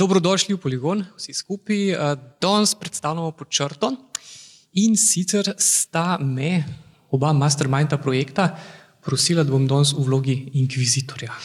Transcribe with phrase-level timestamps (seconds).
[0.00, 1.92] Dobrodošli v Poligon, vsi skupaj.
[2.40, 3.90] Danes predstavljamo pod črto
[4.80, 6.64] in sicer sta me,
[7.12, 8.46] oba masterminda projekta,
[9.04, 11.36] prosila, da bom danes v vlogi inkvizitorja.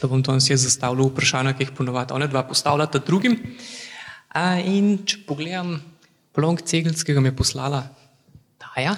[0.00, 3.38] Da bom danes jaz zastavljal vprašanja, ki jih ponovadi ona dva postavljata drugim.
[4.66, 5.76] In če pogledam
[6.34, 7.84] plonk cegelc, ki ga mi je poslala
[8.58, 8.96] Taja.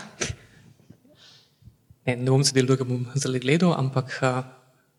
[2.09, 4.17] Ne, ne bom sedel, da ga bom zdaj gledal, ampak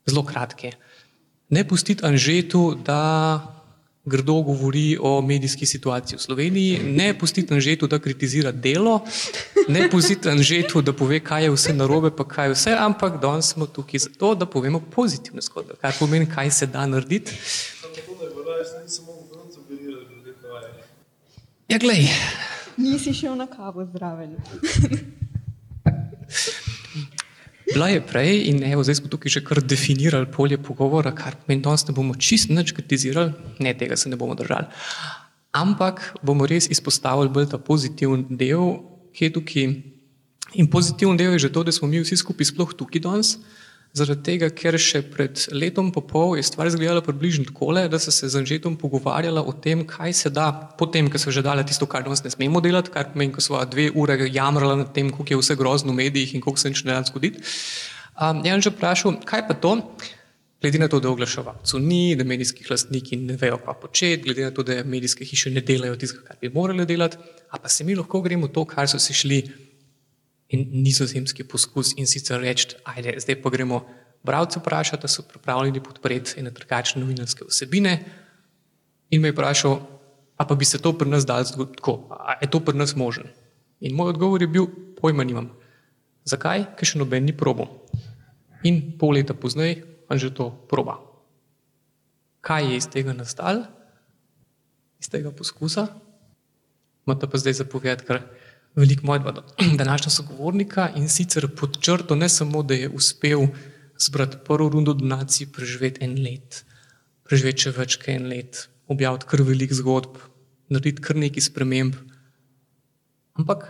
[0.05, 0.75] zelo kratke.
[1.49, 3.01] Ne pustiti Anžetu, da
[4.05, 8.99] grdo govori o medijski situaciji v Sloveniji, ne pustiti Anžetu, da kritizira delo,
[9.67, 13.53] ne pustiti Anžetu, da pove, kaj je vse narobe, pa kaj je vse, ampak danes
[13.53, 17.33] smo tukaj zato, da povemo pozitivne zgodbe, kar pomeni, kaj se da narediti.
[21.67, 22.07] Ja, glej.
[22.77, 24.35] Nisi šel na kavo zraven.
[27.73, 31.63] Bila je prej in evo, zdaj smo tukaj že kar definirali polje pogovora, kar pomeni,
[31.65, 34.69] danes ne bomo čist nič kritizirali, ne, tega se ne bomo držali.
[35.55, 38.83] Ampak bomo res izpostavili bolj ta pozitiven del,
[39.15, 39.75] ki je tukaj.
[40.61, 43.37] In pozitiven del je že to, da smo mi vsi skupaj sploh tukaj danes,
[43.95, 48.11] zaradi tega, ker še pred letom pa pol je stvar izgledala približno takole, da so
[48.11, 51.87] se z Anžetom pogovarjala o tem, kaj se da, potem, ko so že dala tisto,
[51.87, 55.31] kar danes ne smemo delati, kar pomeni, ko sva dve ure jamrala nad tem, kako
[55.31, 57.39] je vse grozno v medijih in kako se nič ne da zgoditi.
[58.19, 59.77] Um, je Anže vprašal, kaj pa to,
[60.59, 64.51] glede na to, da oglaševalcev ni, da medijskih lastniki ne vejo, kaj početi, glede na
[64.51, 67.95] to, da medijske hiše ne delajo tistega, kar bi morali delati, a pa se mi
[67.95, 69.43] lahko gremo to, kar so se šli
[70.49, 73.81] in nizozemski poskus in sicer reči, ajde, zdaj pa gremo
[74.25, 77.97] bralce vprašati, da so pripravljeni podpreti ene drugačne novinarske vsebine.
[79.09, 79.79] In me je vprašal,
[80.37, 83.29] a pa bi se to pri nas dalo tako, a je to pri nas možno.
[83.79, 84.67] In moj odgovor je bil,
[85.01, 85.51] pojma nimam.
[86.25, 86.65] Zakaj?
[86.77, 87.67] Ker še noben ni probo.
[88.65, 90.97] In pol leta pozneje on že to proba.
[92.41, 93.65] Kaj je iz tega nastalo?
[95.01, 95.89] Iz tega poskusa?
[97.05, 98.21] Imate pa zdaj zapovedati, ker
[98.75, 99.33] veliko mojega
[99.81, 103.47] današnjega sogovornika in sicer pod črto ne samo, da je uspel
[103.99, 106.65] zbrati prvo rundo donacij, preživeti en let,
[107.23, 110.19] preživeti še več kot en let, objaviti kar velik zgodb,
[110.69, 111.95] narediti kar nekaj sprememb.
[113.35, 113.65] Ampak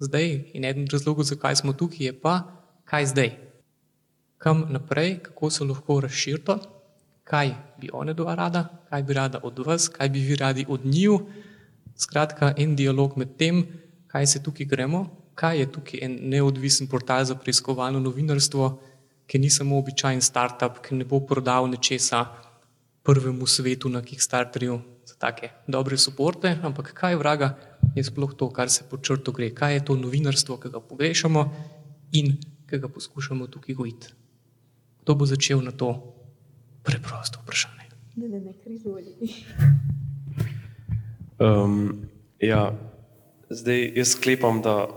[0.00, 2.36] zdaj in eden razlogov, zakaj smo tukaj, je pa,
[2.84, 3.32] kaj zdaj,
[4.42, 6.58] kam naprej, kako se lahko razširita,
[7.24, 10.86] kaj bi one dva rada, kaj bi rada od vas, kaj bi vi radi od
[10.86, 11.20] njiju.
[11.96, 13.62] Skratka, en dialog med tem,
[14.12, 18.68] kaj se tukaj gremo, kaj je tukaj en neodvisen portal za preiskovalno novinarstvo,
[19.26, 22.26] ki ni samo običajen startup, ki ne bo prodal nečesa
[23.02, 27.56] prvemu svetu na Kickstarterju za take dobre suporte, ampak kaj vraga
[27.96, 31.48] je sploh to, kar se pod črto gre, kaj je to novinarstvo, ki ga pogrešamo
[32.12, 32.36] in
[32.68, 34.12] ki ga poskušamo tukaj gojiti.
[35.02, 35.96] Kdo bo začel na to
[36.82, 37.88] preprosto vprašanje?
[38.16, 39.16] Ne, ne, ne, krizoli.
[41.40, 42.06] Um,
[42.38, 42.70] ja,
[43.52, 44.88] Zdaj, jaz sklepam, da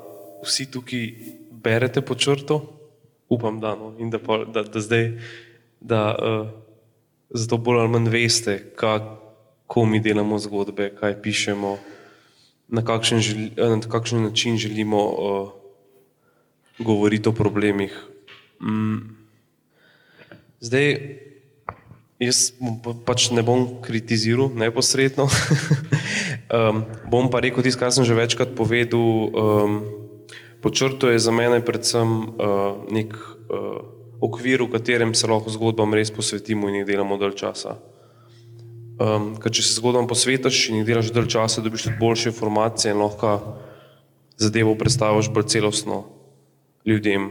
[0.46, 1.10] vsi tukaj
[1.52, 2.62] berete po črto,
[3.30, 5.10] upam, da, no, in da, pa, da, da zdaj,
[5.82, 6.48] da uh,
[7.30, 11.76] zato bolj ali manj veste, kako mi delamo zgodbe, kaj pišemo,
[12.68, 15.52] na kakšen, želi, na kakšen način želimo uh,
[16.80, 17.92] govoriti o problemih.
[18.62, 19.18] Mm.
[20.60, 20.88] Zdaj,
[22.20, 22.52] jaz
[23.06, 25.28] pač ne bom kritiziral neposredno.
[26.46, 29.02] Um, bom pa rekel tisto, kar sem že večkrat povedal.
[29.34, 29.72] Um,
[30.66, 32.10] Počrto je za mene predvsem
[32.42, 33.86] uh, nek uh,
[34.18, 37.78] okvir, v katerem se lahko zgodbam res posvetimo in jih delamo dalj časa.
[38.98, 42.96] Um, ker če se zgodbam posvetiš in jih delaš dalj časa, dobiš tudi boljše informacije
[42.96, 43.62] in lahko
[44.42, 46.02] zadevo predstaviš bolj celostno
[46.82, 47.30] ljudem.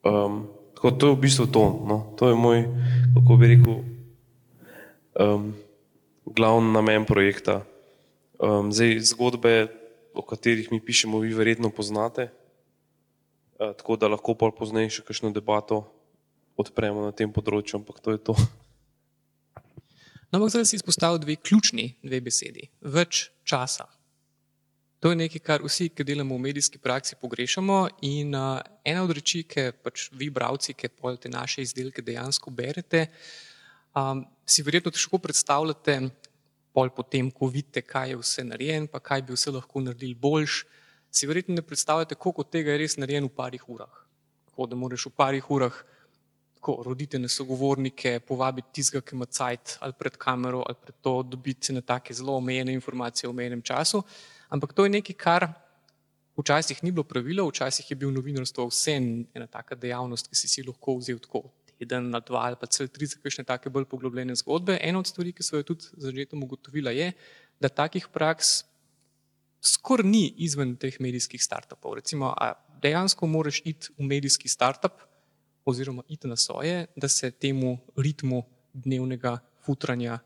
[0.00, 0.48] Um,
[0.80, 1.64] tako to je v bistvu to.
[1.84, 1.96] No?
[2.16, 2.64] To je moj,
[3.20, 3.80] kako bi rekel,
[5.20, 5.52] um,
[6.24, 7.66] glavni namen projekta.
[8.36, 9.72] Um, zdaj, zgodbe,
[10.12, 12.28] o katerih mi pišemo, vi verjetno poznate,
[13.56, 15.86] uh, tako da lahko pa pozneje še kakšno debato
[16.56, 18.36] odpremo na tem področju, ampak to je to.
[20.28, 22.68] No, ampak zdaj si izpostavil dve ključni dve besedi.
[22.82, 23.86] Več časa.
[25.00, 27.76] To je nekaj, kar vsi, ki delamo v medijski praksi, pogrešamo.
[28.08, 33.06] In uh, ena od reči, ki pač vi, bravci, ki te naše izdelke dejansko berete,
[33.96, 36.00] um, si verjetno težko predstavljate,
[36.76, 40.64] pol potem, ko vidite, kaj je vse narejen, pa kaj bi vse lahko naredili boljš,
[41.08, 44.02] si verjetno ne predstavljate, koliko tega je res narejen v parih urah.
[44.50, 45.78] Tako da moraš v parih urah
[46.56, 51.22] tako roditi na sogovornike, povabiti tistega, ki ima cajt ali pred kamero ali pred to,
[51.22, 54.02] dobiti na take zelo omejene informacije v omejenem času.
[54.52, 55.48] Ampak to je nekaj, kar
[56.36, 58.98] včasih ni bilo pravilo, včasih je bil novinarstvo vse
[59.34, 61.46] ena taka dejavnost, ki si si lahko vzel tako
[61.78, 64.78] teden ali dva ali pa cel tri za kakšne take bolj poglobljene zgodbe.
[64.80, 67.12] Ena od stvari, ki so jo tudi začetkom ugotovila, je,
[67.60, 68.64] da takih praks
[69.66, 71.96] skoraj ni izven teh medijskih startupov.
[72.00, 72.34] Recimo,
[72.82, 75.02] dejansko moraš iti v medijski startup
[75.66, 78.42] oziroma iti na svoje, da se temu ritmu
[78.72, 80.18] dnevnega futranja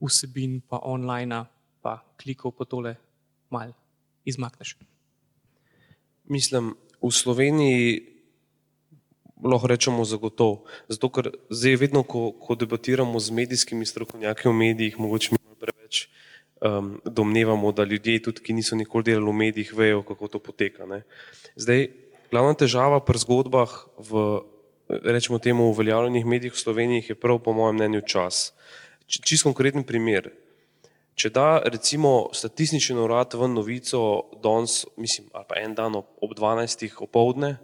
[0.00, 1.44] vsebin, pa online,
[1.82, 2.94] pa klikov, pa tole
[3.50, 3.72] mal
[4.24, 4.76] izmakneš.
[6.24, 8.17] Mislim, v Sloveniji
[9.44, 10.64] lahko rečemo zagotovo.
[10.88, 16.08] Zato, ker zdaj vedno, ko, ko debatiramo z medijskimi strokovnjaki v medijih, mogoče mi preveč
[16.60, 20.86] um, domnevamo, da ljudje, tudi ki niso nikoli delali v medijih, vejo, kako to poteka.
[20.86, 21.02] Ne.
[21.56, 21.88] Zdaj,
[22.30, 24.26] glavna težava pri zgodbah v,
[24.88, 28.52] rečemo temu, uveljavljenih medijih v Sloveniji je prav, po mojem mnenju, čas.
[29.08, 30.32] Čist konkreten primer.
[31.18, 36.86] Če da recimo statistični urad v novico danes, mislim, ali pa en dan ob 12.
[37.02, 37.56] opoldne,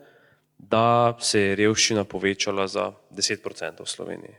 [0.70, 4.36] da se je revščina povečala za 10% v Sloveniji.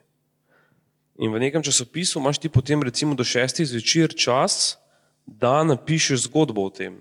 [1.19, 4.77] In v nekem časopisu imaš ti potem recimo do šestih zvečer čas,
[5.25, 6.98] da napišeš zgodbo o tem.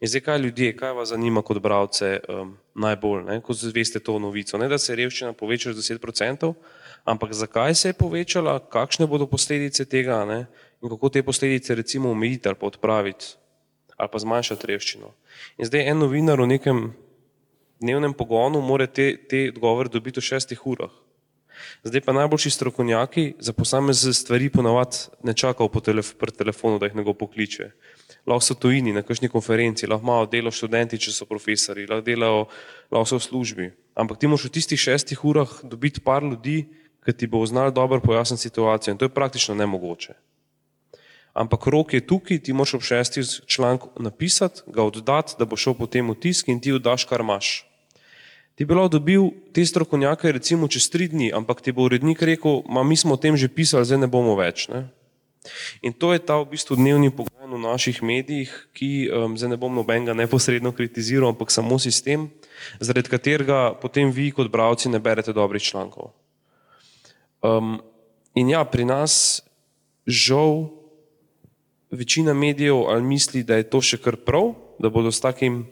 [0.00, 3.40] In zdaj kaj ljudje, kaj vas zanima kot bravce um, najbolj, ne?
[3.42, 6.54] ko zveste to novico, ne da se je revščina povečala za 10%,
[7.04, 10.46] ampak zakaj se je povečala, kakšne bodo posledice tega ne?
[10.82, 13.34] in kako te posledice recimo omejiti ali pa odpraviti
[13.96, 15.10] ali pa zmanjšati revščino.
[15.58, 16.78] In zdaj en novinar v nekem
[17.80, 20.92] dnevnem pogonu mora te, te odgovore dobiti v šestih urah.
[21.84, 26.86] Zdaj pa najboljši strokovnjaki za posamezne stvari ponavadi ne čakajo po telef pri telefonu, da
[26.86, 27.70] jih nekdo pokliče.
[28.26, 32.46] Lahko so tujini na kakšni konferenci, lahko imajo delo študenti, če so profesori, lahko delajo,
[32.90, 33.70] lahko so v službi.
[33.94, 36.64] Ampak ti moraš v tistih šestih urah dobiti par ljudi,
[37.04, 40.14] ki ti bo znali dobro pojasniti situacijo in to je praktično nemogoče.
[41.34, 45.74] Ampak rok je tukaj, ti moraš ob šestih članku napisati, ga oddati, da bo šel
[45.74, 47.64] potem v tisk in ti oddaš, kar imaš.
[48.54, 52.62] Ti bi lahko dobil te strokovnjake recimo čez tri dni, ampak ti bo urednik rekel,
[52.70, 54.68] ma mi smo o tem že pisali, zdaj ne bomo več.
[54.70, 54.86] Ne?
[55.82, 59.58] In to je ta v bistvu dnevni pogon v naših medijih, ki um, zdaj ne
[59.58, 62.30] bom nobenega neposredno kritiziral, ampak samo sistem,
[62.78, 66.14] zaradi katerega potem vi kot bravci ne berete dobrih člankov.
[67.42, 67.82] Um,
[68.38, 69.42] in ja, pri nas
[70.06, 70.83] žal
[71.94, 75.64] večina medijev ali misli, da je to še kar prav, da bodo s takim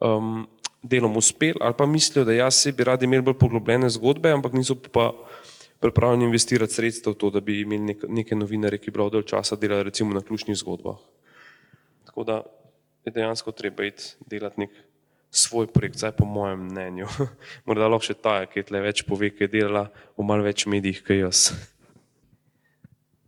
[0.00, 0.46] um,
[0.82, 4.74] delom uspeli, ali pa mislijo, da jaz bi radi imeli bolj poglobljene zgodbe, ampak niso
[4.74, 5.10] pa
[5.80, 9.56] pripravljeni investirati sredstev v to, da bi imeli nek, neke novinare, ki bi del časa
[9.56, 10.96] delali recimo na ključnih zgodbah.
[12.06, 12.42] Tako da
[13.04, 14.70] je dejansko treba iti delati nek
[15.30, 17.06] svoj projekt, zdaj po mojem mnenju.
[17.66, 20.66] Morda lahko še ta, ki je tle več pove, ki je delala v malo več
[20.66, 21.52] medijih, kot jaz.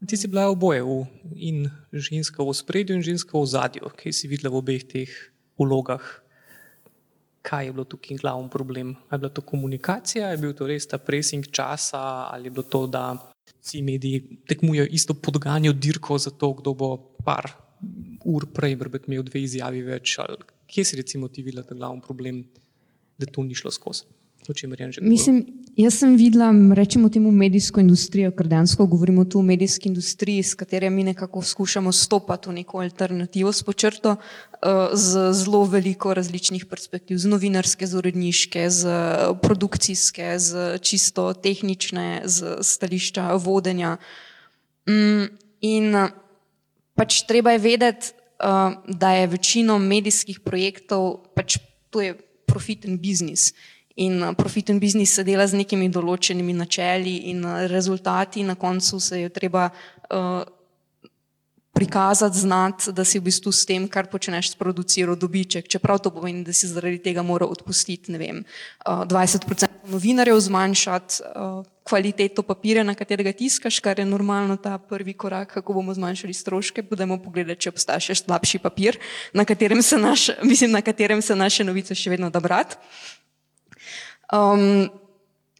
[0.02, 1.06] Ti si bila oboje, v,
[1.38, 5.10] in ženska v spredju, in ženska v zadju, ki si videla v obeh teh
[5.54, 6.22] vlogah
[7.42, 8.96] kaj je bilo tukaj glavni problem.
[9.12, 12.86] Je bila to komunikacija, je bil to res ta pressing časa, ali je bilo to,
[12.86, 13.16] da
[13.60, 17.50] vsi mediji tekmujejo isto podganjo dirko za to, kdo bo par
[18.24, 20.16] ur prej imel dve izjavi več.
[20.66, 22.44] Kje si recimo ti videla ta glavni problem,
[23.18, 24.06] da to ni šlo skozi?
[24.48, 25.00] O čem je že?
[25.00, 25.46] Mislim,
[25.78, 30.54] jaz sem videla, rečemo temu medijsko industrijo, ker dejansko govorimo tu o medijski industriji, s
[30.58, 36.66] katero mi nekako skušamo stopati v neko alternativo s počrto, eh, z zelo veliko različnih
[36.66, 38.82] perspektiv, z novinarske, z uredniške, z
[39.42, 43.96] produkcijske, z čisto tehnične, z stališča vodenja.
[44.90, 45.30] Mm,
[45.60, 45.94] in
[46.98, 53.54] pač treba je vedeti, eh, da je večino medijskih projektov, pač to je profiten biznis.
[53.96, 59.00] In eh, profiten biznis se dela z nekimi določenimi načeli in eh, rezultati, na koncu
[59.00, 60.42] se je treba uh,
[61.72, 65.68] prikazati, znati, da si v bistvu s tem, kar počneš, sproduciral dobiček.
[65.72, 68.42] Čeprav to pomeni, da si zaradi tega mora odpustiti vem,
[68.86, 75.12] uh, 20% novinarjev, zmanjšati uh, kvaliteto papirja, na katerega tiskaš, kar je normalno ta prvi
[75.12, 76.84] korak, kako bomo zmanjšali stroške.
[76.86, 79.00] Budemo pogledati, če obstaja še slabši papir,
[79.32, 82.76] na katerem se, naš, mislim, na katerem se naše novice še vedno da brati.
[84.32, 84.88] Um,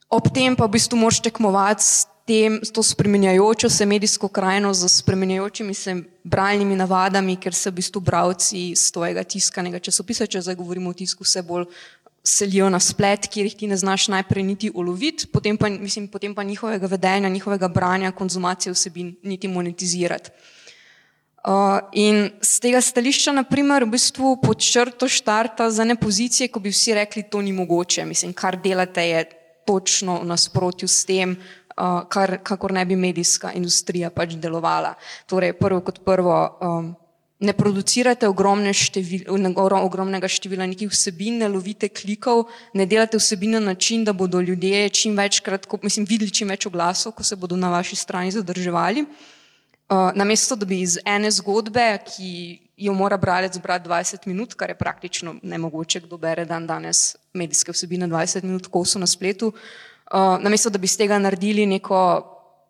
[0.08, 4.72] ob tem pa v bistvu moraš tekmovati s, tem, s to spremenjajočo se medijsko krajino,
[4.74, 10.40] z spremenjajočimi se bralnimi navadami, ker se v bistvu bravci z tvojega tiskanega časopisa, če
[10.46, 11.66] zdaj govorimo o tisku, vse bolj
[12.24, 16.34] selijo na splet, kjer jih ti ne znaš najprej niti uloviti, potem pa, mislim, potem
[16.34, 20.30] pa njihovega vedenja, njihovega branja, konzumacije vsebin niti monetizirati.
[21.42, 26.62] Uh, in z tega stališča, naprimer, v bistvu pod črto štarta za ne pozicije, ko
[26.62, 28.04] bi vsi rekli, to ni mogoče.
[28.06, 29.24] Mislim, kar delate je
[29.66, 34.94] točno v nasprotju s tem, uh, kar, kakor ne bi medijska industrija pač delovala.
[35.26, 36.94] Torej, prvo kot prvo, um,
[37.42, 39.26] ne producirate ogromne števil,
[39.82, 44.88] ogromnega števila nekih vsebin, ne lovite klikov, ne delate vsebine na način, da bodo ljudje
[44.94, 49.06] čim večkrat, mislim, videli čim več oglasov, ko se bodo na vaši strani zadrževali.
[50.14, 52.32] Namesto, da bi iz ene zgodbe, ki
[52.76, 57.72] jo mora bralec brati 20 minut, kar je praktično nemogoče, kdo bere dan danes medijske
[57.72, 61.98] vsebine 20 minut, ko so na spletu, uh, namesto, da bi iz tega naredili neko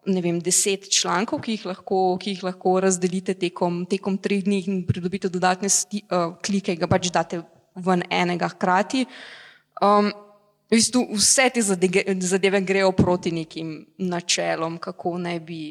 [0.06, 4.58] ne vem, deset člankov, ki jih lahko, ki jih lahko razdelite tekom, tekom treh dni
[4.66, 7.42] in pridobite dodatne sti, uh, klike, ga pač date
[7.78, 9.04] ven enega hkrati.
[9.82, 10.10] Um,
[10.72, 15.62] v bistvu vse te zadeve, zadeve grejo proti nekim načelom, kako naj bi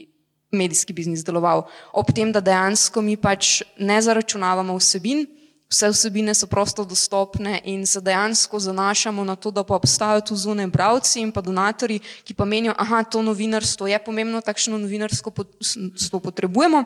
[0.52, 1.66] medijski biznis deloval.
[1.94, 5.26] Ob tem, da dejansko mi pač ne zaračunavamo vsebin,
[5.72, 10.36] vse vsebine so prosto dostopne in se dejansko zanašamo na to, da pa obstajajo tu
[10.36, 15.32] zunaj bravci in pa donatori, ki pa menijo, aha, to novinarstvo je pomembno, takšno novinarsko
[16.20, 16.84] potrebujemo.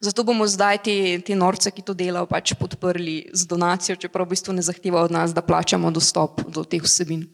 [0.00, 4.32] Zato bomo zdaj te, te norce, ki to delajo, pač podprli z donacijo, čeprav v
[4.32, 7.28] bistvu ne zahteva od nas, da plačamo dostop do teh vsebin.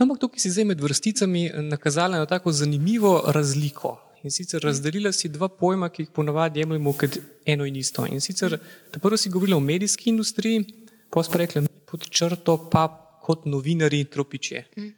[0.00, 5.12] No, ampak tukaj si zdaj med vrsticami nakazala na tako zanimivo razliko In sicer razdelila
[5.12, 8.04] si dva pojma, ki jih ponavadi jemljemo kot eno in isto.
[8.06, 8.58] In sicer,
[9.00, 10.64] prvo si govorila o medijski industriji,
[11.10, 12.86] pa si rekla, pod črto pa
[13.22, 14.64] kot novinari tropiče.
[14.76, 14.90] Mm.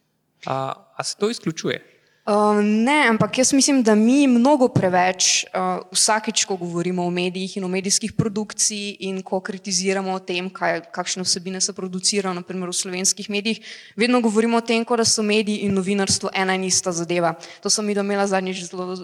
[0.47, 0.59] A,
[0.97, 1.92] a se to izključuje?
[2.23, 7.57] Uh, ne, ampak jaz mislim, da mi mnogo preveč uh, vsakeč, ko govorimo o medijih
[7.57, 12.71] in o medijskih produkciji in ko kritiziramo o tem, kaj, kakšne vsebine se producirajo, naprimer
[12.71, 13.59] v slovenskih medijih,
[13.97, 17.35] vedno govorimo o tem, da so mediji in novinarstvo ena in ista zadeva.
[17.61, 18.95] To sem mi domela zadnjič zelo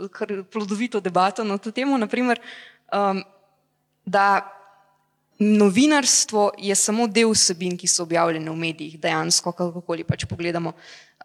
[0.53, 2.39] plodovito debato na to temo, naprimer,
[2.95, 3.25] um,
[4.07, 4.58] da
[5.39, 10.73] novinarstvo je samo del vsebin, ki so objavljene v medijih, dejansko, kakorkoli pač pogledamo.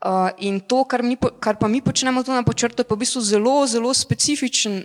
[0.03, 3.05] Uh, in to, kar, mi, kar pa mi počnemo tu na počrtu, je pa v
[3.05, 4.83] bistvu zelo, zelo specifičen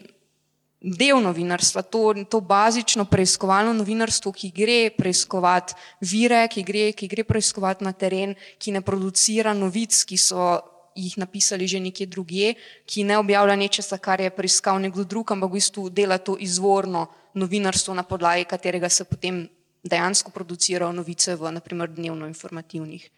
[0.80, 7.26] del novinarstva, to, to bazično preiskovalno novinarstvo, ki gre preiskovati vire, ki gre, ki gre
[7.26, 10.60] preiskovati na teren, ki ne producira novic, ki so
[10.98, 12.54] jih napisali že nekje drugje,
[12.86, 17.08] ki ne objavlja nečesa, kar je preiskal nekdo drug, ampak v bistvu dela to izvorno
[17.34, 19.48] novinarstvo, na podlagi katerega se potem
[19.82, 23.10] dejansko producirajo novice v naprimer dnevno informativnih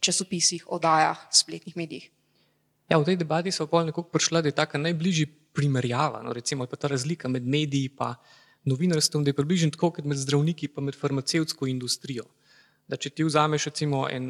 [0.00, 2.10] časopisih, oddajah, spletnih medijih.
[2.86, 6.66] Ja, v tej debati so pa nekako prišla, da je ta najbližji primerjava, no, recimo
[6.66, 8.14] ta razlika med mediji in
[8.70, 12.24] novinarstvom, da je približno tako kot med zdravniki in med farmacevtsko industrijo.
[12.86, 14.28] Da če ti vzameš recimo en,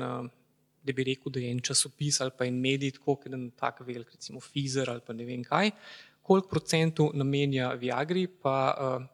[0.85, 3.81] da bi rekel, da je en časopis ali pa en medij, tako kot en tak
[3.81, 5.73] velik, recimo Fizer ali pa ne vem kaj,
[6.27, 9.05] koliko procentov namenja Viagri, pa uh,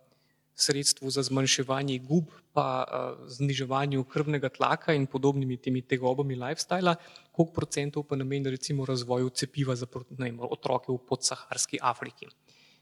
[0.57, 6.97] sredstvu za zmanjševanje gub, pa uh, zniževanju krvnega tlaka in podobnimi temi tegobami lifestyla,
[7.33, 12.29] koliko procentov pa namenja recimo razvoju cepiva za vem, otroke v podsaharski Afriki.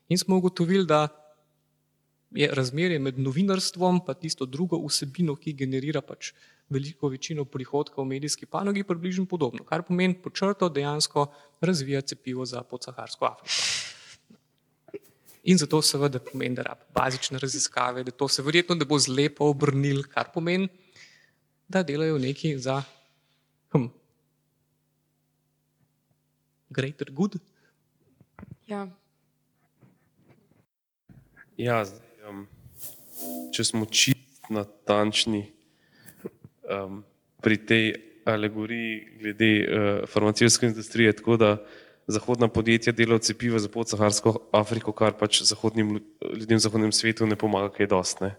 [0.08, 1.08] In smo ugotovili, da
[2.30, 6.32] je razmerje med novinarstvom in tisto drugo vsebino, ki generira pač
[6.70, 9.64] veliko večino prihodka v medijski panogi, približno podobno.
[9.64, 11.26] Kar pomeni počrto dejansko
[11.60, 13.89] razvija cepivo za podsaharsko Afriko.
[15.42, 19.48] In zato seveda pomeni, da rab bazične raziskave, da to se verjetno ne bo zlepo
[19.48, 20.68] obrnil, kar pomeni,
[21.68, 22.82] da delajo nekaj za
[23.72, 23.86] hm,
[26.68, 27.38] greater good.
[28.66, 28.84] Ja.
[31.56, 31.82] Ja,
[32.28, 32.44] um,
[33.54, 35.44] če smo čist natančni
[36.64, 37.02] um,
[37.40, 37.84] pri tej
[38.28, 41.50] alegoriji glede uh, farmacijske industrije, tako da
[42.10, 45.98] zahodna podjetja delajo cepiva za podsaharsko Afriko, kar pač zahodnim
[46.36, 48.34] ljudem v zahodnem svetu ne pomaga, kaj dostne.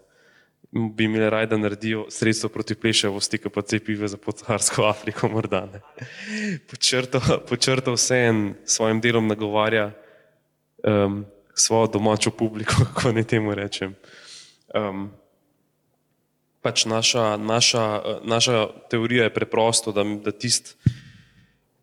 [0.72, 5.66] Bi imeli raj, da naredijo sredstvo proti plešavosti, ki pa cepive za podsaharsko Afriko morda
[5.72, 5.82] ne.
[7.48, 9.90] Počrto vse en svojim delom nagovarja
[10.84, 11.24] um,
[11.54, 13.94] svojo domačo publiko, kako ne temu rečem.
[14.74, 15.10] Um,
[16.62, 17.84] pač naša, naša,
[18.24, 21.00] naša teorija je preprosto, da, da tisti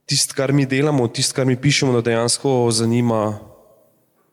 [0.09, 3.37] tisto, kar mi delamo, tisto, kar mi pišemo, da dejansko zanima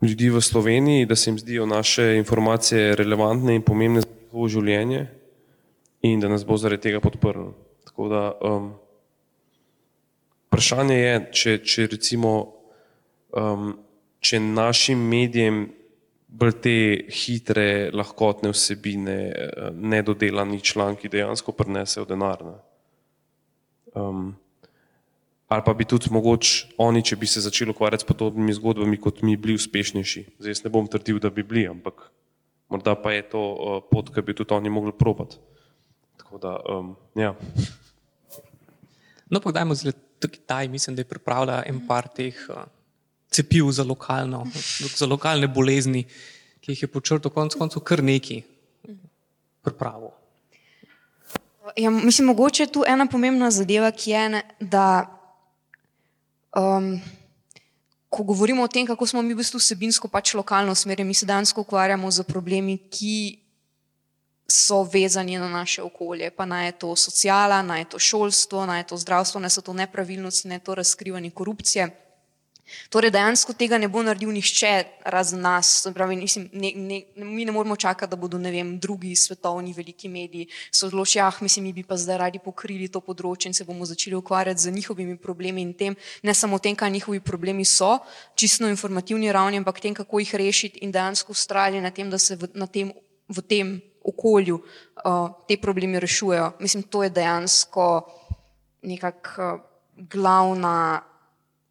[0.02, 5.06] ljudi v Sloveniji, da se jim zdijo naše informacije relevantne in pomembne za njihovo življenje
[6.02, 7.50] in da nas bo zaradi tega podprl.
[7.84, 8.70] Tako da um,
[10.48, 12.32] vprašanje je, če, če recimo,
[13.36, 13.74] um,
[14.20, 15.66] če našim medijem
[16.26, 16.78] bolj te
[17.12, 19.18] hitre, lahkotne vsebine,
[19.72, 22.42] nedodelani članki dejansko prinesejo denar.
[23.94, 24.34] Um,
[25.48, 29.22] ali pa bi tudi mogoče oni, če bi se začeli ukvarjati s podobnimi zgodbami, kot
[29.22, 30.24] mi, bili uspešnejši.
[30.38, 32.08] Zdaj, jaz ne bom trdil, da bi bili, ampak
[32.68, 35.38] morda pa je to uh, pot, ki bi tudi oni mogli probati.
[36.18, 37.34] Tako da, um, ja.
[39.30, 42.66] No, pa dajmo zdaj tukaj taj, mislim, da je pripravila en par teh uh,
[43.30, 44.44] cepiv za, lokalno,
[44.96, 46.06] za lokalne bolezni,
[46.60, 48.42] ki jih je počrto konec koncev kar neki
[49.62, 50.14] pripravo.
[51.76, 55.15] Ja, mislim, mogoče je tu ena pomembna zadeva, ki je, da
[56.54, 57.00] um,
[58.08, 61.26] ko govorimo o tem, kako smo mi v bistvu vsebinsko pač lokalno usmerjeni, mi se
[61.26, 63.42] danes ukvarjamo z problemi, ki
[64.46, 68.80] so vezani na naše okolje, pa naj je to socijala, naj je to šolstvo, naj
[68.80, 72.05] je to zdravstvo, naj so to nepravilnosti, naj je to razkrivanje korupcije.
[72.90, 74.72] Torej, dejansko tega ne bo naredil nihče
[75.06, 75.86] razen nas.
[75.94, 80.48] Pravi, mislim, ne, ne, mi ne moramo čakati, da bodo vem, drugi svetovni veliki mediji
[80.70, 83.86] se odločili, ah, mislim, mi bi pa zdaj radi pokrili to področje in se bomo
[83.86, 87.98] začeli ukvarjati z njihovimi problemi in tem, ne samo tem, kaj njihovi problemi so,
[88.34, 92.18] čisto na informativni ravni, ampak tem, kako jih rešiti in dejansko ustrajati na tem, da
[92.18, 92.92] se v, tem,
[93.28, 96.52] v tem okolju uh, te problemi rešujejo.
[96.60, 97.86] Mislim, to je dejansko
[98.82, 99.60] nekakšna uh,
[99.96, 101.02] glavna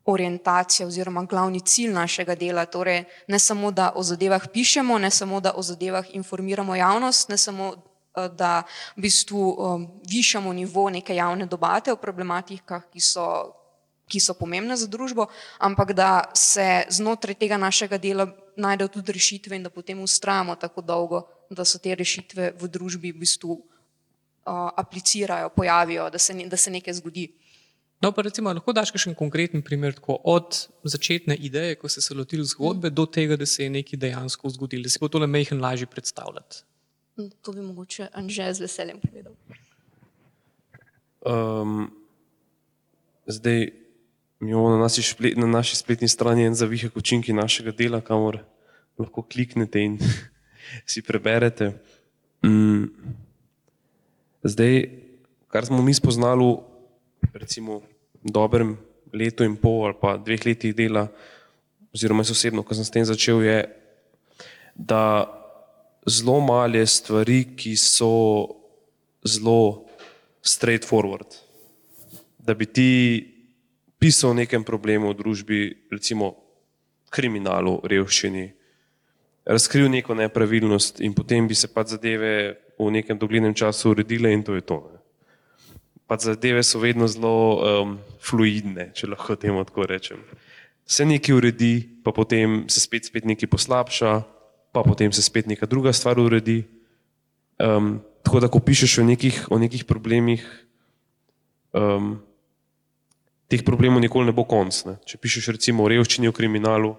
[0.06, 2.66] orientacija oziroma glavni cilj našega dela.
[2.66, 7.38] Torej, ne samo, da o zadevah pišemo, ne samo, da o zadevah informiramo javnost, ne
[7.38, 8.64] samo, uh, da
[8.96, 13.28] v bistvu um, višamo nivo neke javne debate o problematikah, ki so
[14.06, 19.58] ki so pomembne za družbo, ampak da se znotraj tega našega dela najdejo tudi rešitve
[19.58, 24.70] in da potem ustrajamo tako dolgo, da so te rešitve v družbi v bistvu uh,
[24.78, 27.28] aplicirajo, pojavijo, da se, da se nekaj zgodi.
[28.04, 32.04] No, pa recimo, lahko daš še en konkreten primer, tako, od začetne ideje, ko si
[32.04, 35.22] se lotil zgodbe, do tega, da se je nekaj dejansko zgodilo, da si bo to
[35.24, 36.66] le mehen lažje predstavljati.
[37.16, 39.34] Hm, to bi mogoče Anže z veseljem povedal.
[41.26, 41.88] Um,
[43.26, 43.72] zdaj,
[44.44, 48.44] imamo na, šplet, na naši spletni strani en zavihek učinki našega dela, kamor
[49.00, 49.98] lahko kliknete in
[50.92, 51.72] si preberete.
[52.44, 52.92] Mm.
[54.44, 54.84] Zdaj,
[55.48, 56.75] kar smo mi spoznali,
[57.36, 57.82] recimo,
[58.24, 58.78] dobrem
[59.14, 61.08] letu in pol ali pa dveh letih dela,
[61.96, 63.60] oziroma jaz osebno, ko sem s tem začel, je,
[64.76, 65.28] da
[66.08, 68.12] zelo male stvari, ki so
[69.24, 69.88] zelo
[70.44, 71.28] straightforward.
[72.40, 72.92] Da bi ti
[74.00, 75.60] pisal o nekem problemu v družbi,
[75.92, 76.36] recimo
[77.10, 78.46] kriminalu, revščini,
[79.46, 82.34] razkril neko nepravilnost in potem bi se pač zadeve
[82.76, 84.78] v nekem doglednem času uredile in to je to.
[84.92, 84.95] Ne.
[86.06, 90.22] Pač zadeve so vedno zelo um, fluidne, če lahko temu tako rečem.
[90.86, 94.12] Se nekaj uredi, pa potem se spet, spet nekaj poslabša,
[94.70, 96.62] pa potem se spet neka druga stvar uredi.
[97.58, 100.46] Um, tako da, ko pišeš o nekih, o nekih problemih,
[101.74, 102.20] um,
[103.50, 104.78] teh problemov nikoli ne bo konc.
[104.86, 104.98] Ne.
[105.10, 106.94] Če pišeš recimo o revščini, o kriminalu,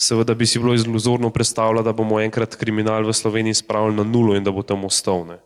[0.00, 4.36] seveda bi si bilo izluzorno predstavljati, da bomo enkrat kriminal v Sloveniji spravili na nulo
[4.36, 5.24] in da bo tam ostal.
[5.28, 5.40] Ne.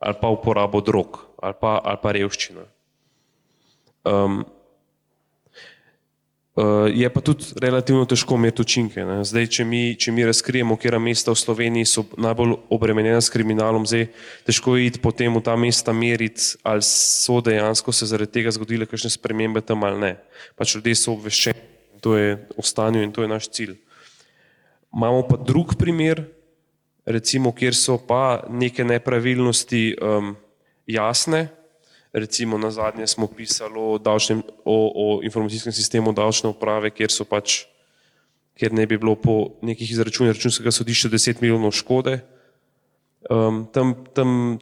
[0.00, 2.64] Ali pa uporabo drog, ali pa, ali pa revščina.
[4.08, 4.44] Um,
[6.60, 9.04] Uh, je pa tudi relativno težko imeti učinke.
[9.06, 9.20] Ne.
[9.24, 13.86] Zdaj, če mi, če mi razkrijemo, kje mesta v Sloveniji so najbolj obremenjena s kriminalom,
[13.86, 14.08] zdaj
[14.48, 18.88] težko je iti potem v ta mesta meriti, ali so dejansko se zaradi tega zgodile
[18.90, 20.12] kakšne spremembe tam ali ne.
[20.58, 21.62] Pač ljudje so obveščeni,
[22.02, 23.78] to je v stanju in to je naš cilj.
[24.90, 26.26] Imamo pa drug primer,
[27.04, 30.34] recimo, kjer so pa neke nepravilnosti um,
[30.86, 31.48] jasne,
[32.12, 37.24] recimo na zadnje smo pisali o, davčnem, o, o informacijskem sistemu davčne uprave, kjer so
[37.24, 37.64] pač,
[38.58, 42.20] kjer ne bi bilo po nekih izračunih računskega sodišča 10 milijonov škode.
[43.30, 44.58] Um, tam, tam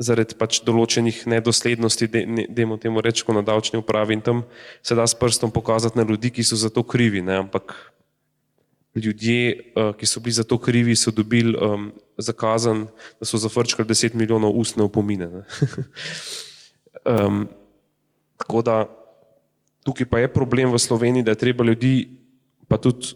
[0.00, 2.08] zaradi pač določenih nedoslednosti,
[2.50, 4.42] dajmo temu reči, na davčni upravi in tam
[4.82, 7.44] se da s prstom pokazati na ljudi, ki so za to krivi, ne?
[7.44, 7.74] ampak
[8.94, 12.86] ljudje, uh, ki so bili za to krivi, so dobili um, zakazan,
[13.20, 15.28] da so zafrčkali 10 milijonov ustne opomine.
[17.04, 17.48] Um,
[18.40, 18.84] tako da
[19.84, 22.08] tukaj pa je problem v Sloveniji, da je treba ljudi,
[22.68, 23.14] pa tudi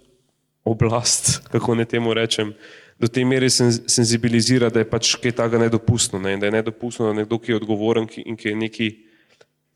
[0.65, 2.55] oblast, kako ne temu rečem,
[2.99, 6.19] do te mere senzibilizirati, da je pač kaj takega nedopustno.
[6.19, 6.37] Ne?
[6.41, 8.89] Da je nedopustno, da nekdo, ki je odgovoren in ki je neki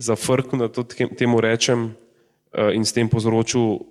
[0.01, 3.85] zafrknil, da to temu rečem uh, in s tem povzročil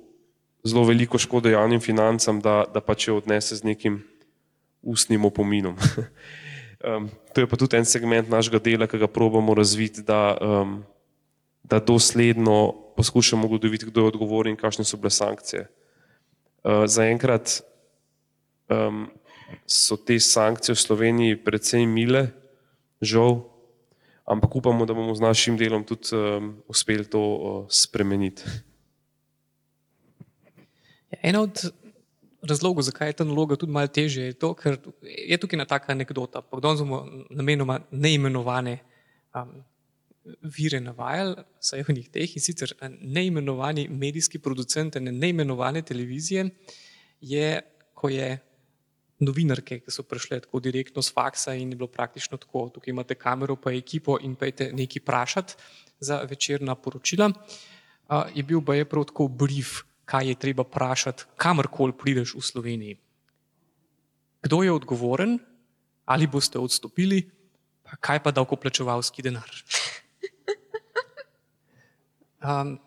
[0.63, 4.03] zelo veliko škode javnim financam, da, da pač jo odnese z nekim
[4.81, 5.75] ustnim opominom.
[6.79, 10.77] Um, to je pa tudi en segment našega dela, ki ga probujemo razviti, da, um,
[11.59, 15.67] da dosledno poskušamo ugotoviti, kdo je odgovoren in kakšne so bile sankcije.
[16.63, 17.59] Uh, Zaenkrat
[18.71, 19.09] um,
[19.67, 22.29] so te sankcije v Sloveniji precej mile,
[23.03, 23.43] žal,
[24.23, 28.47] ampak upamo, da bomo z našim delom tudi um, uspeli to uh, spremeniti.
[31.11, 31.63] Ja, ena od
[32.41, 35.91] razlogov, zakaj je ta naloga tudi malo težja, je to, ker je tukaj ena taka
[35.91, 36.41] anekdota.
[36.61, 38.77] Danes bomo namenoma neimenovane
[39.35, 39.57] um,
[40.57, 46.49] vire navajali, saj v njih teh in sicer neimenovani medijski producent, ne neimenovane televizije,
[47.21, 47.49] je,
[47.93, 48.37] ko je
[49.19, 53.17] novinarke, ki so prišle tako direktno z faksa in je bilo praktično tako, tukaj imate
[53.19, 55.55] kamero pa ekipo in pejte nekaj vprašati
[55.99, 57.31] za večerna poročila.
[58.09, 62.41] Uh, je bil pa je prav tako brief, kaj je treba vprašati, kamorkoli prideš v
[62.41, 62.97] Sloveniji.
[64.41, 65.37] Kdo je odgovoren,
[66.09, 67.21] ali boste odstopili,
[67.85, 69.49] pa kaj pa davkoplačevalski denar.
[72.39, 72.77] Um,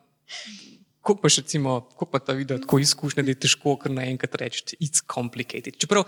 [1.02, 4.36] Kako pa še, recimo, kako pa ta video, tako izkušnja, da je težko kar naenkrat
[4.38, 5.74] reči, it's complicated.
[5.76, 6.06] Čeprav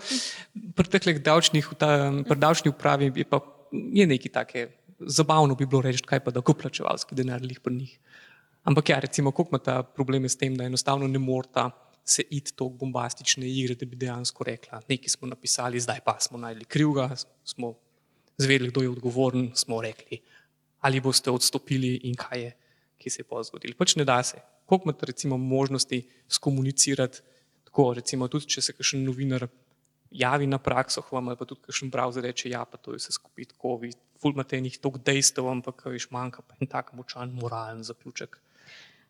[0.73, 4.63] pri teh davčnih, pri davčni upravi je pa je nekaj take,
[5.03, 7.99] zabavno bi bilo reči, kaj pa da kuplačevalski denar lih pri njih.
[8.65, 11.69] Ampak ja, recimo, kako ima ta probleme s tem, da enostavno ne morata
[12.05, 16.37] se iti to bombastične igre, da bi dejansko rekla, nekaj smo napisali, zdaj pa smo
[16.37, 17.09] najdli krivga,
[17.43, 17.73] smo
[18.37, 20.19] zvedeli, kdo je odgovoren, smo rekli,
[20.81, 22.51] ali boste odstopili in kaj je,
[22.97, 23.77] ki se je pa zgodilo.
[23.77, 27.21] Pač ne da se koliko imate recimo možnosti skomunicirati,
[27.63, 29.47] tako recimo tudi, če se kakšen novinar
[30.11, 33.51] javi na prakso, ali pa tudi kakšen browser reče, ja, pa to je vse skupaj
[33.53, 37.83] tako, vi ful imate enih tok dejstev, ampak viš manjka pa en tak močan moralen
[37.83, 38.39] zaključek.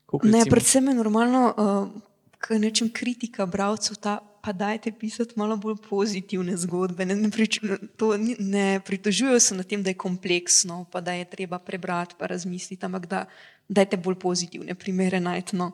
[0.06, 2.02] Koliko, ne, predvsem je normalno, uh,
[2.38, 7.06] kaj nečem kritika browcev ta pa dajte pisati malo bolj pozitivne zgodbe.
[7.06, 7.58] Ne, ne, prič,
[7.98, 12.30] to, ne pritožujejo se na tem, da je kompleksno, pa da je treba prebrati, pa
[12.30, 13.26] razmisliti, ampak da
[13.68, 15.58] dajte bolj pozitivne primere najti.
[15.58, 15.72] No.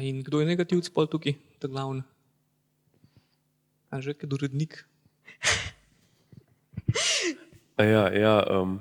[0.00, 2.02] In kdo je negativc pol tukaj, ta glavni?
[3.94, 4.82] Anže, kaj urednik?
[7.94, 8.80] ja, ja um,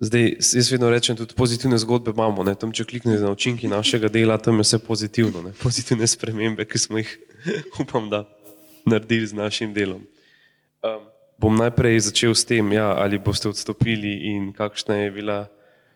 [0.00, 2.44] Zdaj, jaz vedno rečem, tudi pozitivne zgodbe imamo.
[2.44, 2.52] Ne?
[2.54, 5.40] Tam, če kliknete na učinki našega dela, tam je vse pozitivno.
[5.42, 5.52] Ne?
[5.56, 7.14] Pozitivne spremembe, ki smo jih,
[7.82, 8.26] upam, da
[8.84, 10.04] naredili z našim delom.
[10.84, 11.08] Um,
[11.40, 15.38] bom najprej začel s tem, ja, ali boste odstopili in kakšna je bila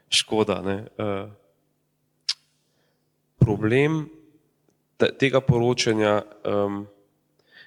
[0.09, 0.63] škoda.
[0.97, 1.29] Uh,
[3.37, 4.07] problem
[4.97, 6.87] tega poročanja um,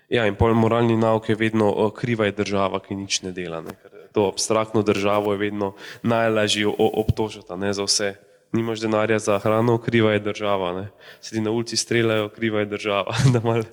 [0.10, 3.62] ja, in pol moralni nauk je vedno uh, kriva je država, ki nič ne dela.
[3.62, 3.78] Ne?
[4.13, 5.73] To abstraktno državo je vedno
[6.04, 8.15] najlažje obtožiti za vse.
[8.52, 10.73] Nimaš denarja za hrano, kriva je država.
[10.73, 10.88] Ne.
[11.21, 13.15] Sedi na ulici, streljajo, kriva je država.
[13.34, 13.63] Da, mal,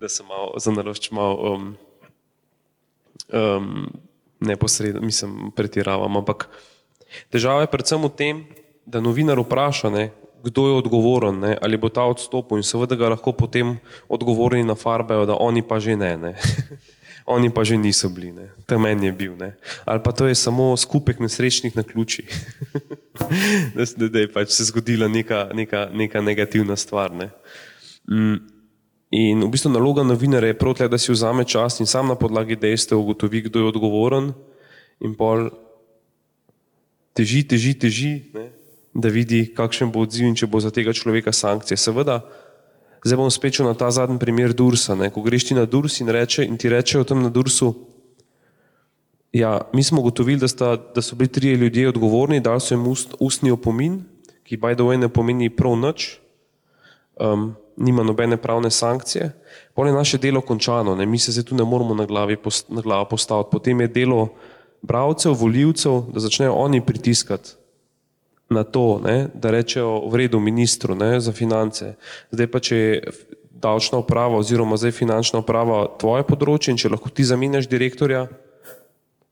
[0.00, 1.76] da se malo zanalošč malo um,
[3.32, 3.92] um,
[4.40, 6.16] neposredno, mislim, pretiravam.
[6.16, 6.48] Ampak
[7.30, 8.44] težava je predvsem v tem,
[8.86, 10.10] da novinar vpraša, ne,
[10.44, 14.74] kdo je odgovoren, ne, ali bo ta odstopil in seveda ga lahko potem odgovorni na
[14.74, 16.16] farbejo, da oni pa že ne.
[16.16, 16.34] ne.
[17.24, 18.32] oni pa že niso bili,
[18.68, 19.32] tam meni je bil.
[19.36, 19.56] Ne.
[19.88, 22.24] Ali pa to je samo skupek nesrečnih na ključi,
[23.76, 27.12] da, da, da je pač se zgodila neka, neka, neka negativna stvar.
[27.12, 27.30] Ne.
[28.10, 28.54] Mm.
[29.14, 32.56] In v bistvu naloga novinarja je prav, da si vzame čas in sam na podlagi
[32.58, 34.32] dejstev ugotovi, kdo je odgovoren,
[35.00, 35.52] in pol
[37.14, 38.50] teži, teži, teži, ne,
[38.94, 41.78] da vidi, kakšen bo odziv in če bo za tega človeka sankcije.
[41.78, 42.24] Seveda,
[43.04, 44.94] Zdaj bom spet na ta zadnji primer Dursa.
[44.96, 45.10] Ne?
[45.12, 47.74] Ko greš ti na Durs in, reče, in ti rečejo tam na Dursu,
[49.32, 53.14] ja, mi smo ugotovili, da, da so bili trije ljudje odgovorni, da so jim ust,
[53.20, 54.00] ustni opomin,
[54.44, 56.16] ki by the way ne pomeni prav nič,
[57.20, 59.32] um, nima nobene pravne sankcije.
[59.74, 61.06] Pol je naše delo končano, ne?
[61.06, 62.36] mi se zdaj tu ne moramo na, glavi
[62.68, 63.50] na glavo postaviti.
[63.52, 64.28] Potem je delo
[64.82, 67.63] bravcev, voljivcev, da začnejo oni pritiskati
[68.50, 71.94] na to, ne, da rečejo v redu ministru ne, za finance.
[72.30, 73.12] Zdaj pa, če je
[73.64, 78.26] davčna uprava oziroma zdaj finančna uprava tvoje področje in če lahko ti zamenjaš direktorja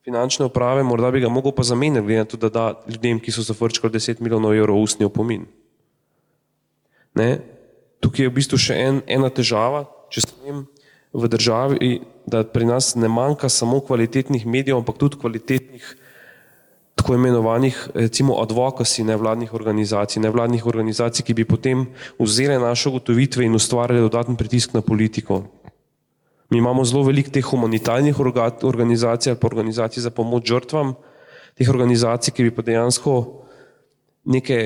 [0.03, 3.33] finančne uprave, morda bi ga mogel pa zamenjati, glede na to, da da ljudem, ki
[3.33, 5.46] so zafrčkali 10 milijonov evrov ustni opomin.
[7.14, 7.38] Ne,
[8.01, 10.64] tukaj je v bistvu še en, ena težava, če smem
[11.12, 11.92] v državi,
[12.27, 15.85] da pri nas ne manjka samo kvalitetnih medijev, ampak tudi kvalitetnih
[16.94, 21.87] tako imenovanih, recimo, advokasi nevladnih organizacij, nevladnih organizacij, ki bi potem
[22.18, 25.42] vzele naše ugotovitve in ustvarjale dodatni pritisk na politiko.
[26.50, 28.20] Mi imamo zelo veliko teh humanitarnih
[28.62, 30.94] organizacij ali pa organizacij za pomoč žrtvam,
[31.57, 33.14] teh organizacij, ki bi pa dejansko
[34.28, 34.59] neke,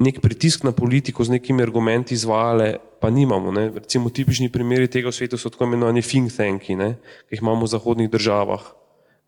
[0.00, 3.52] nek pritisk na politiko z nekimi argumenti izvajale, pa nimamo.
[3.52, 3.68] Ne.
[3.76, 6.96] Recimo tipični primeri tega v svetu so tako imenovani think tanki, ne,
[7.28, 8.72] ki jih imamo v zahodnih državah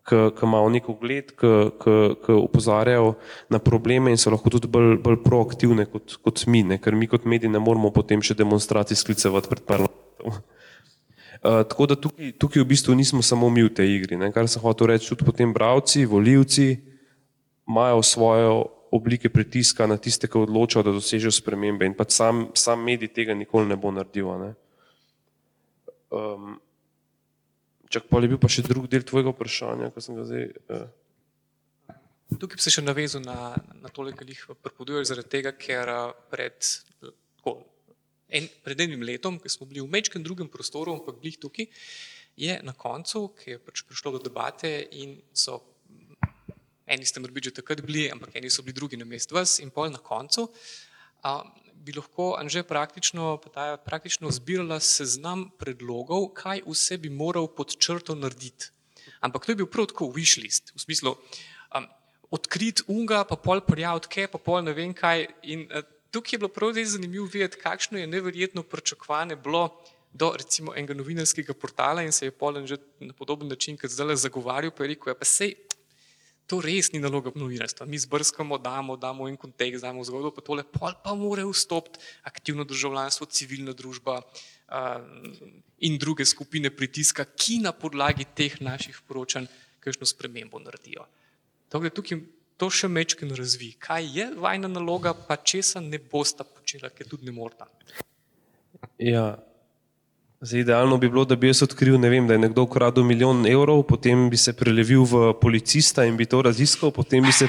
[0.07, 3.15] ki imajo nek ugled, ki upozarjajo
[3.51, 6.77] na probleme in so lahko tudi bolj, bolj proaktivne kot, kot mi, ne?
[6.79, 10.39] ker mi kot mediji ne moramo potem še demonstracij sklicevati pred parlamentom.
[11.43, 14.19] Uh, tako da tukaj, tukaj v bistvu nismo samo mi v tej igri.
[14.19, 14.31] Ne?
[14.31, 16.69] Kar sem hotel reči, tudi potem bravci, voljivci
[17.67, 18.47] imajo svoje
[18.95, 23.35] oblike pritiska na tiste, ki odločajo, da dosežejo spremembe in pa sam, sam medij tega
[23.35, 24.31] nikoli ne bo naredil.
[24.39, 24.53] Ne?
[26.07, 26.55] Um,
[27.87, 30.45] Čak pa je bil pa še drug del tvojega vprašanja, ko sem ga zdaj.
[30.67, 30.87] Uh...
[32.35, 35.91] Tukaj bi se še navezal na, na to, kar jih pripoveduješ, zaradi tega, ker
[36.27, 36.57] pred
[36.99, 37.53] tako,
[38.27, 41.69] en, pred enim letom, ko smo bili v mečkem drugem prostoru, ampak blih tukaj,
[42.37, 44.69] je na koncu, ki je pač prišlo do debate
[44.99, 45.61] in so,
[46.85, 49.71] eni ste morda že takrat bili, ampak eni so bili drugi na mest vas in
[49.71, 50.45] pol na koncu,
[51.23, 51.39] a,
[51.87, 53.37] bi lahko Anže praktično,
[53.85, 58.73] praktično zbirala seznam predlogov, kaj vse bi moral pod črto narediti.
[59.23, 61.87] Ampak to je bil prav tako wishlist, v smislu um,
[62.31, 65.27] odkrit unga, pa pol prijavitke, pa pol ne vem kaj.
[65.47, 69.69] In, uh, tukaj je bilo prav res zanimivo videti, kakšno je neverjetno pričakovanje bilo
[70.13, 74.15] do recimo enega novinarskega portala in se je Polen že na podoben način, kot zdaj
[74.15, 75.53] zagovarjal, pa je rekel, ja, pa sej,
[76.47, 77.85] to res ni naloga novinarstva.
[77.85, 82.63] Mi zbrskamo, damo, damo en kontekst, damo zgodbo, pa tole pol pa mora vstopiti aktivno
[82.67, 85.03] državljanstvo, civilna družba uh,
[85.83, 89.49] in druge skupine pritiska, ki na podlagi teh naših poročanj
[89.83, 91.05] kakšno spremembo naredijo.
[91.71, 92.23] Tukaj, tukaj
[92.57, 93.73] to še mečken razvi.
[93.83, 97.67] Kaj je vajna naloga, pa česa ne bosta počela, ker tudi ne morata.
[98.97, 99.35] Ja.
[100.41, 103.81] Zdaj, idealno bi bilo, da bi jaz odkril, vem, da je nekdo ukradel milijon evrov,
[103.89, 107.47] potem bi se prelevil v policista in bi to raziskal, potem bi se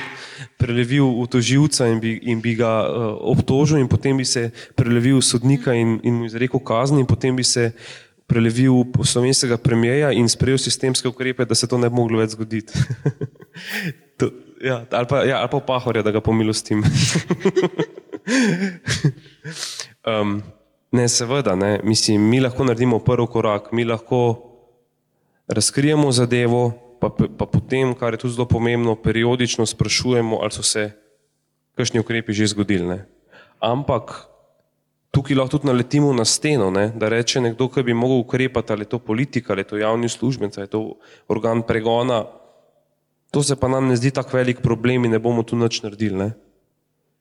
[0.56, 5.20] prelevil v toživca in bi, in bi ga uh, obtožil, in potem bi se prelevil
[5.20, 7.74] v sodnika in, in mu izrekel kazni, in potem bi se
[8.24, 12.38] prelevil v slovenskega premijeja in sprejel sistemske ukrepe, da se to ne bi moglo več
[12.40, 12.72] zgoditi.
[14.18, 14.32] to,
[14.64, 16.80] ja, ali, pa, ja, ali pa pahorja, da ga pomilostim.
[20.08, 20.40] um,
[20.92, 21.80] ne, seveda, ne.
[21.84, 24.20] Mislim, mi lahko naredimo prvi korak, mi lahko
[25.48, 30.90] razkrijemo zadevo, pa, pa potem, kar je tudi zelo pomembno, periodično sprašujemo, ali so se
[31.76, 32.88] kakšni ukrepi že zgodili.
[32.88, 32.98] Ne.
[33.60, 34.26] Ampak
[35.10, 38.88] tukaj lahko tudi naletimo na steno, ne, da reče nekdo, ki bi mogel ukrepati, ali
[38.88, 40.82] je to politika, ali je to javni uslužbenc, ali je to
[41.28, 42.24] organ pregona,
[43.30, 46.16] To se pa nam ne zdi tako velik problem in ne bomo tu nič naredili.
[46.16, 46.28] Ne?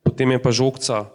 [0.04, 1.12] Potem je pa žogca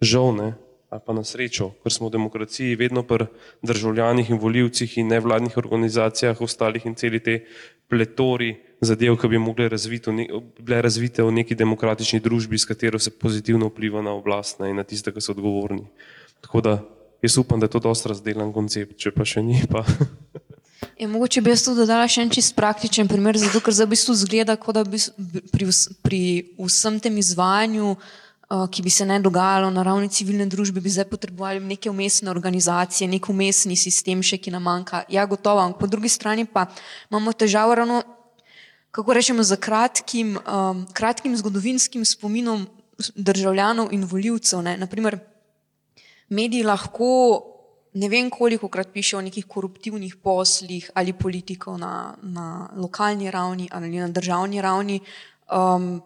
[0.00, 0.48] žal, ne?
[0.90, 3.28] Ali pa na srečo, ker smo v demokraciji vedno pri
[3.62, 7.44] državljanih in voljivcih in nevladnih organizacijah, ostalih in celi te
[7.88, 10.10] pletori zadev, ki bi mogli razviti,
[10.58, 14.70] bile razvite v neki demokratični družbi, s katero se pozitivno vpliva na oblast ne?
[14.70, 15.86] in na tiste, ki so odgovorni.
[16.42, 16.72] Tako da
[17.22, 19.62] jaz upam, da je to dosti razdelan koncept, če pa še ni.
[19.70, 19.84] Pa.
[21.00, 23.94] Je, mogoče bi jaz tu dodala še en čist praktičen primer, zato ker za v
[23.94, 24.98] bistvu zgleda, kot da bi
[25.52, 25.68] pri,
[26.02, 26.20] pri
[26.58, 31.06] vsem tem izvajanju, uh, ki bi se ne dogajalo na ravni civilne družbe, bi zdaj
[31.06, 35.04] potrebovali neke umestne organizacije, nek umestni sistem še, ki nam manjka.
[35.08, 35.62] Ja, gotovo.
[35.78, 36.66] Po drugi strani pa
[37.10, 38.02] imamo težavo ravno,
[38.90, 42.66] kako rečemo, za kratkim, um, kratkim zgodovinskim spominom
[43.14, 44.66] državljanov in voljivcev.
[44.82, 45.20] Naprimer,
[46.28, 47.06] mediji lahko
[47.94, 53.70] ne vem, koliko krat piše o nekih koruptivnih poslih ali politikov na, na lokalni ravni
[53.70, 55.00] ali na državni ravni.
[55.50, 56.00] Um,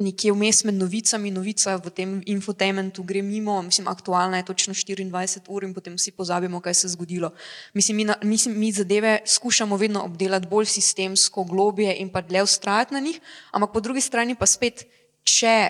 [0.00, 5.44] Nekje vmes med novicami, novica v tem infotainmentu gre mimo, mislim, aktualna je točno 24
[5.48, 7.30] ur in potem vsi pozabimo, kaj se je zgodilo.
[7.74, 12.94] Mislim, mi, mislim, mi zadeve skušamo vedno obdelati bolj sistemsko, globje in pa dlje ustrajati
[12.94, 13.20] na njih,
[13.52, 14.86] ampak po drugi strani pa spet,
[15.22, 15.68] če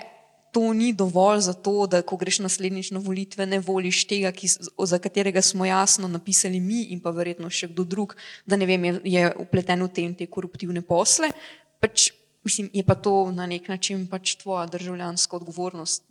[0.51, 4.47] to ni dovolj za to, da ko greš naslednjič na volitve, ne voliš tega, ki,
[4.83, 8.15] za katerega smo jasno napisali mi in pa verjetno še kdo drug,
[8.45, 11.31] da ne vem, je, je upleten v te in te koruptivne posle.
[11.79, 12.11] Pač,
[12.43, 16.03] mislim, je pa to na nek način pač tvoja državljanska odgovornost.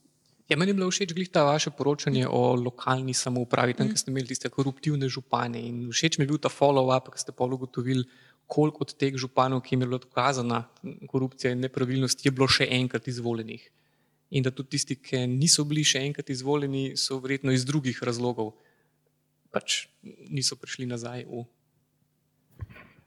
[0.48, 3.90] Ja, meni je bilo všeč ta vaše poročanje o lokalni samoupravi, tam, mm.
[3.90, 5.60] kjer ste imeli tiste koruptivne župane.
[5.62, 8.04] In všeč mi je bil ta follow-up, ki ste pa ugotovili,
[8.46, 10.64] koliko od teh županov, ki jim je bila dokazana
[11.06, 13.70] korupcija in nepravilnost, je bilo še enkrat izvoljenih
[14.30, 18.52] in da tudi tisti, ki niso bili še enkrat izvoljeni, so verjetno iz drugih razlogov
[19.50, 19.88] pač
[20.30, 21.24] niso prišli nazaj.
[21.26, 21.42] V...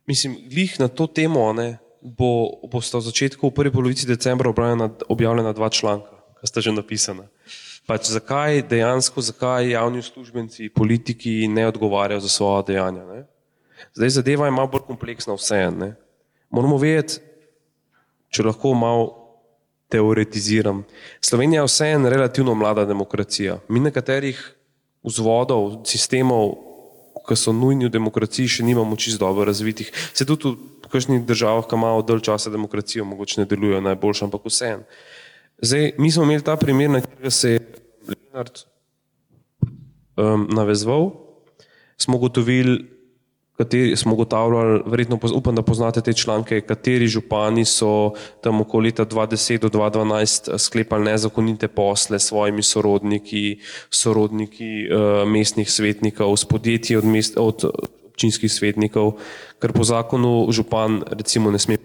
[0.10, 4.52] Mislim, glih na to temo ne, bo, bo sta v začetku, v prvi polovici decembra,
[5.08, 6.12] objavljena dva članka,
[6.42, 7.32] ki sta že napisana.
[7.88, 13.04] Pač zakaj dejansko, zakaj javni uslužbenci, politiki ne odgovarjajo za svoje dejanja?
[13.08, 13.24] Ne?
[13.96, 15.94] Zdaj zadeva je malo bolj kompleksna vseeno.
[16.52, 17.20] Moramo vedeti,
[18.32, 19.24] če lahko malo
[19.92, 20.84] teoretiziram.
[21.22, 23.60] Slovenija je vseeno relativno mlada demokracija.
[23.68, 24.40] Mi nekaterih
[25.04, 26.56] vzvodov, sistemov,
[27.24, 29.92] ki so nujni v demokraciji, še nimamo čisto dobro razvitih.
[30.14, 34.46] Se tudi v kakšnih državah, ki imajo dalj časa demokracijo, mogoče ne delujejo najboljše, ampak
[34.46, 34.84] vseeno.
[35.64, 37.60] Zdaj, mi smo imeli ta primer, na katerega se je
[38.08, 38.66] Leonard
[40.18, 41.12] um, navezval,
[41.98, 42.84] smo gotovili,
[43.58, 49.06] kateri smo ugotavljali, verjetno upam, da poznate te članke, kateri župani so tam okoli leta
[49.06, 56.46] 2010 do 2012 eh, sklepali nezakonite posle s svojimi sorodniki, sorodniki uh, mestnih svetnikov, s
[56.46, 57.64] podjetji od, mest, od
[58.14, 59.18] občinskih svetnikov,
[59.58, 61.82] ker po zakonu župan recimo ne sme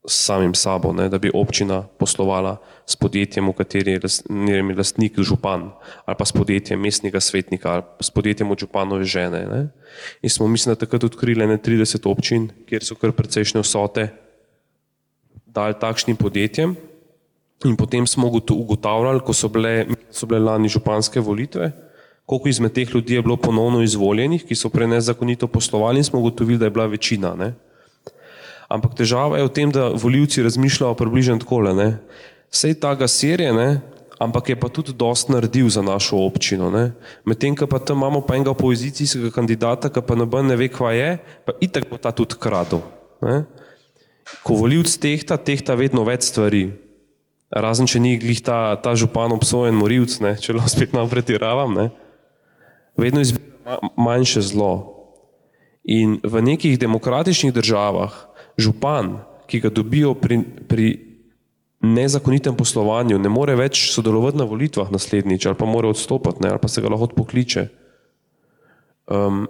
[0.00, 2.56] s samim sabo, ne, da bi občina poslovala
[2.88, 5.70] s podjetjem, v kateri je lastnik, lastnik župan,
[6.08, 9.44] ali pa s podjetjem mestnega svetnika, ali s podjetjem od županove žene.
[9.46, 9.60] Ne.
[10.24, 14.08] In smo, mislim, da takrat odkrili ne 30 občin, kjer so kar precejšnje vsote
[15.46, 16.74] dali takšnim podjetjem.
[17.68, 21.68] In potem smo ugotavljali, ko so bile, so bile lani županske volitve,
[22.30, 26.20] koliko izmed teh ljudi je bilo ponovno izvoljenih, ki so prej nezakonito poslovali in smo
[26.20, 27.34] ugotovili, da je bila večina.
[27.34, 27.54] Ne.
[28.70, 31.72] Ampak težava je v tem, da voljivci razmišljajo približno takole.
[31.74, 31.88] Ne.
[32.54, 33.80] Sej ta gasir je, ne,
[34.22, 36.70] ampak je pa tudi dost naredil za našo občino.
[37.26, 40.92] Medtem, ko pa tam imamo pa enega opozicijskega kandidata, ki pa noben ne ve, kva
[40.94, 42.84] je, pa itak bo ta tudi kradel.
[43.26, 43.42] Ne.
[44.46, 46.68] Ko voljivc tehta, tehta vedno več stvari.
[47.50, 51.74] Razen, če ni glih ta, ta župan obsojen morilc, ne, če lahko spet malo pretiravam,
[51.74, 51.88] ne,
[53.00, 54.72] vedno izbira manjše zlo.
[55.84, 58.12] In v nekih demokratičnih državah
[58.60, 60.86] župan, ki ga dobijo pri, pri
[61.80, 66.68] nezakonitem poslovanju, ne more več sodelovati na volitvah naslednjič ali pa mora odstopiti ali pa
[66.68, 67.66] se ga lahko odpokliče.
[69.10, 69.48] Um,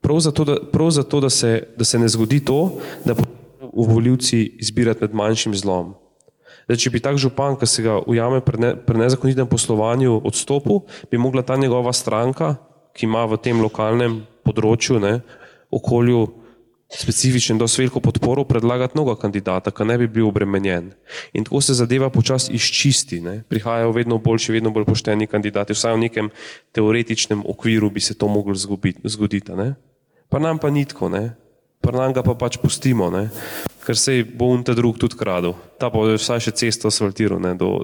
[0.00, 4.56] prav zato, da, prav zato da, se, da se ne zgodi to, da bodo voljivci
[4.58, 5.94] izbirati med manjšim zlom.
[6.66, 10.80] Zdaj, če bi tak župan, ki se ga ujame pri, ne, pri nezakonitem poslovanju, odstopil,
[11.10, 12.56] bi mogla ta njegova stranka,
[12.96, 15.20] ki ima v tem lokalnem področju, ne,
[15.74, 16.24] okolju,
[16.86, 20.92] specifičen, dosti veliko podporo, predlagati novega kandidata, ki ne bi bil obremenjen.
[21.34, 23.18] In tako se zadeva počasi izčisti.
[23.20, 23.40] Ne.
[23.50, 26.30] Prihajajo vedno boljši, vedno bolj pošteni kandidati, vsaj v nekem
[26.76, 29.52] teoretičnem okviru bi se to moglo zgoditi.
[30.30, 31.10] Pa nam pa nitko,
[31.82, 33.28] pa nam ga pa pač pustimo, ne.
[33.86, 35.54] ker se bo un ta drug tudi kradel.
[35.78, 37.78] Ta pa je vsaj še cesto asfaltiral ne, do,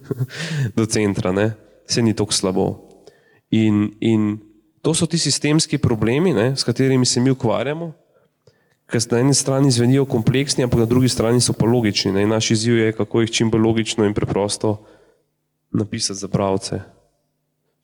[0.76, 1.52] do centra, ne.
[1.88, 2.89] se ni tako slabo.
[3.50, 4.38] In, in
[4.82, 7.92] to so ti sistemski problemi, ne, s katerimi se mi ukvarjamo
[8.90, 12.12] ker na eni strani zvenijo kompleksni, ampak na drugi strani so pa logični.
[12.12, 12.26] Ne?
[12.26, 14.80] Naš izziv je, kako jih čim bolj logično in preprosto
[15.70, 16.80] napisati za bralce.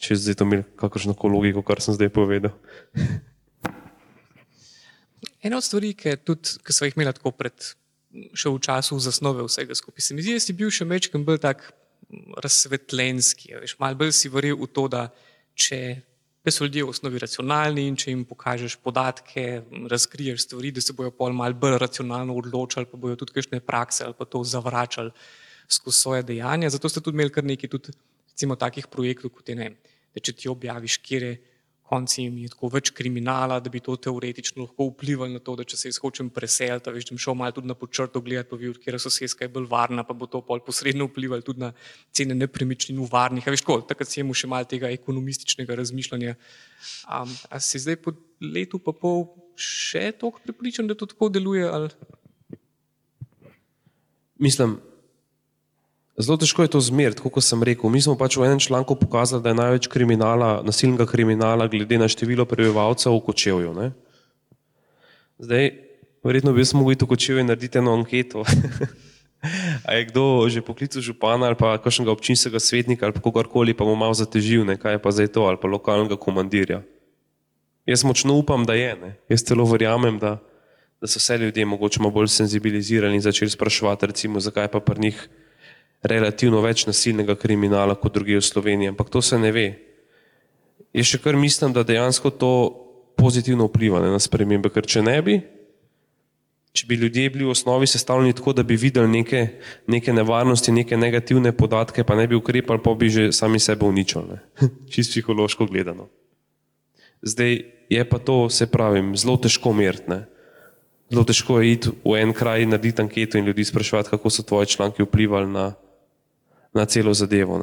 [0.03, 2.53] Če zdaj to imeli kakršno koli logiko, kar sem zdaj povedal.
[5.41, 7.71] Ena od stvari, ki, tudi, ki smo jih imeli tako pred,
[8.35, 11.41] še v času zasnove vsega skupaj, se mi zdi, da si bil še večkrat bolj
[11.47, 11.71] tak
[12.43, 13.55] razsvetljenski.
[13.63, 15.07] Veš, malo bolj si verjel v to, da
[15.57, 15.81] če
[16.47, 20.95] da so ljudje v osnovi racionalni in če jim pokažeš podatke, razkriješ stvari, da se
[20.95, 25.11] bojo pol mal bolj racionalno odločali, pa bojo tudi kakšne prakse ali pa to zavračali
[25.67, 26.71] skozi svoje dejanja.
[26.71, 27.97] Zato ste tudi imeli kar nekaj tudi,
[28.31, 29.73] recimo, takih projektov, kot je ne,
[30.15, 31.35] da če ti objaviš, kje je
[31.87, 35.65] konci jim je tako več kriminala, da bi to teoretično lahko vplivalo na to, da
[35.67, 38.59] če se jaz hočem preseliti, veš, da bom šel malo tudi na počrto gledati, pa
[38.61, 41.73] videl, kje so sosedska je bolj varna, pa bo to pol posredno vplivalo tudi na
[42.17, 43.47] cene nepremičnin v varnih.
[43.47, 46.37] Veš, tako, takrat si imel še malo tega ekonomističnega razmišljanja.
[47.07, 51.65] Um, a si zdaj po letu pa pol še toliko pripričan, da to tako deluje?
[51.71, 51.93] Ali?
[54.43, 54.77] Mislim,
[56.17, 57.93] Zelo težko je to zmeriti, kot sem rekel.
[57.93, 62.09] Mi smo pač v enem članku pokazali, da je največ kriminala, nasilnega kriminala, glede na
[62.09, 63.75] število prebivalcev v Kočevju.
[63.77, 63.91] Ne?
[65.37, 65.69] Zdaj,
[66.25, 68.45] verjetno bi mogel iti v Kočevju in narediti eno anketo.
[69.87, 73.95] A je kdo že poklical župana ali pa kakšnega občinskega svetnika ali kogarkoli, pa mu
[73.95, 74.81] malo zatežil, ne?
[74.81, 76.81] kaj je pa zdaj to, ali pa lokalnega komandirja.
[77.87, 78.97] Jaz močno upam, da je.
[78.97, 79.11] Ne?
[79.29, 80.41] Jaz celo verjamem, da,
[80.99, 85.29] da so vse ljudje mogoče bolj senzibilizirani in začeli spraševati, recimo, zakaj pa pri njih
[86.03, 89.67] relativno več nasilnega kriminala kot druge v Sloveniji, ampak to se ne ve.
[90.97, 92.53] Jaz še kar mislim, da dejansko to
[93.17, 95.37] pozitivno vpliva ne, na spremembe, ker če ne bi,
[96.77, 99.43] če bi ljudje bili v osnovi sestavljeni tako, da bi videli neke,
[99.89, 104.39] neke nevarnosti, neke negativne podatke, pa ne bi ukrepali, pa bi že sami sebe uničili,
[104.93, 106.11] čist psihološko gledano.
[107.25, 110.21] Zdaj je pa to, se pravim, zelo težko meriti.
[111.11, 114.67] Zelo težko je iti v en kraj narediti anketo in ljudi spraševati, kako so tvoji
[114.67, 115.73] članki vplivali na
[116.77, 117.57] na celo zadevo.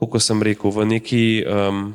[0.00, 1.92] Kot sem rekel, v neki, um,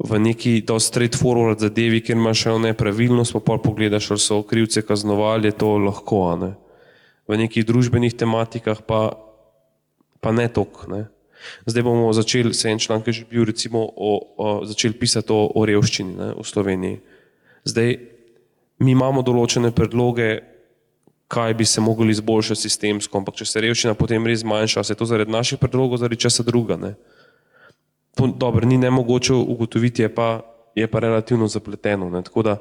[0.00, 4.82] v neki to straightforward zadevi, kjer imaš še nepravilnost, pa pol pogledaš, ali so krivce
[4.82, 6.24] kaznovali, je to lahko.
[6.40, 6.52] Ne?
[7.28, 9.14] V nekih družbenih tematikah pa,
[10.20, 10.48] pa ne.
[10.90, 11.02] Ne?
[11.68, 15.60] Zdaj bomo začeli, se en članek že bil, recimo, o, o, začeli pisati o, o
[15.64, 17.00] revščini ne, v Sloveniji.
[17.64, 17.88] Zdaj,
[18.84, 20.53] mi imamo določene predloge,
[21.28, 25.00] kaj bi se mogli izboljšati sistemsko, ampak če se revščina potem res zmanjša, se je
[25.00, 26.76] to zaradi naših predlogov, zaradi česa druga.
[26.76, 26.94] Ne?
[28.18, 30.44] To dobro, ni nemogoče ugotoviti, je pa,
[30.76, 32.10] je pa relativno zapleteno.
[32.10, 32.22] Ne?
[32.22, 32.58] Tako da,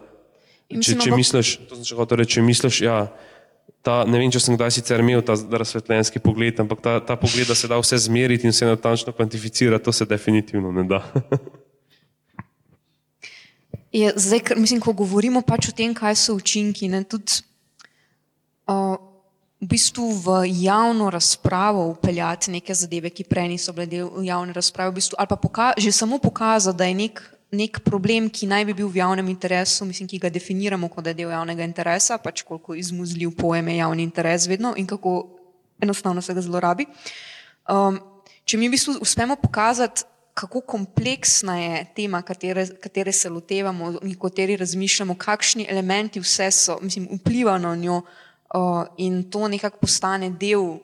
[0.72, 2.98] če, če misliš, to znači, reči, če misliš, ja,
[3.84, 7.48] ta, ne vem, če sem kdaj sicer imel ta razsvetljenski pogled, ampak ta, ta pogled,
[7.50, 11.04] da se da vse zmeriti in vse natančno kvantificirati, to se definitivno ne da.
[14.02, 17.44] je, zdaj, mislim, ko govorimo pač o tem, kaj so učinki, ne, tudi
[18.68, 24.92] v bistvu v javno razpravo upeljati neke zadeve, ki prej niso bile del javne razprave,
[24.92, 28.66] v bistvu, ali pa poka že samo pokazati, da je nek, nek problem, ki naj
[28.66, 32.18] bi bil v javnem interesu, mislim, ki ga definiramo kot da je del javnega interesa,
[32.18, 35.30] pač koliko izmuzljiv pojem je javni interes vedno in kako
[35.80, 36.88] enostavno se ga zlorabi.
[37.70, 38.00] Um,
[38.44, 40.04] če mi v bistvu uspemo pokazati,
[40.34, 46.80] kako kompleksna je tema, katere, katere se lotevamo in kateri razmišljamo, kakšni elementi vse so,
[46.82, 48.23] mislim, vplivajo na njo uh,
[48.98, 50.80] in to nekako postane del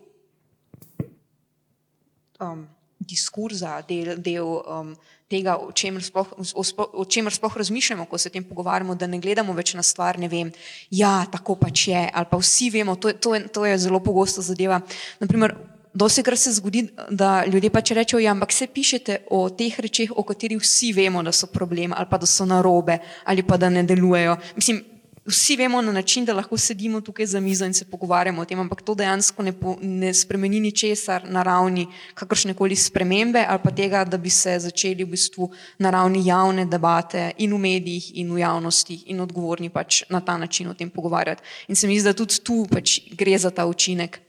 [2.39, 2.67] um,
[2.99, 4.95] diskurza, del, del um,
[5.29, 6.63] tega, o čemer, sploh, o,
[7.01, 10.17] o čemer sploh razmišljamo, ko se o tem pogovarjamo, da ne gledamo več na stvar,
[10.19, 10.51] ne vem,
[10.91, 14.81] ja, tako pač je, ali pa vsi vemo, to, to, to je zelo pogosto zadeva.
[15.21, 15.55] Naprimer,
[15.99, 20.11] Dosti krat se zgodi, da ljudje pač rečejo, ja, ampak se pišete o teh rečeh,
[20.13, 23.71] o katerih vsi vemo, da so problem ali pa da so narobe ali pa da
[23.73, 24.37] ne delujejo.
[24.55, 24.83] Mislim,
[25.29, 28.59] vsi vemo na način, da lahko sedimo tukaj za mizo in se pogovarjamo o tem,
[28.59, 33.71] ampak to dejansko ne, po, ne spremeni ničesar na ravni kakršne koli spremembe ali pa
[33.71, 38.33] tega, da bi se začeli v bistvu na ravni javne debate in v medijih in
[38.33, 41.43] v javnosti in odgovorni pač na ta način o tem pogovarjati.
[41.67, 44.19] In se mi zdi, da tudi tu pač gre za ta učinek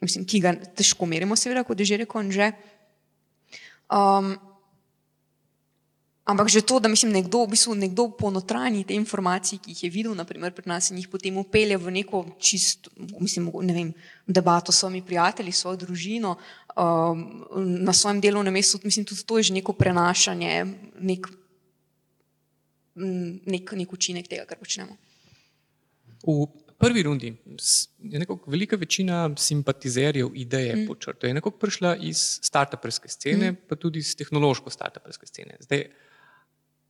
[0.00, 2.52] mislim, ki ga težko merimo, seveda, kot je že rekel Anže.
[3.90, 4.36] Um,
[6.30, 9.90] ampak že to, da mislim, nekdo, v bistvu nekdo ponotranji te informacije, ki jih je
[9.90, 13.92] videl, naprimer pri nas in jih potem upelje v neko čisto, mislim, ne vem,
[14.26, 16.36] debato s svojimi prijatelji, svojo družino,
[16.76, 17.44] um,
[17.84, 20.66] na svojem delovnem mestu, mislim, tudi to je že neko prenašanje,
[21.00, 21.28] nek,
[23.46, 24.96] nek, nek učinek tega, kar počnemo.
[26.26, 26.46] V
[26.80, 27.34] prvi rundi
[27.98, 30.86] je nekako velika večina simpatizerjev ideje mm.
[30.86, 31.26] počrto.
[31.26, 33.56] Je nekako prišla iz startuperske scene, mm.
[33.68, 35.56] pa tudi iz tehnološko startuperske scene.
[35.60, 35.84] Zdaj,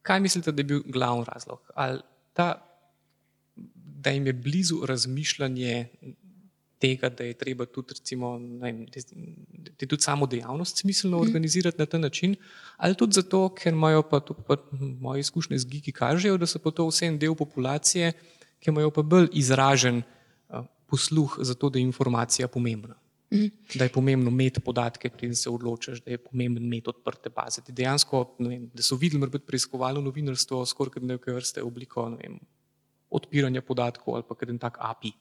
[0.02, 1.70] kaj mislite, da je bil glavni razlog?
[1.74, 2.00] Ali
[2.32, 2.66] ta,
[4.00, 5.88] da jim je blizu razmišljanje
[6.80, 11.20] tega, da je treba tudi, recimo, vem, da je tudi samo dejavnost smiselno mm.
[11.20, 12.36] organizirati na ta način,
[12.76, 16.70] ali tudi zato, ker imajo pa, pa moje izkušnje z gigi kažejo, da so pa
[16.70, 18.12] to vse en del populacije,
[18.60, 22.96] ki imajo pa bolj izražen uh, posluh za to, da je informacija pomembna.
[23.32, 23.50] Mm.
[23.74, 27.62] Da je pomembno imeti podatke, preden se odločiš, da je pomembno imeti odprte baze.
[27.68, 32.40] Dejansko, vem, da so videli, da je preiskovalno novinarstvo skoraj neke vrste obliko vem,
[33.10, 35.12] odpiranja podatkov ali pa kaj tak API.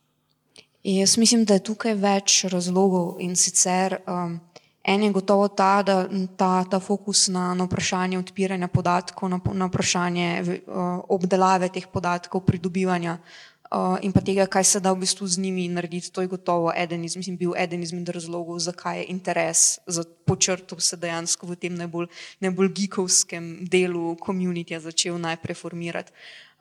[0.83, 4.39] Jaz mislim, da je tukaj več razlogov in sicer um,
[4.83, 6.07] en je gotovo ta, da
[6.37, 12.45] ta, ta fokus na, na vprašanje odpiranja podatkov, na, na vprašanje uh, obdelave teh podatkov,
[12.47, 13.17] pridobivanja
[13.71, 16.11] uh, in pa tega, kaj se da v bistvu z njimi narediti.
[16.11, 20.79] To je gotovo eden iz, mislim, bil eden izmed razlogov, zakaj je interes za počrto
[20.79, 22.07] se dejansko v tem najbolj,
[22.39, 26.11] najbolj geekovskem delu komunitija začel najprej formirati.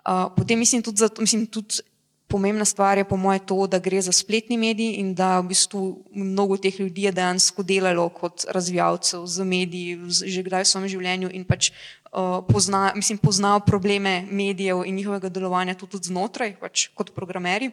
[0.09, 1.83] Uh, potem mislim tudi, zato, mislim tudi
[2.29, 6.05] pomembna stvar je po mojem to, da gre za spletni medij in da v bistvu
[6.13, 11.31] mnogo teh ljudi je dejansko delalo kot razvijalcev z mediji že kdaj v svojem življenju
[11.33, 11.73] in pač
[12.49, 17.71] pozna, mislim, poznajo probleme medijev in njihovega delovanja tudi, znotraj, pač kot programeri.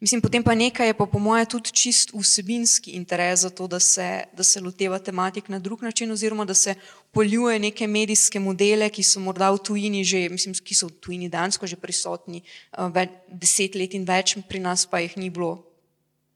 [0.00, 3.80] Mislim, potem pa nekaj je pa po mojem tudi čist vsebinski interes za to, da
[3.80, 6.74] se, da se loteva tematik na drug način oziroma da se
[7.10, 11.28] poljuje neke medijske modele, ki so morda v tujini že, mislim, ki so v tujini
[11.28, 15.64] dansko že prisotni uh, več, deset let in več, pri nas pa jih ni bilo.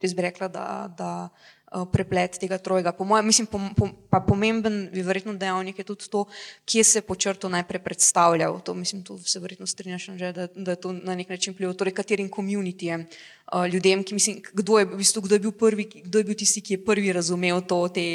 [0.00, 2.90] Jaz bi rekla, da, da Eh, preplet tega trojega.
[2.92, 6.24] Po mojem, mislim, pom, pom, pa pomemben je verjetno dejavnik je tudi to,
[6.66, 8.50] kje se po črtu najprej predstavlja.
[8.66, 11.72] To mislim, tu se verjetno strinjaš, že, da, da je to na nek način plivo.
[11.72, 13.06] Torej, katerim komunitijem,
[13.52, 16.34] uh, ljudem, ki mislim, kdo je, v bistvu, kdo je bil prvi, kdo je bil
[16.34, 18.06] tisti, ki je prvi razumel to, te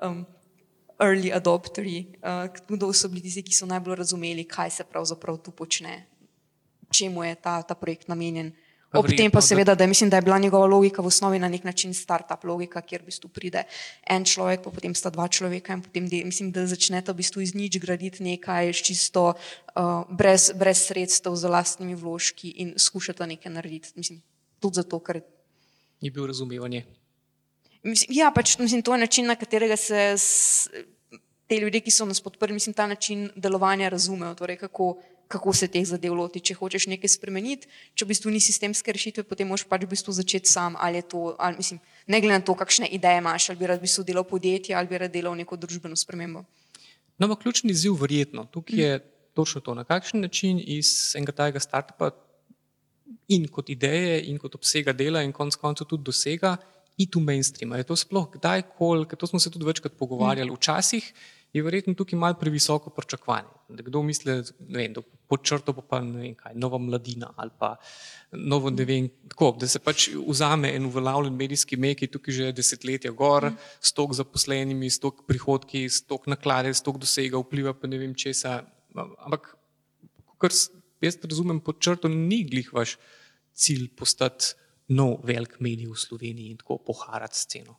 [0.00, 0.24] um,
[0.96, 5.52] early adopteri, uh, kdo so bili tisti, ki so najbolj razumeli, kaj se pravzaprav tu
[5.52, 6.06] počne,
[6.88, 8.54] čemu je ta, ta projekt namenjen.
[8.92, 11.64] Ob tem pa seveda, da mislim, da je bila njegova logika v osnovi na nek
[11.64, 13.64] način start-up logika, kjer v bistvu pride
[14.04, 17.40] en človek, pa potem sta dva človeka in potem de, mislim, da začnete v bistvu
[17.40, 23.52] iz nič graditi nekaj čisto uh, brez, brez sredstev za lastnimi vložki in skušate nekaj
[23.52, 23.96] narediti.
[23.96, 24.20] Mislim,
[24.60, 25.22] tudi zato, ker
[26.02, 26.84] je bil razumevanje.
[27.82, 30.68] Mislim, ja, pač mislim, to je način, na katerega se s,
[31.48, 34.34] te ljudje, ki so nas podprli, mislim, ta način delovanja razumejo.
[34.34, 34.96] Torej, kako,
[35.32, 36.42] kako se teh zadev loti.
[36.44, 40.12] Če hočeš nekaj spremeniti, če v bistvu ni sistemske rešitve, potem moš pač v bistvu
[40.16, 40.76] začeti sam.
[41.08, 44.04] To, ali, mislim, ne glede na to, kakšne ideje imaš, ali bi rad v bistvu
[44.08, 46.44] delal podjetje, ali bi rad delal neko družbeno spremembo.
[47.16, 49.08] No, ampak ključni izziv, verjetno, tukaj je mm.
[49.38, 52.10] točno to, na kakšen način iz enega tajega startupa
[53.32, 56.56] in kot ideje, in kot obsega dela, in konec koncev tudi dosega,
[57.00, 57.72] iti v mainstream.
[57.78, 61.06] Je to sploh kdajkoli, ker to smo se tudi večkrat pogovarjali, včasih
[61.52, 63.48] je verjetno tukaj malo previsoko pričakovanje.
[63.68, 67.74] Kdo misli, vem, da pod črto pa ne vem kaj, nova mladina ali pa
[68.32, 72.36] novo ne vem, tako, da se pač vzame en uveljavljen medijski mek, ki je tukaj
[72.38, 73.70] že desetletja gor, mm.
[73.80, 78.62] stok zaposlenimi, stok prihodki, stok naklade, stok dosega, vpliva pa ne vem česa.
[78.96, 79.54] Ampak,
[80.40, 80.52] kar
[81.04, 82.96] jaz razumem pod črto, ni glih vaš
[83.52, 84.54] cilj postati
[84.92, 87.76] nov velik medij v Sloveniji in tako poharati sceno.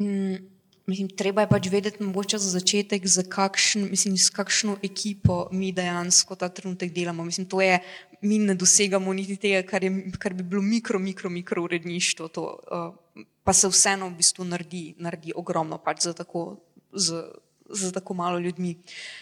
[0.00, 0.59] Mm.
[0.90, 5.70] Mislim, treba je pač vedeti, mogoče za začetek, za kakšen, mislim, s kakšno ekipo mi
[5.72, 7.24] dejansko ta trenutek delamo.
[7.24, 7.78] Mislim, to je,
[8.26, 12.28] mi ne dosegamo niti tega, kar, je, kar bi bilo mikro, mikro, mikro uredništvo.
[12.34, 16.58] To, uh, pa se vseeno v bistvu naredi, naredi ogromno pač za tako.
[16.92, 17.22] Z,
[17.70, 18.72] za tako malo ljudmi.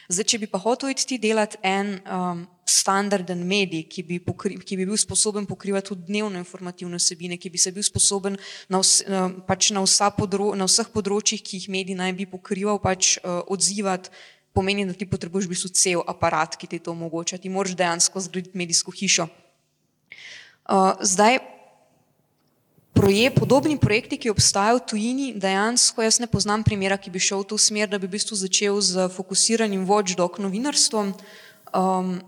[0.08, 4.76] Zdaj, če bi pa hotel iti delati en um, standarden medij, ki bi, pokri, ki
[4.76, 8.38] bi bil sposoben pokrivati tudi dnevno informativne sebine, ki bi se bil sposoben
[8.68, 9.04] na, vs,
[9.48, 9.84] pač na,
[10.16, 14.12] podro, na vseh področjih, ki jih medij naj bi pokrival, pač uh, odzivati,
[14.52, 17.38] pomeni, da ti potrebuješ v bistvu cel aparat, ki ti to omogoča.
[17.38, 19.28] Ti moraš dejansko zgraditi medijsko hišo.
[20.68, 21.38] Uh, zdaj,
[22.98, 27.44] proje, podobni projekti, ki obstajajo v tujini, dejansko jaz ne poznam primera, ki bi šel
[27.44, 31.14] v to smer, da bi v bistvu začel z fokusiranim watchdog novinarstvom
[31.72, 32.18] um,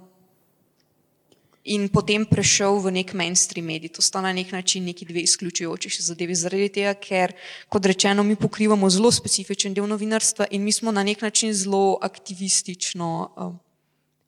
[1.65, 3.93] in potem prešel v nek mainstream medij.
[3.93, 6.35] To sta na nek način neki dve izključujoči se zadevi.
[6.35, 7.33] Zaradi tega, ker,
[7.69, 11.99] kot rečeno, mi pokrivamo zelo specifičen del novinarstva in mi smo na nek način zelo
[12.03, 13.59] aktivistično um,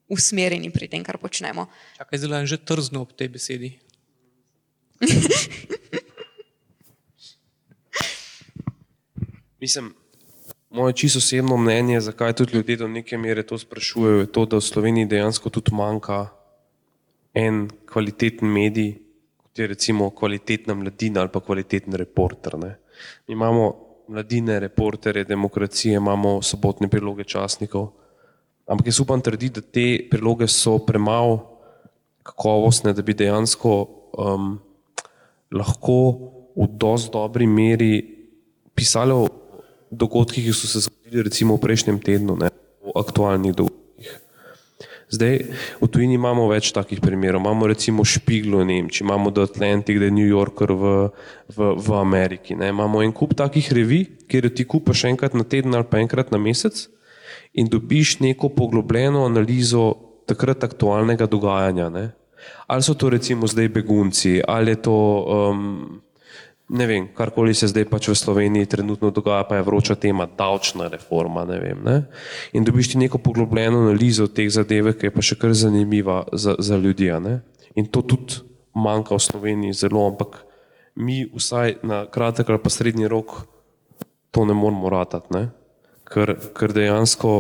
[0.09, 1.67] usmerjeni pri tem, kar počnemo.
[1.97, 3.79] Čakaj, zelo je že trzno ob tej besedi.
[9.63, 9.95] Mislim,
[10.71, 14.57] moje čisto osebno mnenje, zakaj tudi ljudje do neke mere to sprašujejo, je to, da
[14.57, 16.42] v Sloveniji dejansko tudi manjka
[17.33, 18.93] en kvaliteten medij,
[19.37, 22.59] kot je recimo kvalitetna mladina ali pa kvaliteten reporter.
[22.59, 22.77] Ne.
[23.29, 23.73] Mi imamo
[24.09, 27.93] mladine, reporterje, demokracije, imamo sobotne priloge časnikov,
[28.67, 31.41] ampak jaz upam trditi, da te priloge so premalo
[32.23, 33.73] kakovostne, da bi dejansko
[34.19, 34.59] um,
[35.53, 35.99] lahko
[36.57, 37.93] v dosti dobri meri
[38.75, 39.29] pisali o
[39.91, 42.51] dogodkih, ki so se zgodili recimo v prejšnjem tednu, ne,
[42.85, 43.82] v aktualnih dogodkih.
[45.13, 45.35] Zdaj,
[45.77, 47.43] v tujini imamo več takih primerov.
[47.45, 50.93] Imamo recimo Špiglo v Nemčiji, imamo The Atlantic, The New Yorker v,
[51.53, 52.57] v, v Ameriki.
[52.57, 52.73] Ne.
[52.73, 56.41] Imamo en kup takih revij, kjer ti kupaš enkrat na teden ali pa enkrat na
[56.41, 56.89] mesec
[57.53, 59.93] in dobiš neko poglobljeno analizo
[60.25, 61.93] takrat aktualnega dogajanja.
[61.93, 62.07] Ne.
[62.67, 66.01] Ali so to recimo zdaj begunci, ali je to um,
[66.73, 70.89] ne vem, karkoli se zdaj pač v Sloveniji trenutno dogaja, pa je vroča tema, davčna
[70.89, 71.45] reforma.
[71.45, 71.97] Ne vem, ne?
[72.57, 76.57] In dobiš ti neko poglobljeno analizo teh zadev, ki je pa še kar zanimiva za,
[76.59, 77.13] za ljudi.
[77.77, 78.41] In to tudi
[78.73, 80.43] manjka v Sloveniji zelo, ampak
[80.97, 83.45] mi vsaj na kratek ali pa srednji rok
[84.33, 85.51] to ne moramo ratati, ne?
[86.09, 87.33] ker, ker dejansko,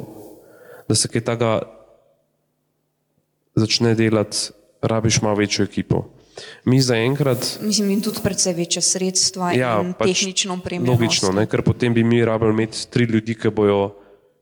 [0.89, 1.53] da se kaj tega
[3.57, 4.53] začne delati,
[4.83, 6.07] rabiš malo večjo ekipo.
[6.65, 7.59] Mi zaenkrat.
[7.63, 10.93] Mislim, in tudi precej večje sredstva ja, in pač tehnično opremo.
[10.93, 13.91] Logično, ne, ker potem bi mi rabili imeti tri ljudi, ki bojo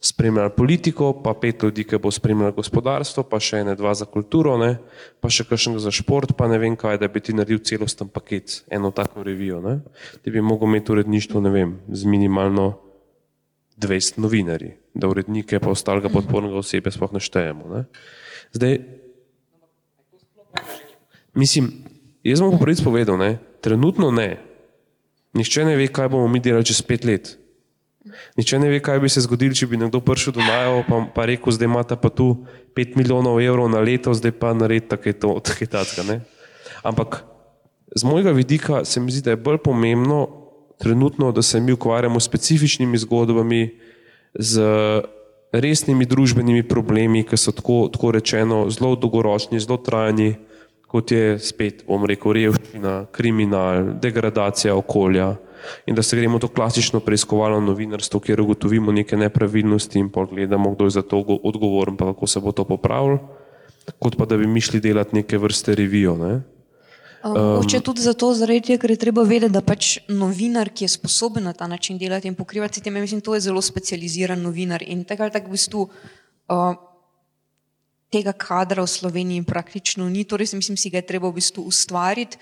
[0.01, 4.57] spremljali politiko, pa pet ljudi, ki bo spremljali gospodarstvo, pa še ene dva za kulturo,
[4.61, 4.79] ne,
[5.21, 8.63] pa še kakšnega za šport, pa ne vem kaj, da bi ti naredil celosten paket,
[8.73, 9.61] eno tako revijo.
[9.65, 9.81] Ne.
[10.25, 12.73] Ti bi mogel imeti uredništvo, ne vem, z minimalno
[13.81, 17.69] 200 novinarji, da urednike pa ostalega podpornega osebe sploh ne štejemo.
[17.75, 17.85] Ne.
[18.57, 18.79] Zdaj,
[21.35, 21.71] Mislim,
[22.25, 24.41] jaz bom prvič povedal, ne, trenutno ne.
[25.35, 27.37] Nihče ne ve, kaj bomo mi delali čez pet let.
[28.37, 31.27] Nihče ne ve, kaj bi se zgodilo, če bi nekdo prišel do Najo pa, pa
[31.31, 32.33] rekel, zdaj imate pa tu
[32.75, 35.39] pet milijonov evrov na leto, zdaj pa naredite tako
[35.75, 36.21] tacka.
[36.83, 37.23] Ampak
[37.95, 40.27] z mojega vidika se mi zdi, da je bolj pomembno
[40.81, 43.79] trenutno, da se mi ukvarjamo s specifičnimi zgodbami,
[44.35, 44.63] z
[45.53, 50.35] resnimi družbenimi problemi, ki so tako, tako rečeno zelo dolgoročni, zelo trajni
[50.91, 55.37] kot je spet, bom rekel, revščina, kriminal, degradacija okolja.
[55.87, 60.89] In da se gremo to klasično preiskovalno novinarstvo, kjer ugotovimo neke nepravilnosti in pogledamo, kdo
[60.89, 63.21] je za to odgovoren, pa kako se bo to popravilo,
[63.99, 66.17] kot pa da bi mišli delati neke vrste revijo.
[66.17, 66.41] Ne?
[67.21, 71.45] Um, Če tudi zato, zaradi, ker je treba vedeti, da pač novinar, ki je sposoben
[71.45, 75.29] na ta način delati in pokrivati teme, mislim, to je zelo specializiran novinar in tako
[75.29, 75.91] ali tako v bistvu.
[76.51, 76.90] Uh,
[78.11, 82.39] tega kadra v Sloveniji praktično ni, torej mislim, si ga je treba v bistvu ustvariti.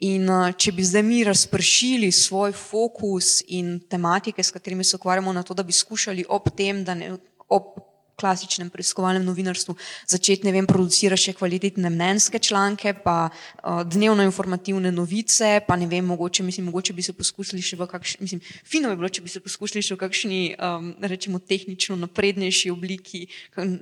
[0.00, 5.42] In če bi zdaj mi razpršili svoj fokus in tematike, s katerimi se ukvarjamo, na
[5.44, 7.12] to, da bi skušali ob tem, da ne,
[7.52, 7.76] ob
[8.20, 9.74] klasičnem preiskovalnem novinarstvu
[10.08, 15.88] začeti, ne vem, producirati še kvalitetne mnenjske članke, pa uh, dnevno informativne novice, pa ne
[15.90, 19.24] vem, mogoče, mislim, mogoče bi se poskusili še v kakšni, mislim, fino bi bilo, če
[19.24, 23.26] bi se poskusili še v kakšni, um, rečemo, tehnično naprednejši obliki.
[23.56, 23.78] Um,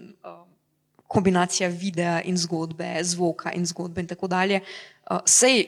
[1.09, 4.61] Kombinacija videa in zgodbe, zvoka in zgodbe, in tako dalje.
[5.11, 5.65] Uh, sej,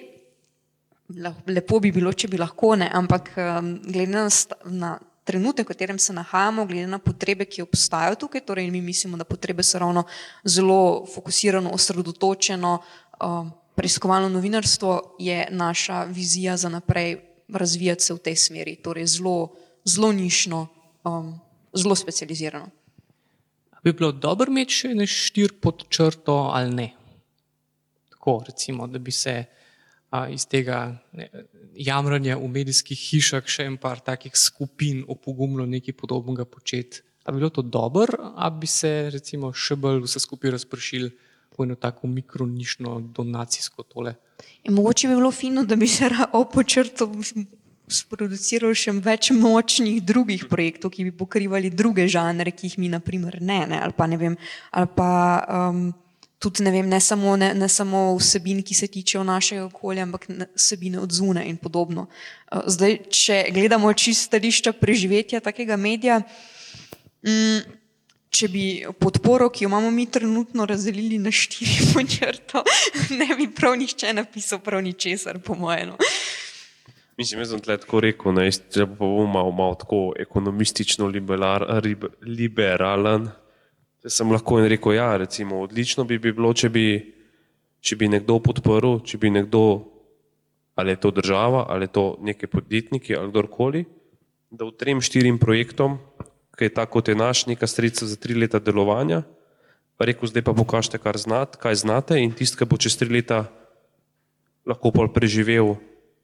[1.46, 4.26] lepo bi bilo, če bi lahko, ne, ampak um, glede na,
[4.64, 4.90] na
[5.24, 9.24] trenutek, v katerem se nahajamo, glede na potrebe, ki obstajajo tukaj, torej mi mislimo, da
[9.24, 10.04] potrebe so ravno
[10.44, 12.76] zelo fokusirano, osredotočeno,
[13.24, 17.16] um, preiskovalno novinarstvo je naša vizija za naprej
[17.52, 19.50] razvijati se v tej smeri, torej zelo,
[19.84, 20.66] zelo nišno,
[21.04, 21.32] um,
[21.74, 22.70] zelo specializirano.
[23.84, 26.88] Bi bilo dobro imeti še ne štir pod črto ali ne?
[28.12, 29.44] Tako recimo, da bi se
[30.30, 30.98] iz tega
[31.74, 37.00] jamranja v medijskih hišah še en par takih skupin opogumilo nekaj podobnega početi.
[37.24, 41.10] Ali bi bilo to dobro, ali bi se recimo še bolj vse skupaj razpršili
[41.56, 44.14] v eno tako mikronišno donacijsko tole?
[44.64, 47.10] Je, mogoče bi bilo fino, da bi se opočrto
[47.90, 53.40] sproduciral še več močnih drugih projektov, ki bi pokrivali druge žanre, ki jih mi naprimer
[53.40, 54.36] ne, ne ali pa ne vem,
[54.70, 55.10] ali pa
[55.46, 55.90] um,
[56.40, 60.24] tudi ne, vem, ne, samo, ne, ne samo vsebin, ki se tičejo našega okolja, ampak
[60.56, 62.06] vsebine od zune in podobno.
[62.08, 66.22] Eh, zdaj, če gledamo čisto stališča preživetja takega medija,
[67.26, 67.76] mm,
[68.30, 68.64] če bi
[68.96, 72.64] podporo, ki jo imamo mi trenutno razdelili na štiri počrto,
[73.20, 75.92] ne bi prav nihče napisal prav ničesar, po mojem.
[75.92, 75.98] No.
[77.20, 78.32] Mislim, jaz sem tako rekel,
[78.72, 81.06] da bo malo, malo tako ekonomistično
[82.24, 83.26] liberalen.
[84.04, 86.84] Jaz sem lahko in rekel, ja, recimo, odlično bi, bi bilo, če bi,
[87.84, 89.60] če bi nekdo podprl, če bi nekdo,
[90.80, 93.84] ali je to država, ali je to neki podjetniki, ali kdorkoli,
[94.48, 95.98] da v trem, štirim projektom,
[96.56, 99.26] ki je tako kot je naš, neka sredstva za tri leta delovanja,
[100.00, 103.12] pa rekel, zdaj pa pokažite, kar znate, kaj znate in tist, ki bo čez tri
[103.12, 103.44] leta
[104.64, 105.76] lahko pol preživel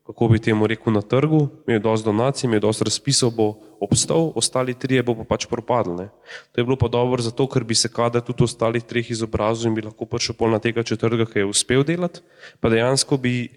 [0.07, 3.47] kako bi temu rekel, na trgu, imel dosti donacij, imel dosti razpisov, bo
[3.83, 6.07] obstal, ostali trije bo pa pač propadli.
[6.53, 9.75] To je bilo pa dobro zato, ker bi se kader tudi ostalih treh izobrazil in
[9.75, 12.23] bi lahko prišel pol na tega četrtega, ki je uspel delati,
[12.61, 13.49] pa dejansko bi,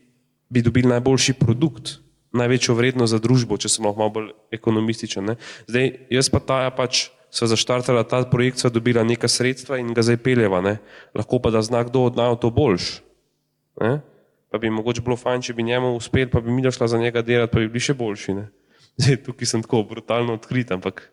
[0.49, 1.99] bi dobili najboljši produkt,
[2.33, 5.29] največjo vrednost za družbo, če sem malo bolj ekonomističen.
[5.29, 5.37] Ne?
[5.69, 7.09] Zdaj, jaz pa ta ja pač.
[7.29, 10.63] Sva zaštartala ta projekt, sva dobila neka sredstva in ga zdaj peljeva.
[10.65, 10.79] Ne?
[11.13, 12.87] Lahko pa da zna kdo od nas to boljš
[14.51, 17.21] pa bi mogoče bilo fajn, če bi njemu uspel, pa bi mi došla za njega
[17.21, 18.35] delati, pa bi bili še boljši.
[18.37, 18.49] Ne?
[18.99, 21.03] Zdaj, tukaj sem tako brutalno odkrit, ampak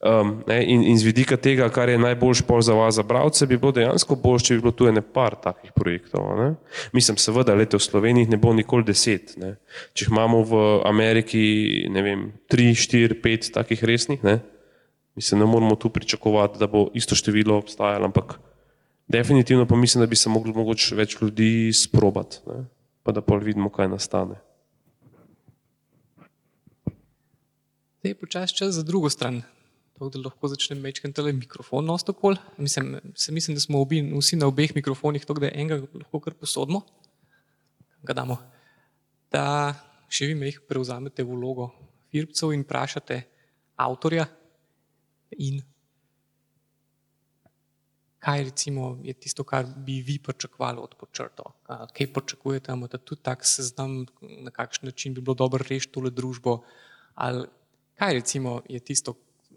[0.00, 3.46] um, ne, in, in z vidika tega, kar je najboljš pol za vas, za bralce,
[3.46, 6.30] bi bilo dejansko boljše, če bi bilo tu ene par takih projektov.
[6.38, 6.52] Ne?
[6.96, 9.34] Mislim, seveda, lete v Sloveniji ne bo nikoli deset.
[9.40, 9.56] Ne?
[9.92, 11.42] Če jih imamo v Ameriki,
[11.92, 14.40] ne vem, tri, štiri, pet takih resnih, ne?
[15.18, 18.38] mislim, ne moramo tu pričakovati, da bo isto število obstajalo, ampak
[19.10, 22.60] Definitivno pa mislim, da bi se mogli mogoče več ljudi sprobati, ne?
[23.02, 24.36] pa da pol vidimo, kaj nastane.
[28.00, 29.42] Zdaj je počasi čas za drugo stran.
[29.98, 32.38] To, da lahko začnem mečkati tele mikrofon na ostokol.
[32.56, 32.94] Mislim,
[33.34, 36.80] mislim, da smo obi, vsi na obeh mikrofonih, tako da enega lahko kar posodimo.
[38.06, 38.38] Ga damo.
[39.34, 39.44] Da
[40.08, 41.72] še vi me jih prevzamete vlogo
[42.14, 43.20] firpcev in vprašate
[43.74, 44.30] avtorja
[45.36, 45.60] in
[48.20, 51.52] kaj recimo je tisto, kar bi vi pričakovali od počrto?
[51.66, 56.60] Kaj pričakujete, da tudi tak seznam, na kakšen način bi bilo dobro rešiti tole družbo?
[57.14, 57.46] Ali
[57.98, 59.14] kaj recimo je tisto,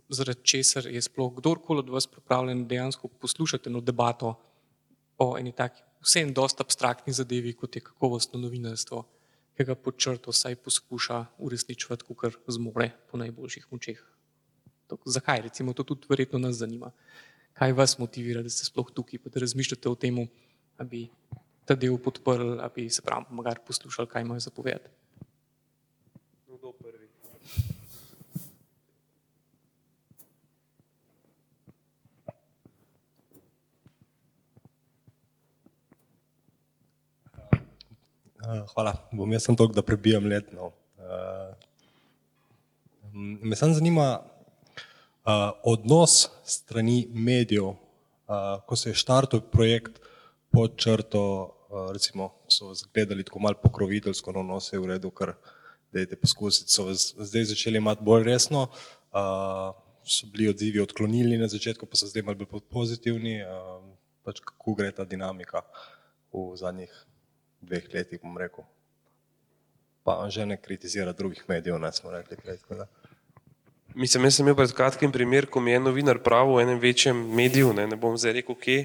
[0.09, 4.35] zaradi česar je sploh kdorkoli od vas pripravljen dejansko poslušati eno debato
[5.17, 9.03] o eni taki vsem dosta abstraktni zadevi, kot je kakovostno novinarstvo,
[9.57, 14.01] ki ga počrto vsaj poskuša uresničevati, kar zmore po najboljših močeh.
[15.05, 16.91] Zakaj recimo to tudi verjetno nas zanima?
[17.53, 20.23] Kaj vas motivira, da ste sploh tukaj, pa da razmišljate o tem,
[20.77, 21.07] da bi
[21.65, 24.89] ta del podprli, da bi se pravi, pomagali poslušali, kaj imajo zapovedati.
[26.47, 27.07] Kdo prvi?
[38.73, 38.93] Hvala.
[39.11, 40.71] Bom jaz sem to, da prebijam letno.
[43.13, 47.77] Me samo zanima, uh, odnos strani medijev, uh,
[48.67, 49.99] ko se je štartil projekt
[50.51, 51.23] pod črto,
[51.69, 55.33] uh, recimo, so gledali tako malo pokroviteljsko, no, no, vse je v redu, kar
[55.93, 59.73] dajte poskusiti, so zdaj začeli imati bolj resno, uh,
[60.03, 63.81] so bili odzivi odklonili na začetku, pa so zdaj malo bolj pozitivni, uh,
[64.23, 65.63] pač kako gre ta dinamika
[66.33, 66.93] v zadnjih
[67.61, 68.65] dveh letih, bom rekel.
[70.03, 72.59] Pa že ne kritizira drugih medijev, ne smo rekli prej.
[73.95, 77.17] Mislim, jaz sem imel pred kratkim primer, ko mi je novinar pravil v enem večjem
[77.35, 78.77] mediju, ne, ne bom zdaj rekel, kje,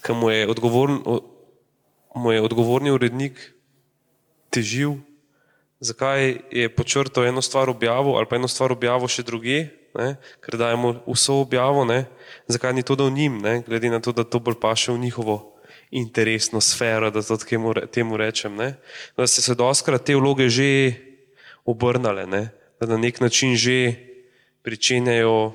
[0.00, 1.02] ki mu je, odgovorn,
[2.16, 3.36] mu je odgovorni urednik
[4.48, 4.96] težil,
[5.84, 10.56] zakaj je počrtal eno stvar objavil ali pa eno stvar objavil še druge, ne, ker
[10.56, 12.06] dajemo vso objavo, ne,
[12.48, 15.60] zakaj ni to dal njim, ne, glede na to, da to bolj paše v njihovo
[15.90, 18.56] interesno sfero, da to temu, temu rečem.
[18.56, 18.74] Ne,
[19.16, 20.94] da se se doskrat te vloge že
[21.64, 22.26] obrnale.
[22.26, 23.94] Ne, da na nek način že
[24.62, 25.52] pričenjajo,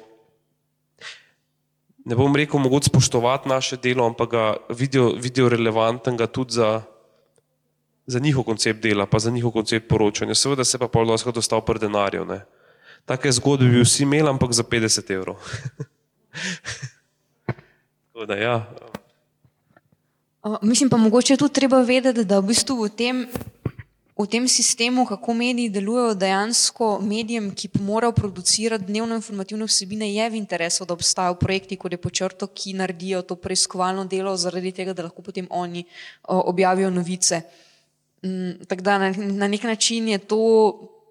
[2.05, 6.81] ne bom rekel, mogoče spoštovati naše delo, ampak ga vidijo, vidijo relevantnega tudi za,
[8.05, 10.35] za njihov koncept dela, pa za njihov koncept poročanja.
[10.35, 12.25] Seveda se pa pol doskrat dostal pri denarju.
[12.25, 12.45] Ne.
[13.05, 15.35] Take zgodbe bi vsi imeli, ampak za 50 evrov.
[18.27, 18.69] da, ja.
[20.61, 23.27] Mislim pa mogoče tudi treba vedeti, da v bistvu v tem
[24.15, 30.29] v tem sistemu, kako mediji delujejo, dejansko medijem, ki morajo producirati dnevno informativne vsebine, je
[30.29, 34.93] v interesu, da obstajajo projekti, kot je počrto, ki naredijo to preiskovalno delo, zaradi tega,
[34.93, 35.83] da lahko potem oni
[36.23, 37.41] o, objavijo novice.
[38.23, 40.41] Mm, Tako da na, na nek način je to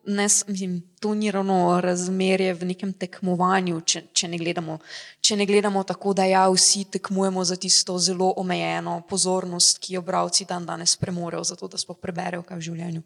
[0.07, 4.78] ne, mislim, to ni ravno razmerje v nekem tekmovanju, če, če, ne gledamo,
[5.20, 10.02] če ne gledamo tako, da ja, vsi tekmujemo za tisto zelo omejeno pozornost, ki jo
[10.02, 13.02] bravci dan danes premorejo, zato da sploh preberejo kaj v življenju.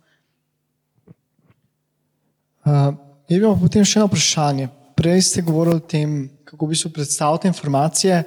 [2.69, 2.93] Uh,
[3.29, 4.69] imamo potem še eno vprašanje.
[4.99, 8.23] Prej ste govorili o tem, kako bi se predstavljali informacije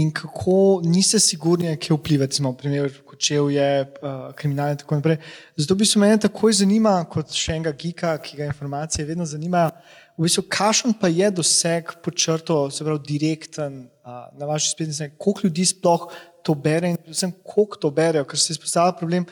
[0.00, 5.18] in kako niste sigurni, kaj vpliva, recimo, primer, kočevje, uh, kriminal in tako naprej.
[5.56, 9.72] Zato bi se meni takoj zanima, kot še enega gika, ki ga informacije vedno zanimajo,
[10.16, 14.94] v bistvu, kakšen pa je doseg pod črto, se pravi, direkten uh, na vaši spletni
[14.96, 16.08] strani, koliko ljudi sploh
[16.46, 19.26] to bere in predvsem, koliko to berejo, ker se izpostavlja problem.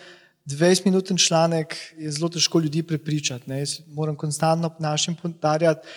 [0.51, 3.49] 20-minuten članek je zelo težko ljudi prepričati.
[3.51, 3.63] Ne?
[3.63, 5.89] Jaz moram konstantno našim podarjati,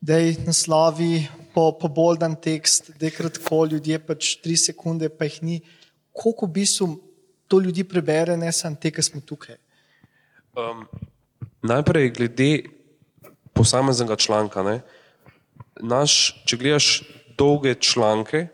[0.00, 5.08] da je naslovi po, po bolj dan tekst, da je kratko, ljudje pač tri sekunde,
[5.08, 5.60] pa jih ni.
[6.12, 6.88] Koliko v bistvu
[7.48, 9.56] to ljudi prebere, ne samo te, ki smo tukaj?
[10.58, 10.84] Um,
[11.62, 12.50] najprej, glede
[13.52, 14.62] posameznega članka.
[14.62, 14.80] Ne,
[15.80, 16.88] naš, če gledaš
[17.38, 18.46] dolge članke,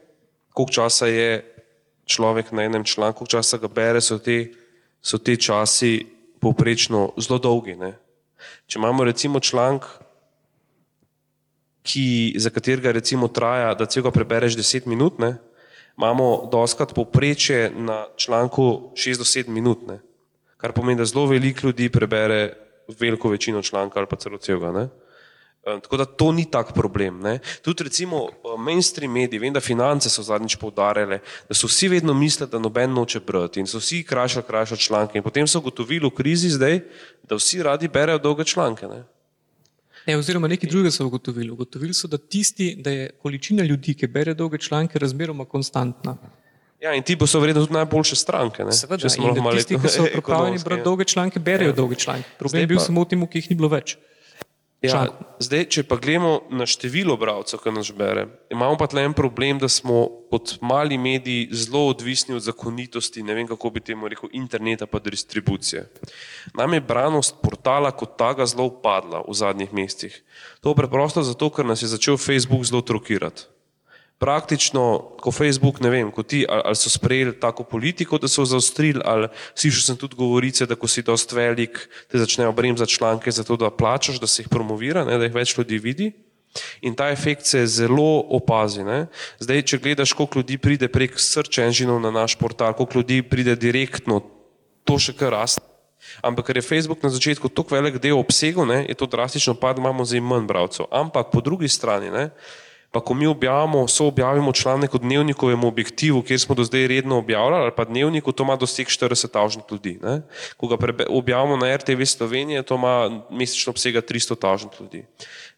[0.55, 1.43] koliko časa je
[2.07, 4.53] človek na enem članku, koliko časa ga bere, so te,
[5.03, 6.07] so te časi
[6.41, 7.77] povprečno zelo dolgi.
[7.81, 7.95] Ne.
[8.67, 9.87] Če imamo recimo članek,
[11.85, 15.35] ki, za katerega recimo traja, da celo prebereš 10 minut, ne,
[15.99, 20.01] imamo doskrat povprečje na članku 6 do 7 minut, ne?
[20.57, 22.57] kar pomeni, da zelo veliko ljudi prebere
[23.01, 24.73] veliko večino članka ali pa celo celega.
[24.73, 24.89] Ne?
[25.65, 27.21] Tako da to ni tak problem.
[27.21, 27.39] Ne?
[27.63, 28.29] Tudi recimo
[28.59, 32.93] mainstream mediji, vem, da finance so zadnjič poudarjale, da so vsi vedno mislili, da noben
[32.93, 36.81] noče brati in so vsi krajšali, krajšali članke in potem so ugotovili v krizi zdaj,
[37.23, 38.89] da vsi radi berejo dolge članke.
[38.89, 39.05] Ne?
[40.07, 41.51] Ne, oziroma nekaj drugega so ugotovili.
[41.51, 46.17] Ugotovili so, da, tisti, da je količina ljudi, ki bere dolge članke, razmeroma konstantna.
[46.85, 48.65] Ja, in ti bo so verjetno tudi najboljše stranke.
[48.65, 48.73] Ne?
[48.73, 50.85] Seveda, in da tisti, ki so pripravljeni brati ja.
[50.85, 51.77] dolge članke, berejo ja.
[51.77, 52.29] dolge članke.
[52.39, 53.97] Problem je bil pa- samo v tem, ki jih ni bilo več.
[54.85, 55.07] Ja,
[55.41, 59.59] zdaj, če pa gledamo na število bralcev, ki nas bere, imamo pa tle en problem,
[59.63, 64.29] da smo kot mali mediji zelo odvisni od zakonitosti, ne vem kako bi temu rekel,
[64.37, 65.87] interneta pa distribucije.
[66.59, 70.21] Nam je branost portala kot taga zelo upadla v zadnjih mesecih.
[70.61, 73.54] To preprosto zato, ker nas je začel Facebook zelo trokirati.
[74.19, 74.83] Praktično,
[75.21, 79.03] ko Facebook, ne vem, ko ti ali, ali so sprejeli tako politiko, da so zaostrili,
[79.05, 83.45] ali slišal sem tudi govorice, da ko si dost velik, te začnejo bremzati članke za
[83.45, 86.13] to, da plačaš, da se jih promovira, ne, da jih več ljudi vidi.
[86.87, 88.85] In ta efekt se zelo opazi.
[88.87, 89.07] Ne.
[89.43, 93.57] Zdaj, če gledaš, koliko ljudi pride prek search engineov na naš portal, koliko ljudi pride
[93.59, 94.23] direktno,
[94.87, 95.65] to še kar raste.
[96.23, 99.81] Ampak ker je Facebook na začetku tako velik del obsegu, ne, je to drastično pad,
[99.81, 100.87] imamo zdaj manj bralcev.
[100.93, 102.29] Ampak po drugi strani, ne,
[102.95, 107.19] pa ko mi objavimo, so objavimo članek o dnevnikovem objektivu, kjer smo do zdaj redno
[107.19, 109.99] objavljali, ali pa dnevniku, to ima doseg 40 tavžnih ljudi.
[110.03, 110.21] Ne.
[110.57, 115.05] Ko ga prebe, objavimo na RTV Slovenije, to ima mesečno obsega 300 tavžnih ljudi.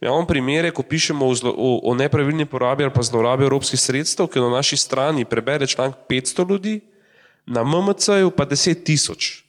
[0.01, 4.32] Imamo primere, ko pišemo o, zlo, o, o nepravilni porabi ali pa zlorabi evropskih sredstev,
[4.32, 6.80] ki na naši strani prebere članek 500 ljudi,
[7.47, 9.45] na MMC-ju pa 10 tisoč.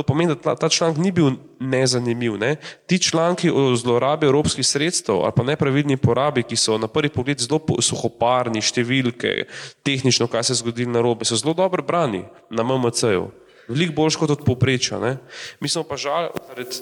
[0.00, 2.38] To pomeni, da ta, ta članek ni bil nezanimiv.
[2.40, 2.54] Ne?
[2.88, 7.42] Ti članki o zlorabi evropskih sredstev ali pa nepravilni porabi, ki so na prvi pogled
[7.44, 9.44] zelo suhoparni, številke,
[9.84, 13.26] tehnično, kaj se je zgodilo na robe, so zelo dobro brani na MMC-ju.
[13.68, 15.02] Veliko boljš kot od povprečja.
[15.04, 15.18] Ne?
[15.60, 16.80] Mi smo pa žal zaradi,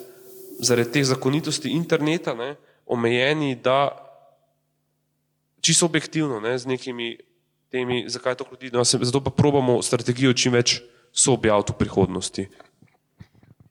[0.70, 2.54] zaradi teh zakonitosti interneta ne,
[2.86, 3.98] omejeni, da
[5.58, 7.16] čisto objektivno, ne, z nekimi
[7.74, 10.78] temi, zakaj to ljudi, no, zato pa probamo strategijo čim več
[11.10, 12.48] soobjaviti v prihodnosti.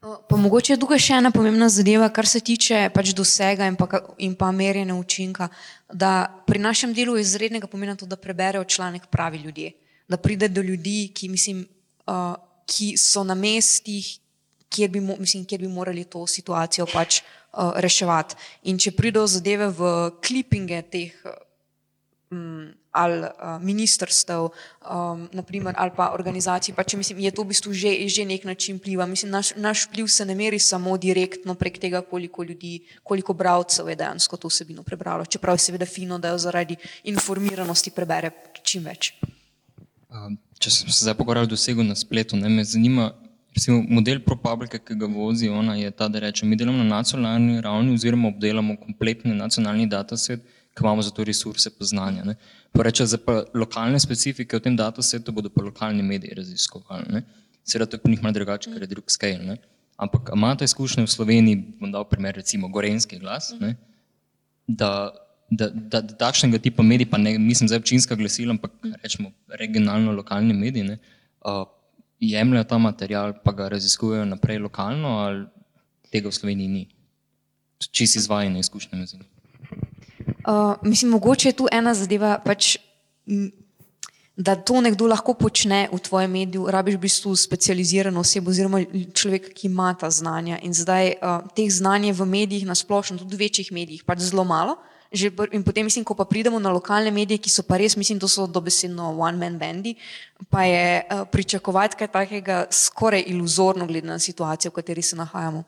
[0.00, 3.88] Pa mogoče je tukaj še ena pomembna zadeva, kar se tiče pač dosega in pa,
[4.22, 5.48] in pa merjenja učinka.
[5.90, 9.72] Da pri našem delu je izrednega pomena to, da preberejo članek pravi ljudje,
[10.08, 11.64] da pride do ljudi, ki, mislim,
[12.06, 12.36] uh,
[12.66, 14.06] ki so na mestih,
[14.70, 18.38] kjer bi, mislim, kjer bi morali to situacijo pač uh, reševati.
[18.70, 19.92] In če pridejo zadeve v
[20.22, 21.18] klipinge teh
[22.30, 27.52] um, ali uh, ministrstev, um, naprimer, ali pa organizacij, pa če mislim, je to v
[27.52, 29.06] bistvu že, že nek način pliva.
[29.06, 33.88] Mislim, naš, naš pliv se ne meri samo direktno prek tega, koliko ljudi, koliko bralcev
[33.88, 35.26] je dejansko to vsebino prebralo.
[35.26, 38.32] Čeprav je seveda fino, da jo zaradi informiranosti prebere
[38.62, 39.14] čim več.
[40.58, 43.12] Če sem se zdaj pogovarjal o dosegu na spletu, ne, me zanima,
[43.54, 47.60] recimo, model ProPublica, ki ga vozi ona, je ta, da reče, mi delamo na nacionalni
[47.62, 50.42] ravni oziroma obdelamo kompletni nacionalni dataset,
[50.78, 52.22] ki imamo za to resurse poznanja.
[52.24, 52.36] Ne.
[52.72, 57.22] Pa reče, za pa lokalne specifike v tem datasetu bodo pa lokalni mediji raziskovali.
[57.66, 59.42] Seveda to je po njih malo drugače, ker je drug scale.
[59.42, 59.58] Ne.
[59.98, 63.74] Ampak imate izkušnje v Sloveniji, bom dal primer recimo Gorenski glas, ne,
[64.66, 65.10] da,
[65.50, 70.14] da, da, da takšnega tipa mediji, pa ne mislim zdaj občinska glasila, ampak rečemo regionalno
[70.14, 70.98] lokalni mediji, ne,
[71.42, 71.64] uh,
[72.22, 75.46] jemljajo ta material, pa ga raziskujejo naprej lokalno, ali
[76.12, 76.86] tega v Sloveniji ni.
[77.90, 79.26] Čisi izvajanje izkušnje med njimi.
[80.48, 82.78] Uh, mislim, mogoče je tu ena zadeva, pač,
[84.36, 88.80] da to nekdo lahko počne v tvojem mediju, rabiš v bistvu specializirano osebo oziroma
[89.12, 90.56] človeka, ki ima ta znanja.
[90.64, 94.46] In zdaj uh, teh znanj v medijih, na splošno, tudi v večjih medijih, pač zelo
[94.48, 94.78] malo.
[95.52, 98.28] In potem, mislim, ko pa pridemo na lokalne medije, ki so pa res, mislim, to
[98.28, 99.98] so dobesedno one-man bandi,
[100.48, 105.64] pa je uh, pričakovati kaj takega skoraj iluzorno, glede na situacijo, v kateri se nahajamo.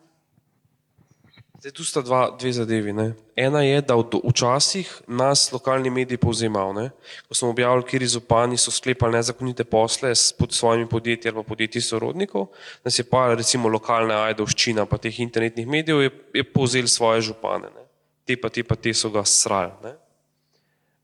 [1.61, 2.93] Zdaj, tu sta dva, dve zadevi.
[2.97, 3.11] Ne.
[3.37, 6.87] Ena je, da včasih nas lokalni mediji povzemajo.
[7.29, 11.83] Ko smo objavili, kjer izopani so sklepali nezakonite posle s pod svojimi podjetji ali podjetji
[11.85, 12.47] sorodnikov,
[12.85, 17.69] nas je pa recimo lokalna ajdovščina pa teh internetnih medijev je, je povzel svoje župane.
[17.77, 17.85] Ne.
[18.25, 19.93] Te pa te pa te so ga srali.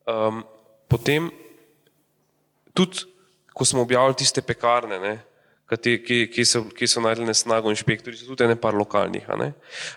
[0.09, 0.41] Um,
[0.89, 1.29] potem,
[2.73, 3.05] tudi
[3.53, 5.19] ko smo objavili tiste pekarne, ne,
[5.67, 9.27] ki, ki, ki, so, ki so najdele snago inšpektori, so tudi ene par lokalnih.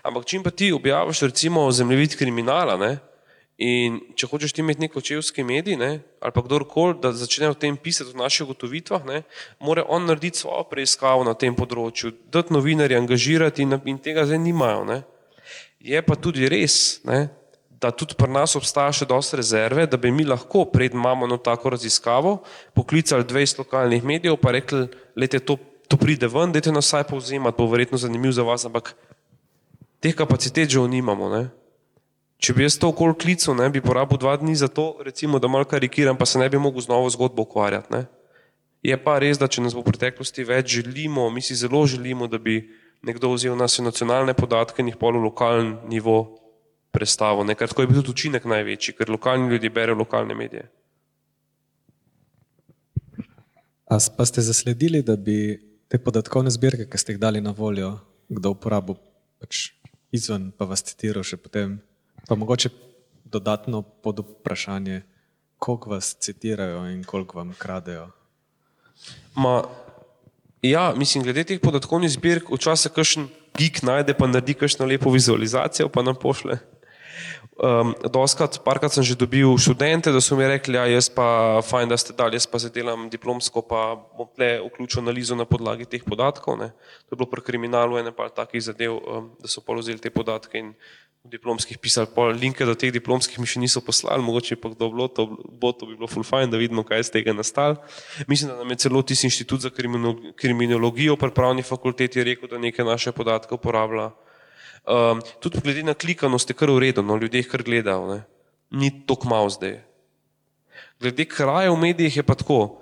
[0.02, 2.98] Ampak čim pa ti objaviš recimo zemljevid kriminala ne?
[3.60, 5.90] in če hočeš ti imeti neko čevski medij ne?
[6.24, 9.22] ali pa kdorkoli, da začne o tem pisati v naših gotovitvah, ne?
[9.60, 14.40] mora on narediti svojo preiskavo na tem področju, dati novinarje, angažirati in, in tega zdaj
[14.40, 14.86] nimajo.
[14.88, 15.02] Ne?
[15.80, 17.28] Je pa tudi res, ne?
[17.80, 21.38] Da tudi pri nas obstaja še dosta rezerve, da bi mi lahko, pred imamo eno
[21.40, 22.42] tako raziskavo,
[22.76, 24.84] poklicali 20 lokalnih medijev, pa rekli,
[25.16, 25.56] lete, to,
[25.88, 28.92] to pride ven, dajte nas vsaj povzemati, bo verjetno zanimiv za vas, ampak
[30.04, 31.32] teh kapacitet že nimamo.
[31.32, 31.48] Ne?
[32.40, 35.48] Če bi jaz to okol klical, ne bi porabil dva dni za to, recimo, da
[35.48, 37.92] malo karikiram, pa se ne bi mogel z novo zgodbo ukvarjati.
[37.92, 38.04] Ne?
[38.84, 42.28] Je pa res, da če nas bo v preteklosti več želimo, mi si zelo želimo,
[42.28, 42.64] da bi
[43.04, 46.39] nekdo vzel naše nacionalne podatke in jih pol v lokalni nivo
[46.92, 47.44] predstavo.
[47.44, 47.54] Ne?
[47.54, 50.68] Ker tako je bil tudi učinek največji, ker lokalni ljudje berejo lokalne medije.
[53.90, 55.58] A pa ste zasledili, da bi
[55.90, 57.96] te podatkovne zbirke, ki ste jih dali na voljo,
[58.30, 58.94] kdo uporabil
[59.42, 59.72] pač
[60.14, 61.80] izven, pa vas citiral še potem,
[62.28, 62.70] pa mogoče
[63.26, 65.02] dodatno pod vprašanje,
[65.58, 68.06] koliko vas citirajo in koliko vam kradejo?
[69.34, 69.64] Ma,
[70.62, 73.26] ja, mislim, glede teh podatkovnih zbirk, včasih kakšen
[73.58, 76.58] geek najde, pa naredi kakšno lepo vizualizacijo, pa nam pošle.
[77.60, 81.92] Um, doskrat, parkrat sem že dobil študente, da so mi rekli, ja, jaz pa fajn,
[81.92, 85.84] da ste dali, jaz pa zdaj delam diplomsko, pa bom tle vključil analizo na podlagi
[85.84, 86.56] teh podatkov.
[86.56, 86.72] Ne.
[87.04, 90.56] To je bilo pri kriminalu ene pa takih zadev, um, da so polozili te podatke
[90.56, 90.72] in
[91.20, 94.88] v diplomskih pisali, pol linke do teh diplomskih mi še niso poslali, mogoče pa kdo
[94.88, 97.76] bilo, to, bo, to bi bilo full fajn, da vidimo, kaj je z tega nastalo.
[98.24, 99.70] Mislim, da nam je celo tisti inštitut za
[100.32, 104.08] kriminologijo pri pravni fakulteti rekel, da neke naše podatke uporablja.
[104.88, 108.22] Um, tudi glede na klikanost je kar uredno, no, ljudje jih kar gledajo, ne.
[108.70, 109.80] ni tako malo zdaj.
[111.00, 112.80] Glede krajev v medijih je pa tako,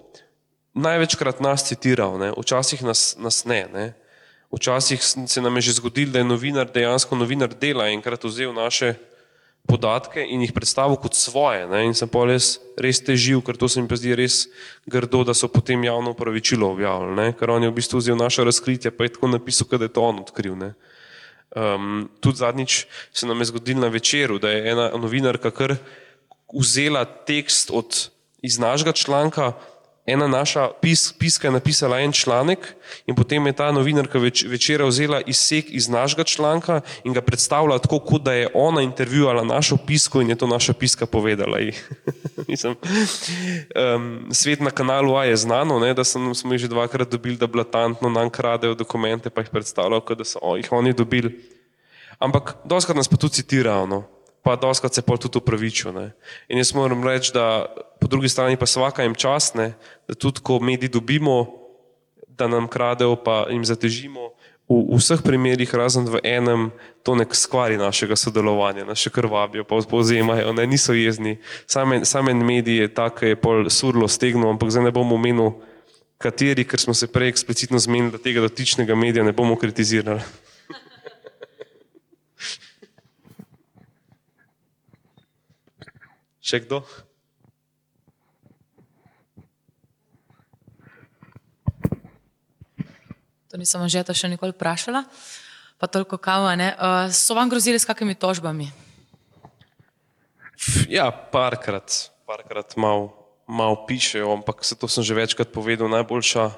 [0.75, 2.33] največkrat nas citiral, ne.
[2.39, 3.87] včasih nas, nas ne, ne.
[4.51, 8.95] Včasih se nam je že zgodilo, da je novinar dejansko novinar dela enkrat vzel naše
[9.69, 11.67] podatke in jih predstavil kot svoje.
[11.69, 11.85] Ne.
[11.85, 14.47] In sem pa res, res težil, ker to se mi pa zdi res
[14.89, 17.13] grdo, da so potem javno upravičilo objavili.
[17.19, 17.27] Ne.
[17.37, 20.07] Ker on je v bistvu vzel naše razkritje, pa je tako napisal, da je to
[20.09, 20.57] on odkril.
[20.57, 20.73] Ne.
[21.57, 25.77] Um, tudi zadnjič se nam je zgodilo na večeru, da je ena novinarka kar
[26.53, 28.11] vzela tekst od,
[28.43, 29.53] iz našega članka,
[30.09, 32.75] ena naša pis, piska je napisala en članek
[33.07, 37.79] in potem je ta novinarka več, večera vzela izsek iz našega članka in ga predstavila
[37.79, 41.59] tako, kot da je ona intervjuvala našo pisko in je to naša piska povedala.
[42.49, 42.77] Mislim,
[43.77, 47.37] um, svet na kanalu A je znano, ne, da sem, smo jih že dvakrat dobili,
[47.37, 51.37] da blatantno nam kradejo dokumente, pa jih predstavljajo, da so o, jih oni dobili.
[52.19, 53.87] Ampak doskrat nas pa tudi citirajo.
[53.87, 55.93] No pa doskrat se pol tudi upravičijo.
[56.49, 57.67] In jaz moram reči, da
[58.01, 59.75] po drugi strani pa svaka jim čas, ne?
[60.09, 61.47] da tudi ko mediji dobimo,
[62.29, 64.31] da nam kradejo, pa jim zatežimo,
[64.69, 66.69] v, v vseh primerih, razen v enem,
[67.03, 70.69] to nek skvari našega sodelovanja, nas še krvabijo, pa povzemajo, ne?
[70.69, 71.41] niso jezni.
[71.67, 75.57] Sam en medij je tak, je pol surlo stegno, ampak zdaj ne bomo omenili,
[76.21, 80.21] kateri, ker smo se prej eksplicitno zmenili, da tega dotičnega medija ne bomo kritizirali.
[86.49, 86.81] Še kdo?
[93.53, 95.05] To nisem že to še nikoli vprašala,
[95.77, 96.57] pa toliko kava.
[96.57, 98.73] Uh, so vam grozili s kakimi tožbami?
[100.89, 103.13] Ja, parkrat, parkrat malo
[103.45, 105.93] mal pišejo, ampak se to sem že večkrat povedal.
[105.93, 106.49] Najboljša,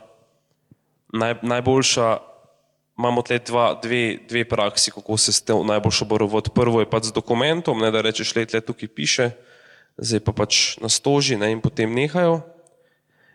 [1.18, 2.06] naj, najboljša
[2.94, 6.54] imamo tle dva, dve, dve praksi, kako se s tem najboljšo borovod.
[6.54, 9.49] Prvo je pa z dokumentom, ne da rečeš, le tukaj piše
[10.00, 12.40] zdaj pa pač nastoži ne, in potem nehajo.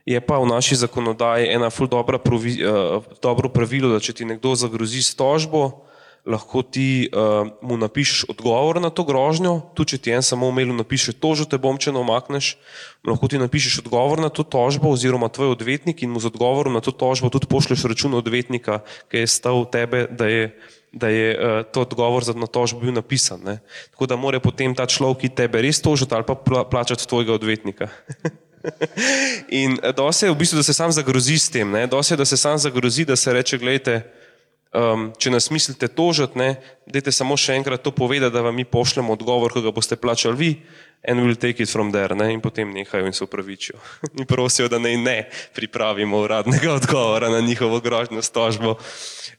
[0.06, 4.26] Je pa v naši zakonodaji ena ful dobra provi, uh, dobro pravilo, da če ti
[4.26, 5.86] nekdo zagrozi s tožbo,
[6.26, 10.58] lahko ti uh, mu napišeš odgovor na to grožnjo, tudi če ti en samo v
[10.58, 12.56] mailu napiše tožo, te bom, če ne omakneš,
[13.06, 16.82] lahko ti napišeš odgovor na to tožbo oziroma tvoj odvetnik in mu z odgovorom na
[16.82, 18.82] to tožbo tudi pošleš račun odvetnika,
[19.14, 20.50] ki je stal tebe, da je
[20.96, 23.44] da je uh, to odgovor za na tožbo bil napisan.
[23.44, 23.60] Ne?
[23.92, 27.92] Tako da mora potem ta človek, ki tebe res tožiti ali pa plačati tvojega odvetnika.
[29.62, 32.26] In eh, dosti je v bistvu, da se sam zagrozi s tem, dosti je, da
[32.26, 34.08] se sam zagrozi, da se reče, gledajte,
[34.76, 36.50] um, če nas mislite tožiti, ne,
[36.92, 40.38] dajte samo še enkrat to povedati, da vam mi pošljemo odgovor, ko ga boste plačali
[40.38, 40.50] vi,
[41.08, 43.80] and we'll take it from there, ne, in potem nehajo in se upravičijo.
[44.20, 45.18] In prosijo, da naj ne
[45.56, 48.76] pripravimo uradnega odgovora na njihovo grožnjo s tožbo.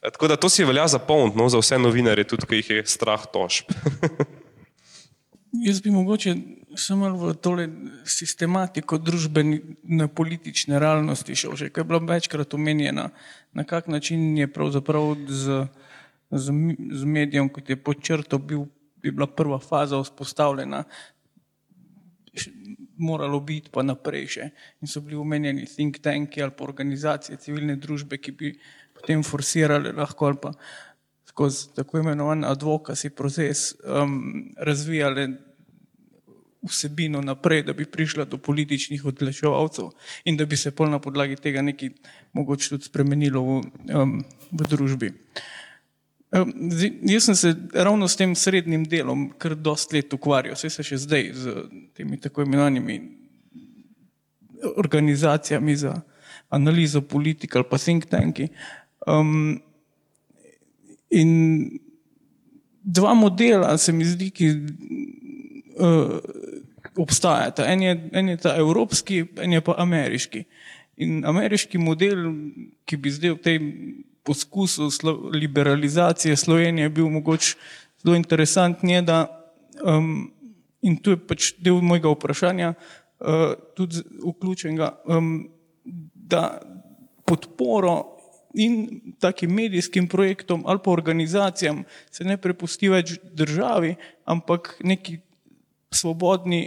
[0.01, 3.27] Tako da to si velja zapolniti, no, za vse novinarje, tudi, ki jih je strah
[3.33, 3.73] tožb.
[5.67, 6.35] Jaz bi mogoče
[6.77, 7.67] samo v tole
[8.05, 13.11] sistematiko družbene politične realnosti šel, že kaj je bilo večkrat omenjeno,
[13.53, 15.67] na kak način je pravzaprav z,
[16.31, 16.55] z,
[16.93, 18.67] z medijem, kot je počrto, bil,
[19.03, 20.85] bi bila prva faza vzpostavljena,
[22.97, 24.51] moralo biti pa naprej še.
[24.81, 28.53] In so bili omenjeni think tanki ali pa organizacije civilne družbe, ki bi
[28.97, 30.53] potem forsirali lahko ali pa
[31.29, 35.29] skozi tako imenovan advokasi proces um, razvijali
[36.69, 39.91] vsebino naprej, da bi prišla do političnih odločevalcev
[40.25, 41.91] in da bi se pol na podlagi tega nekaj
[42.33, 43.61] mogoče tudi spremenilo v,
[43.95, 44.19] um,
[44.53, 45.13] v družbi.
[46.37, 50.71] Um, zdi, jaz sem se ravno s tem srednjim delom kar dost let ukvarjal, vse
[50.71, 51.55] se še zdaj z
[51.95, 52.99] temi tako imenovanimi
[54.77, 56.01] organizacijami za
[56.49, 58.49] analizo politik ali pa think tanki.
[59.07, 59.61] Um,
[61.11, 61.79] in
[62.83, 64.51] dva modela se mi zdi, ki
[65.79, 66.19] uh,
[66.97, 67.67] obstajata.
[67.67, 70.45] En je, en je ta evropski, en je pa ameriški.
[70.97, 72.25] In ameriški model,
[72.89, 73.73] ki bi zdaj v tem
[74.27, 77.55] poskusu slo, liberalizacije Slovenije bil mogoče
[78.03, 79.19] zelo interesanten, je, da,
[79.85, 80.31] um,
[80.83, 85.49] in tu je pač del mojega vprašanja, uh, tudi vključenega, um,
[86.15, 86.59] da
[87.27, 88.17] podporo
[88.57, 93.95] in takim medijskim projektom ali pa organizacijam se ne prepusti več državi,
[94.25, 95.19] ampak neki
[95.97, 96.61] svobodni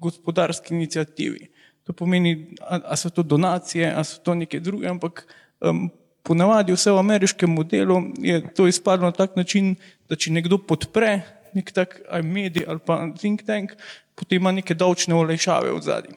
[0.00, 1.48] gospodarski inicijativi.
[1.84, 5.26] To pomeni, a so to donacije, a so to neke druge, ampak
[5.60, 5.90] um,
[6.22, 9.74] ponavadi vse v ameriškem modelu je to izpadlo na tak način,
[10.08, 11.20] da če nekdo podpre
[11.54, 13.74] nek tak medij ali pa think tank,
[14.14, 16.16] potem ima neke davčne olajšave v zadnji.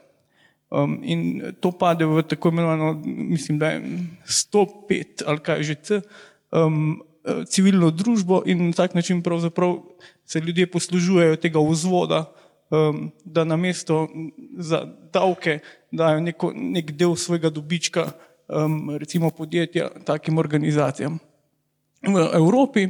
[0.73, 3.81] Um, in to pade v tako imenovano, mislim, da je
[4.25, 6.01] 105 ali kaj že C,
[6.51, 7.01] um,
[7.47, 9.77] civilno družbo in na tak način pravzaprav
[10.25, 12.25] se ljudje poslužujejo tega vzvoda,
[13.25, 14.07] da na mesto
[14.57, 15.59] za davke
[15.91, 18.11] dajo neko, nek del svojega dobička,
[18.99, 21.19] recimo podjetja, takim organizacijam.
[22.01, 22.89] V Evropi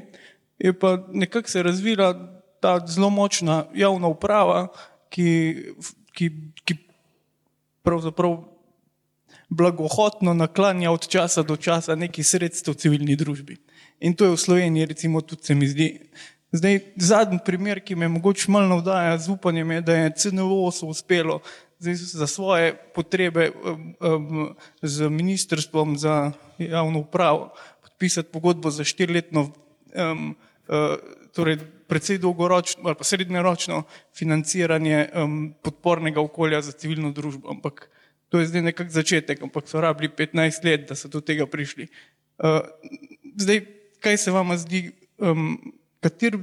[0.59, 2.13] je pa nekako se razvila
[2.59, 4.67] ta zelo močna javna uprava,
[5.09, 5.55] ki,
[6.13, 6.29] ki,
[6.65, 6.75] ki
[7.83, 8.37] pravzaprav
[9.49, 13.57] blagohotno naklanja od časa do časa neki sredstvo civilni družbi.
[13.99, 15.87] In to je v Sloveniji, recimo, tudi se mi zdi
[16.53, 20.85] Zdaj, zadnji primer, ki me mogoče malo navdaja z upanjem, je, da je CNO so
[20.85, 21.39] uspelo
[21.79, 29.49] zdaj za svoje potrebe um, um, z ministrstvom za javno upravo podpisati pogodbo za štiriletno,
[29.49, 30.35] um,
[30.67, 30.95] uh,
[31.33, 33.83] torej predvsej dolgoročno ali pa srednjeročno
[34.15, 37.49] financiranje um, podpornega okolja za civilno družbo.
[37.49, 37.89] Ampak
[38.29, 41.87] to je zdaj nekak začetek, ampak so rabili 15 let, da so do tega prišli.
[42.37, 42.61] Uh,
[43.37, 43.65] zdaj,
[43.99, 45.57] kaj se vama zdi, um,
[46.03, 46.37] kater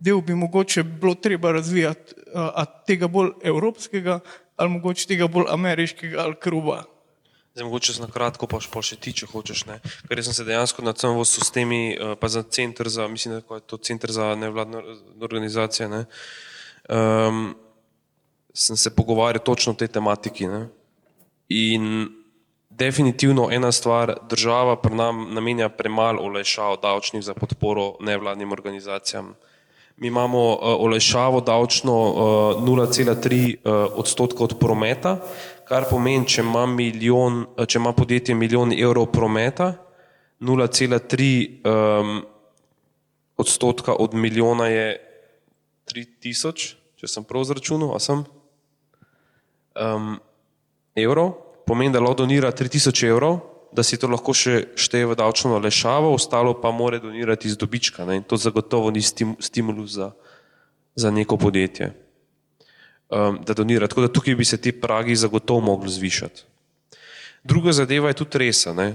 [0.00, 4.20] del bi mogoče bilo treba razvijati, a, tega bolj evropskega
[4.56, 6.82] ali mogoče tega bolj ameriškega ali kruba?
[7.56, 9.62] Zdaj, mogoče na kratko pa, pa še ti, če hočeš.
[9.68, 9.78] Ne?
[10.08, 13.56] Ker sem se dejansko na tem vozu s temi, pa za center za, mislim, da
[13.56, 14.82] je to center za nevladne
[15.24, 16.02] organizacije, ne?
[16.92, 17.54] Um,
[18.52, 20.48] sem se pogovarjal točno o tej tematiki.
[20.48, 20.66] Ne?
[21.48, 22.12] In
[22.78, 29.34] definitivno ena stvar, država pri nam namenja premalo olajšav davčnih za podporo nevladnim organizacijam.
[29.96, 32.18] Mi imamo uh, olajšavo davčno uh,
[32.62, 35.16] 0,3 uh, odstotka od prometa,
[35.64, 39.72] kar pomeni, če ima, milijon, če ima podjetje milijon evrov prometa,
[40.40, 41.30] 0,3
[41.64, 42.20] um,
[43.36, 45.00] odstotka od milijona je
[45.94, 48.20] 3000, če sem prav zračunal, a sem
[49.80, 50.18] um,
[50.96, 53.40] evrov, pomeni, da lahko donira 3000 evrov,
[53.72, 58.06] da si to lahko še šteje v davčno olajšavo, ostalo pa more donirati iz dobička.
[58.08, 58.20] Ne?
[58.22, 60.12] In to zagotovo ni stimulus za,
[60.94, 61.92] za neko podjetje,
[63.10, 63.90] um, da donira.
[63.90, 66.46] Tako da tukaj bi se ti pragi zagotovo mogli zvišati.
[67.44, 68.72] Druga zadeva je tudi resa.
[68.74, 68.94] Ne?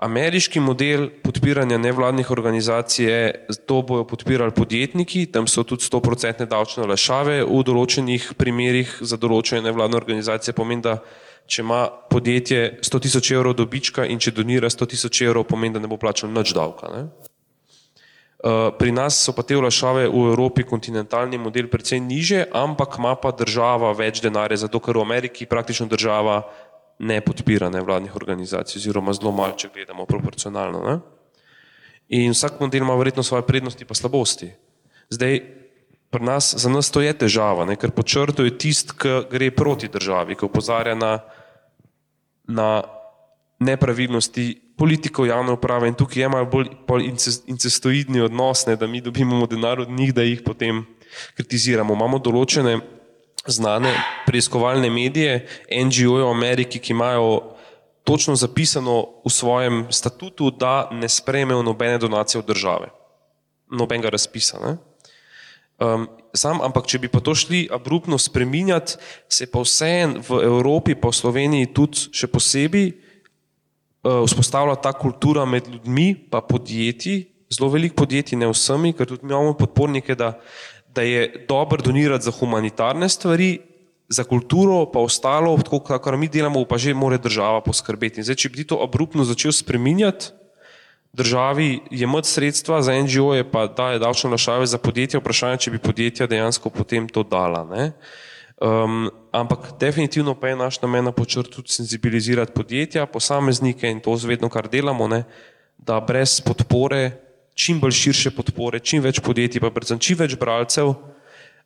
[0.00, 3.24] Ameriški model podpiranja nevladnih organizacij je,
[3.68, 9.60] to bojo podpirali podjetniki, tam so tudi 100% davčne olajšave v določenih primerjih za določene
[9.66, 11.02] nevladne organizacije, pomeni, da
[11.46, 15.82] če ima podjetje 100 tisoč evrov dobička in če donira 100 tisoč evrov, pomeni, da
[15.82, 16.90] ne bo plačal nič davka.
[16.92, 17.02] Ne?
[18.78, 23.34] Pri nas so pa te olajšave v Evropi kontinentalni model precej niže, ampak ima pa
[23.36, 26.40] država več denarja, zato ker v Ameriki praktično država
[27.04, 30.80] ne podpira nevladnih organizacij, oziroma zelo malo, če gledamo proporcionalno.
[30.88, 30.96] Ne?
[32.16, 34.48] In vsak model ima verjetno svoje prednosti in slabosti.
[35.12, 35.59] Zdaj,
[36.10, 37.76] pri nas, za nas to je težava, ne?
[37.76, 41.18] ker po črtu je tist, ki gre proti državi, ki opozarja na
[42.50, 42.82] na
[43.60, 47.10] nepravilnosti politikov javne uprave in tukaj je malo bolj
[47.46, 50.86] incestoidni odnos, ne, da mi dobimo denar od njih, da jih potem
[51.36, 51.94] kritiziramo.
[51.94, 52.78] Imamo določene
[53.46, 53.92] znane
[54.26, 57.56] preiskovalne medije, NGO-je v Ameriki, ki imajo
[58.04, 62.88] točno zapisano v svojem statutu, da ne sprejmejo nobene donacije od države,
[63.70, 64.58] nobenega razpisa.
[64.64, 64.76] Ne.
[65.80, 66.04] Um,
[66.36, 68.98] sam, ampak če bi pa to šli abruptno spreminjati,
[69.32, 75.46] se pa vseeno v Evropi, pa v Sloveniji tudi še posebej uh, vzpostavlja ta kultura
[75.48, 80.36] med ljudmi, pa podjetji, zelo velik podjetij, ne vsemi, ker tudi mi imamo podpornike, da,
[80.92, 83.56] da je dobro donirati za humanitarne stvari,
[84.10, 88.20] za kulturo, pa ostalo, tako kar mi delamo, pa že mora država poskrbeti.
[88.20, 90.34] In zdaj, če bi to abruptno začel spreminjati,
[91.12, 95.78] državi jemati sredstva, za NGO je pa daje davčne našave za podjetja, vprašanje, če bi
[95.78, 97.66] podjetja dejansko potem to dala.
[98.60, 104.16] Um, ampak definitivno pa je naš namen na počrtu tudi senzibilizirati podjetja, posameznike in to
[104.16, 105.24] zvedno, kar delamo, ne?
[105.78, 107.10] da brez podpore,
[107.54, 110.92] čim bolj širše podpore, čim več podjetij, pa predvsem čim več bralcev,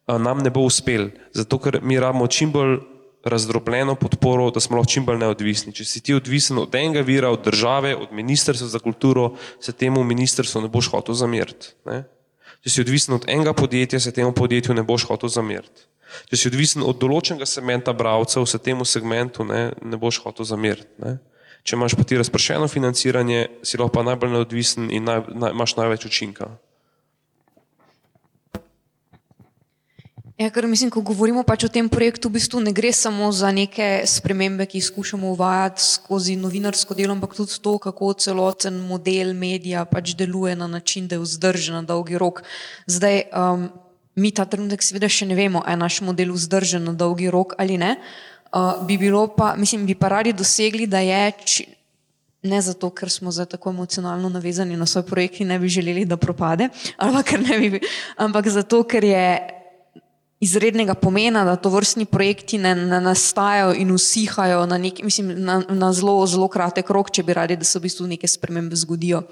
[0.07, 1.09] nam ne bo uspel.
[1.35, 2.79] Zato, ker mi rabimo čim bolj
[3.25, 5.73] razdrobljeno podporo, da smo lahko čim bolj neodvisni.
[5.73, 10.05] Če si ti odvisen od enega vira, od države, od ministrstva za kulturo, se temu
[10.05, 11.75] ministrstvu ne boš hotel zameriti.
[12.65, 15.89] Če si odvisen od enega podjetja, se temu podjetju ne boš hotel zameriti.
[16.31, 20.91] Če si odvisen od določenega segmenta bravcev, se temu segmentu ne, ne boš hotel zameriti.
[21.03, 21.17] Ne?
[21.65, 25.77] Če imaš pa ti razpršeno financiranje, si lahko pa najbolj neodvisen in naj, naj, imaš
[25.81, 26.51] največ učinka.
[30.35, 33.53] Ja, ker mislim, ko govorimo pač o tem projektu, v bistvu ne gre samo za
[33.55, 39.31] neke spremembe, ki jih skušamo uvajati skozi novinarsko delo, ampak tudi to, kako celoten model
[39.31, 42.43] medija pač deluje na način, da je vzdržen na dolgi rok.
[42.91, 43.69] Zdaj, um,
[44.19, 47.55] mi ta trenutek seveda še ne vemo, ali je naš model vzdržen na dolgi rok
[47.55, 47.95] ali ne.
[48.51, 51.25] Uh, bi bilo pa, mislim, bi pa radi dosegli, da je.
[51.47, 51.71] Či,
[52.45, 56.03] Ne zato, ker smo zdaj tako emocionalno navezani na svoj projekt in ne bi želeli,
[56.05, 56.69] da propade,
[57.73, 57.81] bi,
[58.21, 59.23] ampak zato, ker je
[60.45, 65.63] izrednega pomena, da to vrstni projekti ne, ne nastajajo in usihajo na, nek, mislim, na,
[65.69, 69.25] na zelo, zelo kratek rok, če bi radi, da se v bistvu neke spremembe zgodijo.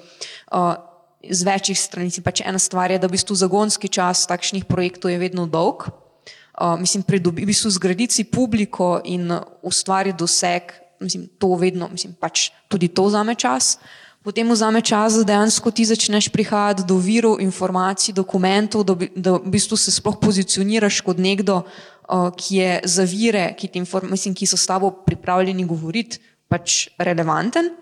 [0.52, 0.74] Uh,
[1.22, 2.10] z večjih strani.
[2.24, 5.86] Pač ena stvar je, da v bistvu zagonski čas takšnih projektov je vedno dolg.
[6.52, 9.30] Uh, mislim, pridobi, v bistvu zgraditi publiko in
[9.62, 13.76] ustvariti doseg, mislim, to vedno, mislim, pač tudi to vzame čas.
[13.76, 19.36] Uh, potem vzame čas, da dejansko ti začneš prihajati do virov informacij, dokumentov, da, da
[19.38, 23.70] v bistvu se sploh pozicioniraš kot nekdo, uh, ki je za vire, ki,
[24.10, 27.72] mislim, ki so s tabo pripravljeni govoriti, pač relevanten.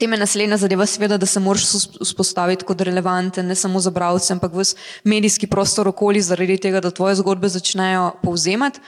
[0.00, 1.66] Teme naslednja zadeva, seveda, da se moraš
[2.00, 4.64] vzpostaviti kot relevanten, ne samo za bralce, ampak v
[5.04, 8.80] medijski prostor okoli, zaradi tega, da tvoje zgodbe začnejo povzemati.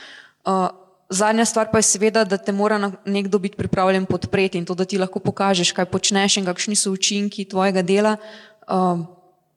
[0.45, 4.75] Uh, zadnja stvar pa je seveda, da te mora nekdo biti pripravljen podpreti in to,
[4.75, 8.17] da ti lahko pokažeš, kaj počneš in kakšni so učinki tvojega dela.
[8.69, 9.05] Uh,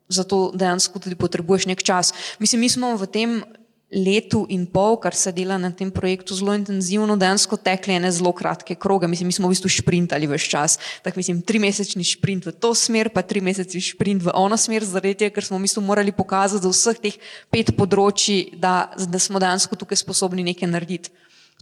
[0.10, 2.14] zato dejansko tudi potrebuješ nek čas.
[2.40, 3.44] Mislim, mi smo v tem
[3.88, 8.34] letu in pol, kar se dela na tem projektu zelo intenzivno, dejansko tekli ene zelo
[8.36, 9.08] kratke kroge.
[9.08, 10.76] Mislim, mi smo v bistvu sprintali vse čas.
[11.04, 14.84] Tako mislim, tri mesečni sprint v to smer, pa tri mesečni sprint v ono smer,
[14.84, 17.16] zaradi tega, ker smo v bistvu morali pokazati za vseh teh
[17.52, 21.16] pet področji, da, da smo dejansko tukaj sposobni nekaj narediti.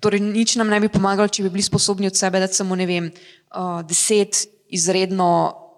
[0.04, 2.88] Torej, nič nam ne bi pomagalo, če bi bili sposobni od sebe dati samo, ne
[2.90, 3.08] vem,
[3.56, 5.30] uh, deset izredno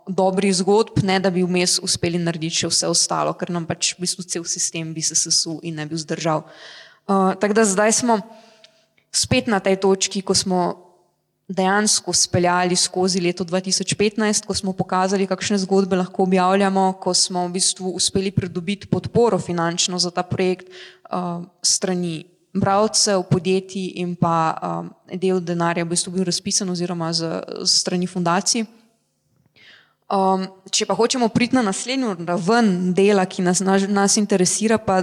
[0.07, 4.05] dobrih zgodb, ne da bi vmes uspeli narediti še vse ostalo, ker nam pač v
[4.05, 6.47] bistvu cel sistem bi se sesul in ne bi vzdržal.
[7.07, 8.19] Uh, tako da zdaj smo
[9.13, 10.87] spet na tej točki, ko smo
[11.47, 17.55] dejansko speljali skozi leto 2015, ko smo pokazali, kakšne zgodbe lahko objavljamo, ko smo v
[17.55, 22.25] bistvu uspeli pridobiti podporo finančno za ta projekt uh, strani
[22.59, 27.29] bravcev, podjetij in pa um, del denarja v bistvu bil razpisan oziroma z,
[27.63, 28.65] z strani fundacij.
[30.07, 35.01] Um, če pa hočemo priti na naslednjo raven dela, ki nas, nas interesira, pa,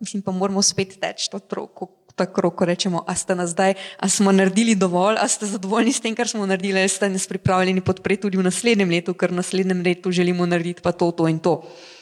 [0.00, 1.88] mislim, pa moramo spet teči to troko.
[2.12, 6.02] Tako, ko rečemo, a ste nas zdaj, a smo naredili dovolj, a ste zadovoljni s
[6.04, 9.40] tem, kar smo naredili, ali ste nas pripravljeni podpreti tudi v naslednjem letu, ker v
[9.40, 11.62] naslednjem letu želimo narediti pa to, to in to.
[11.64, 12.01] Mm,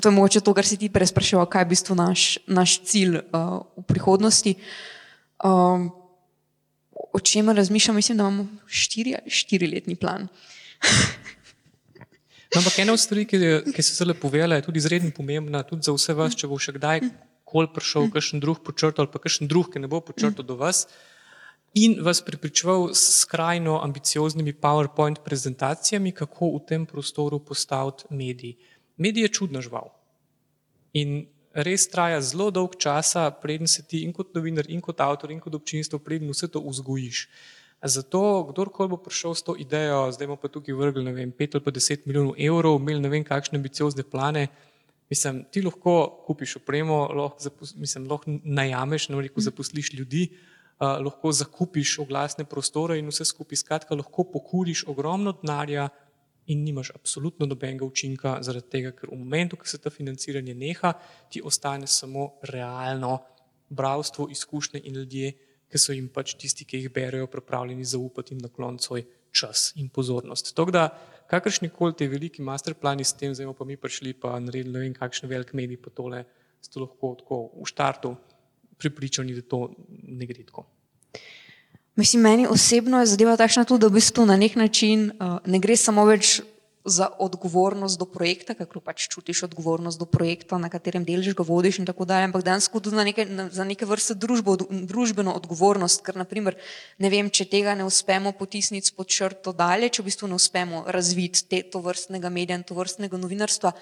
[0.00, 2.78] to je mogoče to, kar si ti prej spraševal, kaj je v bistvu naš, naš
[2.86, 4.54] cilj uh, v prihodnosti.
[5.42, 5.90] Um,
[7.12, 10.28] o čem razmišljam, mislim, da imamo štiri, štiriletni plan.
[12.52, 13.38] No, ampak ena od stvari, ki,
[13.72, 16.74] ki se zelo povedala, je tudi izredno pomembna, tudi za vse vas, če bo še
[16.76, 17.00] kdaj
[17.48, 20.86] kol prišel, kakšen drug počrtal ali pa kakšen drug, ki ne bo počrtal do vas
[21.72, 28.56] in vas pripričeval s skrajno ambicioznimi PowerPoint prezentacijami, kako v tem prostoru postaviti medij.
[28.96, 29.90] Medij je čudna žival.
[30.92, 35.32] In res traja zelo dolg časa, preden se ti in kot novinar, in kot avtor,
[35.32, 37.26] in kot občinstvo, preden vse to vzgojiš.
[37.82, 41.64] Zato, kdorkoli bo prišel s to idejo, zdaj bomo pa tukaj vrgli, vem, pet ali
[41.64, 44.46] pa deset milijonov evrov, imeli ne vem, kakšne ambiciozne plane,
[45.10, 50.94] mislim, ti lahko kupiš opremo, lahko, zapos, mislim, lahko najameš, ne reko, zaposliš ljudi, uh,
[51.02, 55.88] lahko zakupiš oglasne prostore in vse skupaj, skratka, lahko pokuriš ogromno denarja
[56.46, 60.92] in nimaš absolutno nobenega učinka, zaradi tega, ker v momentu, ko se ta financiranje neha,
[61.30, 63.18] ti ostane samo realno
[63.70, 65.32] bravstvo, izkušnje in ljudje
[65.72, 69.88] ki so jim pač tisti, ki jih berejo, pripravljeni zaupati in nakloniti svoj čas in
[69.88, 70.52] pozornost.
[70.56, 70.84] Tako da,
[71.30, 74.96] kakršni koli ti veliki masterplani s tem, zdaj pa mi prišli pa naredili ne vem,
[74.96, 76.26] kakšen velik medij, pa tole
[76.60, 78.12] ste lahko tako v štartu
[78.76, 80.66] pripričani, da to ne gre tako.
[81.96, 85.58] Mislim, meni osebno je zadeva takšna tudi, da v bistvu na nek način uh, ne
[85.60, 86.40] gre samo več
[86.84, 91.78] za odgovornost do projekta, kako pač čutiš odgovornost do projekta, na katerem deliš, ga vodiš
[91.78, 96.02] in tako dalje, ampak dejansko tudi na neke, na, za neke vrste družbo, družbeno odgovornost,
[96.02, 96.56] ker naprimer,
[96.98, 100.84] ne vem, če tega ne uspemo potisniti pod črto dalje, če v bistvu ne uspemo
[100.88, 103.76] razviti te, to vrstnega medija in to vrstnega novinarstva,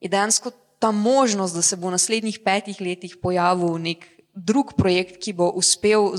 [0.00, 5.20] je dejansko ta možnost, da se bo v naslednjih petih letih pojavil nek drug projekt,
[5.20, 6.14] ki bo uspel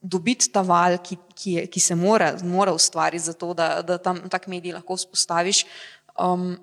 [0.00, 4.22] dobiti ta val, ki, ki, je, ki se mora, mora ustvariti, zato, da, da tam
[4.30, 5.64] tak medij lahko vzpostaviš.
[6.18, 6.56] Um,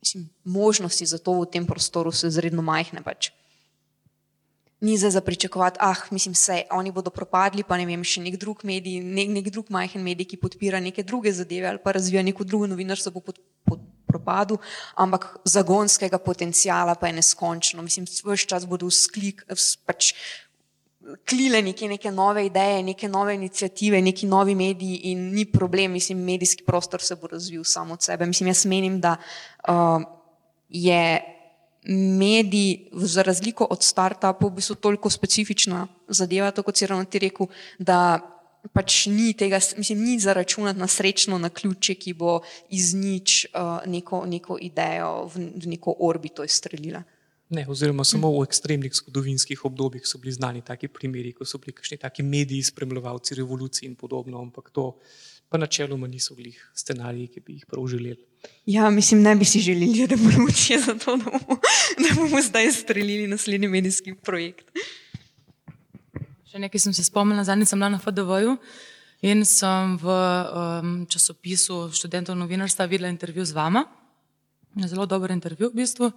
[0.00, 3.02] mislim, možnosti za to v tem prostoru so izredno majhne.
[3.02, 3.30] Pač.
[4.80, 8.60] Ni za pričakovati, ah, mislim, se oni bodo propadli, pa ne vem, še nek drug
[8.64, 12.44] medij, nek, nek drug majhen medij, ki podpira neke druge zadeve ali pa razvija neko
[12.44, 13.32] drugo novinarstvo po,
[13.64, 14.58] po propadu,
[14.94, 17.82] ampak zagonskega potencijala pa je neskončno.
[17.82, 19.42] Mislim, vse čas bodo sklik,
[19.86, 20.12] pač
[21.28, 26.18] klile neke, neke nove ideje, neke nove inicijative, neki novi mediji in ni problem, mislim,
[26.24, 28.26] medijski prostor se bo razvil samo od sebe.
[28.26, 29.16] Mislim, jaz menim, da
[29.68, 30.02] uh,
[30.68, 31.22] je
[32.18, 37.18] medij za razliko od startupov v bistvu toliko specifična zadeva, tako kot si ravno ti
[37.18, 37.46] rekel,
[37.78, 38.18] da
[38.72, 43.86] pač ni tega, mislim, ni zaračunati na srečno na ključe, ki bo iz nič uh,
[43.86, 47.02] neko, neko idejo v, neko orbito izstrelila.
[47.48, 51.72] Ne, oziroma samo v ekstremnih zgodovinskih obdobjih so bili znani taki primeri, ko so bili
[51.72, 54.96] kakšni taki mediji, spremljalci revolucij in podobno, ampak to
[55.48, 58.18] pa načeloma niso bili scenariji, ki bi jih prav želeli.
[58.66, 61.60] Ja, mislim, ne bi si želeli revolucije za to, da bomo,
[62.02, 64.66] da bomo zdaj streljili naslednji medijski projekt.
[66.50, 68.56] Še nekaj sem se spomnila, zadnjič sem bila na FDV-ju
[69.22, 73.84] in sem v um, časopisu študentov novinarstva videla intervju z vama.
[74.86, 76.10] Zelo dober intervju v bistvu.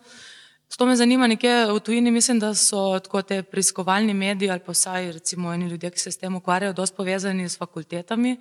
[0.77, 2.11] To me zanima nekje v tujini.
[2.11, 6.11] Mislim, da so tako te preiskovalni mediji ali pa vsaj recimo eni ljudje, ki se
[6.11, 8.37] s tem ukvarjajo, dosti povezani s fakultetami.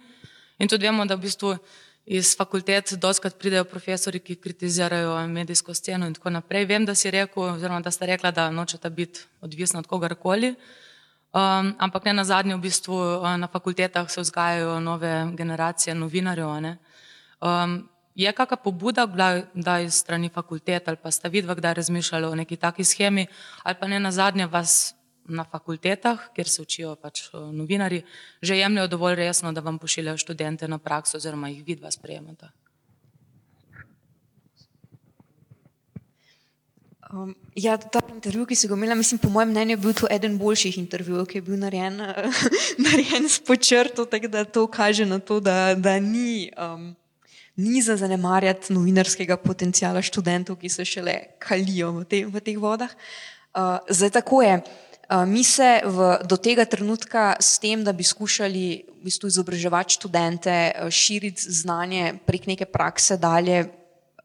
[0.58, 1.56] In tudi vemo, da v bistvu
[2.06, 6.64] iz fakultet doskrat pridejo profesori, ki kritizirajo medijsko sceno in tako naprej.
[6.64, 10.54] Vem, da si rekel, oziroma da ste rekla, da nočete biti odvisni od kogarkoli.
[11.32, 12.96] Um, ampak ne na zadnje, v bistvu
[13.38, 16.48] na fakultetah se vzgajajo nove generacije novinarjev.
[16.48, 17.88] Um,
[18.18, 22.56] je kakšna pobuda bila iz strani fakultet ali pa ste vidva kdaj razmišljali o neki
[22.56, 23.26] taki schemi
[23.62, 24.94] ali pa ne na zadnje vas
[25.28, 27.20] na fakultetah, kjer se učijo pač
[27.52, 28.02] novinari,
[28.42, 32.48] že jemljajo dovolj resno, da vam pošiljajo študente na prakso oziroma jih vidva sprejemata?
[37.12, 40.08] Um, ja, ta intervju, ki si ga imela, mislim, po mojem mnenju, je bil to
[40.10, 42.00] eden boljših intervjujev, ki je bil narejen,
[42.88, 46.50] narejen s počrto, tako da to kaže na to, da, da ni.
[46.56, 46.94] Um,
[47.58, 52.92] ni za zanemarjati novinarskega potencijala študentov, ki se šele kalijo v, te, v teh vodah.
[53.50, 54.60] Uh, zdaj tako je.
[55.08, 59.98] Uh, mi se v, do tega trenutka s tem, da bi skušali v bistvu izobraževati
[59.98, 63.66] študente, uh, širiti znanje prek neke prakse dalje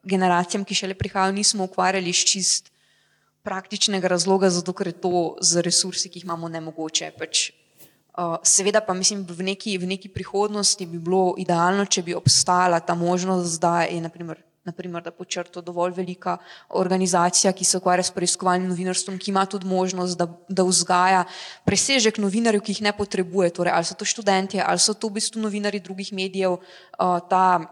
[0.04, 2.70] generacijam, ki šele prihajajo, nismo ukvarjali s čist
[3.42, 7.10] praktičnega razloga, zato ker je to z resursi, ki jih imamo, nemogoče.
[7.18, 7.50] Pač
[8.42, 12.94] seveda pa mislim, v neki, v neki prihodnosti bi bilo idealno, če bi obstajala ta
[12.94, 16.36] možnost, da je naprimer, naprimer, da počrto dovolj velika
[16.70, 21.24] organizacija, ki se ukvarja s preiskovalnim novinarstvom, ki ima tudi možnost, da, da vzgaja
[21.66, 23.50] presežek novinarjev, ki jih ne potrebuje.
[23.58, 27.66] Torej, ali so to študenti, ali so to v bistvu novinari drugih medijev, uh, ta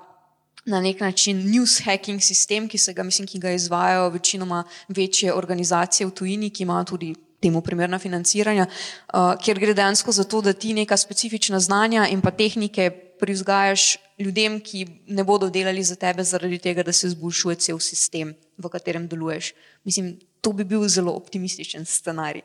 [0.64, 5.34] na nek način news hacking sistem, ki se ga, mislim, ki ga izvajajo večinoma večje
[5.34, 10.40] organizacije v tujini, ki imajo tudi temu primerna financiranja, uh, kjer gre dejansko za to,
[10.40, 12.90] da ti neka specifična znanja in pa tehnike
[13.22, 18.34] privzgajaš ljudem, ki ne bodo delali za tebe zaradi tega, da se zboljšuje cel sistem,
[18.58, 19.52] v katerem deluješ.
[19.84, 22.42] Mislim, to bi bil zelo optimističen scenarij.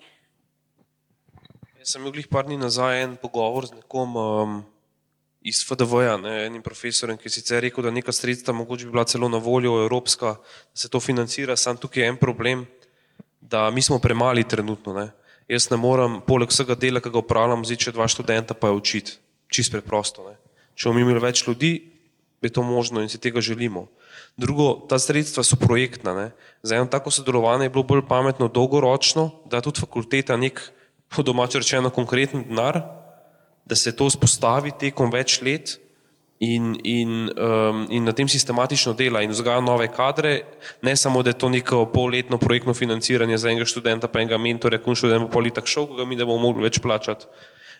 [1.80, 4.57] Jaz sem imel par dni nazaj en pogovor z nekom um,
[5.41, 9.06] iz FDV-ja, ne, enim profesorjem, ki je sicer rekel, da neka sredstva mogoče bi bila
[9.06, 12.65] celo na voljo evropska, da se to financira, sam tukaj je en problem
[13.41, 14.93] da mi smo premali trenutno.
[14.93, 15.09] Ne.
[15.47, 18.80] Jaz ne morem, poleg vsega dela, ki ga upravljam, zdaj če dva študenta pa je
[18.80, 19.18] učiti.
[19.47, 20.26] Čist preprosto.
[20.27, 20.35] Ne.
[20.76, 21.72] Če bomo imeli več ljudi,
[22.43, 23.88] je to možno in si tega želimo.
[24.38, 26.14] Drugo, ta sredstva so projektna.
[26.14, 26.27] Ne.
[26.61, 30.61] Za eno tako sodelovanje je bilo bolj pametno dolgoročno, da tudi fakulteta nek,
[31.07, 32.81] po domače rečeno, konkreten denar,
[33.65, 35.77] da se to vzpostavi tekom več let
[36.39, 40.41] in, in, um, in na tem sistematično dela in vzgaja nove kadre,
[40.81, 44.81] ne samo, da je to neko polletno projektno financiranje za enega študenta, pa enega mentorja,
[44.84, 47.26] kun študent bo pol tak šel, ga mi ne bomo mogli več plačati.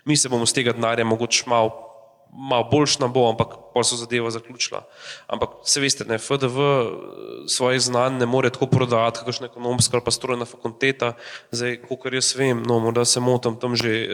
[0.06, 1.88] Mi se bomo z tega denarja mogoče malo
[2.32, 4.84] mal boljš nam bo, ampak pa so zadeva zaključila.
[5.28, 6.60] Ampak se veste, ne, FDV
[7.48, 11.14] svojih znanj ne more tako prodajati, kakšna ekonomska ali pa strojna fakulteta,
[11.52, 14.10] zdaj, kolikor jaz vem, no, morda se motam, tam že eh,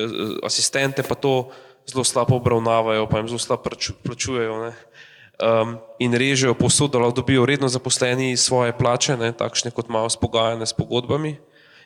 [0.46, 1.52] asistente pa to,
[1.90, 3.64] zelo slabo obravnavajo, pa jim zelo slabo
[4.04, 4.74] plačujejo.
[5.44, 10.10] Um, in režejo posod, da lahko dobijo redno zaposleni svoje plače, ne, takšne kot malo
[10.10, 11.38] spogajane s pogodbami.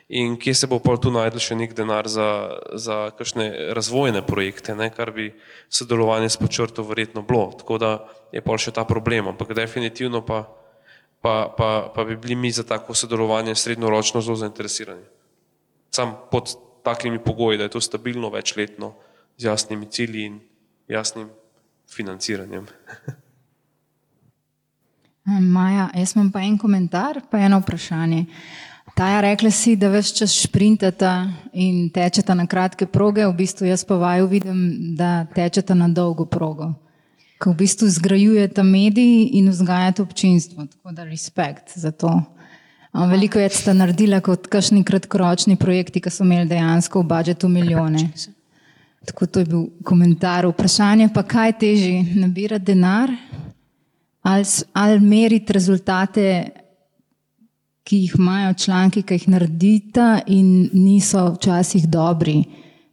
[0.08, 4.72] In kje se bo pa tu najdel še nek denar za, za kakšne razvojne projekte,
[4.76, 5.34] ne, kar bi
[5.68, 7.52] sodelovanje s počrto verjetno bilo.
[7.56, 7.90] Tako da
[8.32, 10.46] je pa še ta problem, ampak definitivno pa,
[11.20, 15.04] pa, pa, pa bi bili mi za tako sodelovanje srednjeročno zelo zainteresirani.
[15.92, 18.94] Sam pod takimi pogoji, da je to stabilno, večletno
[19.38, 20.40] z jasnimi cilji in
[20.88, 21.28] jasnim
[21.94, 22.66] financiranjem.
[25.40, 28.24] Maja, jaz imam pa en komentar, pa eno vprašanje.
[28.96, 31.12] Taja, rekla si, da več čas šprintata
[31.52, 34.62] in tečeta na kratke proge, v bistvu jaz pa vaju vidim,
[34.96, 36.72] da tečeta na dolgo progo.
[37.38, 40.66] Ko v bistvu zgrajujete mediji in vzgajate občinstvo.
[40.66, 42.10] Tako da respekt za to.
[42.90, 48.08] Veliko več ste naredili kot kakšni kratkoročni projekti, ki so imeli dejansko v budžetu milijone.
[49.06, 50.46] Tako to je bil komentar.
[50.46, 53.10] Vprašanje pa, kaj teži, nabirati denar
[54.22, 56.50] ali, ali meriti rezultate,
[57.88, 62.42] ki jih imajo članki, ki jih naredita in niso včasih dobri.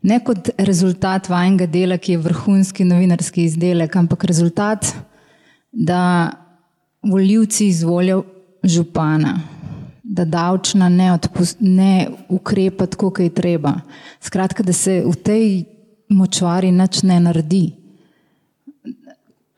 [0.01, 4.93] Ne kot rezultat vajnega dela, ki je vrhunski novinarski izdelek, ampak rezultat,
[5.71, 6.31] da
[7.03, 8.23] voljivci izvolijo
[8.63, 9.39] župana,
[10.03, 11.17] da davčna ne,
[11.59, 13.73] ne ukrepa tako, kot je treba.
[14.21, 15.49] Skratka, da se v tej
[16.09, 17.65] močvari nič ne naredi.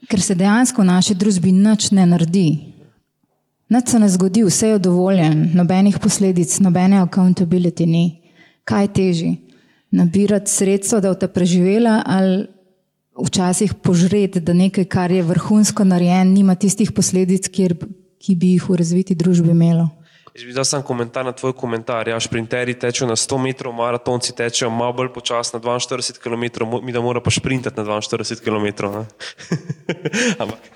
[0.07, 2.49] Ker se dejansko v naši družbi nič ne naredi.
[3.69, 8.06] Nič se ne zgodi, vse je dovoljen, nobenih posledic, nobene accountability ni.
[8.64, 9.34] Kaj teži?
[9.91, 12.45] Nabirati sredstva, da bo ta preživela ali
[13.18, 17.76] včasih požreti, da nekaj, kar je vrhunsko narejen, nima tistih posledic, kjer,
[18.22, 19.90] ki bi jih v razviti družbi imelo.
[20.38, 22.07] Jaz bi dal sam komentar na tvoj komentar.
[22.07, 26.93] Ja, šprinterji tečejo na 100 metrov, maratonci tečejo malo bolj počasno na 42 km, mi
[26.93, 28.68] da mora pa šprintati na 42 km.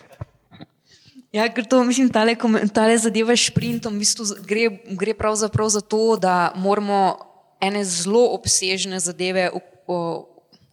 [1.32, 4.66] Ja, ker to, mislim, komen- tale zadeva s sprintom v bistvu gre,
[5.00, 7.16] gre pravzaprav za to, da moramo
[7.62, 9.48] ene zelo obsežne zadeve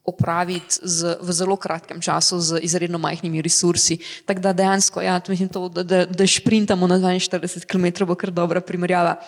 [0.09, 3.98] opraviti z, v zelo kratkem času z izredno majhnimi resursi.
[4.26, 8.32] Tako da dejansko, ja, mislim, to, da, da, da sprintamo na 42 km bo kar
[8.32, 9.18] dobra primerjava.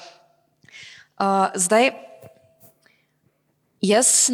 [1.20, 1.90] Uh, zdaj,
[3.80, 4.28] Jaz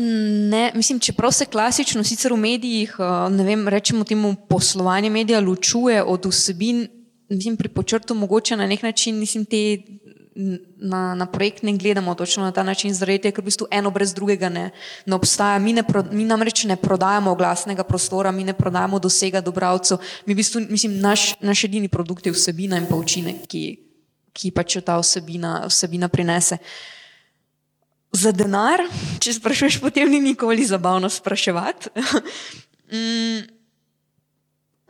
[0.51, 2.97] ne, mislim, čeprav se klasično sicer v medijih,
[3.31, 6.89] ne vem, rečemo temu poslovanje medija ločuje od vsebin,
[7.29, 9.79] mislim, pri počrtu mogoče na nek način, mislim, te
[10.77, 13.91] na, na projekt ne gledamo točno na ta način, zaradi tega, ker v bistvu eno
[13.91, 14.71] brez drugega ne,
[15.07, 15.59] ne obstaja.
[15.59, 19.99] Mi, ne pro, mi namreč ne prodajamo oglasnega prostora, mi ne prodajamo dosega do bralcev,
[20.27, 23.65] mi v bistvu, mislim, naš, naš edini produkt je vsebina in pa učinek, ki,
[24.37, 26.61] ki pač jo ta vsebina, vsebina prinese.
[28.13, 28.85] Za denar,
[29.21, 31.91] če sprašuješ, potem ni nikoli zabavno spraševati.
[32.87, 33.57] Mm,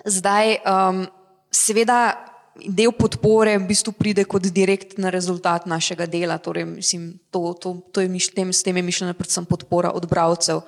[0.06, 1.06] Zdaj, um,
[1.51, 2.25] seveda,
[2.64, 6.38] del podpore v bistvu pride kot direktni rezultat našega dela.
[6.38, 10.08] Torej, mislim, to, to, to je mišl, tem, s tem je mišljena predvsem podpora od
[10.08, 10.62] bralcev,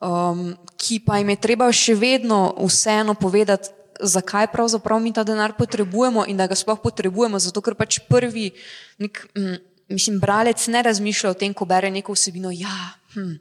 [0.00, 5.52] um, ki pa jim je treba še vedno vseeno povedati, zakaj pravzaprav mi ta denar
[5.58, 7.38] potrebujemo in da ga sploh potrebujemo.
[7.38, 8.50] Zato, ker pač prvi,
[8.98, 9.58] nek, mm,
[9.92, 12.52] mislim, bralec ne razmišlja o tem, ko bere neko vsebino.
[12.54, 13.36] Ja, hm,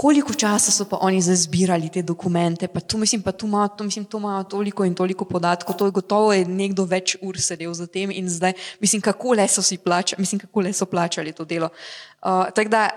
[0.00, 3.68] koliko časa so pa oni zdaj zbirali te dokumente, pa tu mislim, pa tu ima,
[3.68, 7.36] tu mislim, tu ima toliko in toliko podatkov, to je gotovo je nekdo več ur
[7.36, 10.88] sedel za tem in zdaj, mislim, kako le so si plačali, mislim, kako le so
[10.88, 11.68] plačali to delo.
[12.22, 12.88] Uh, tako da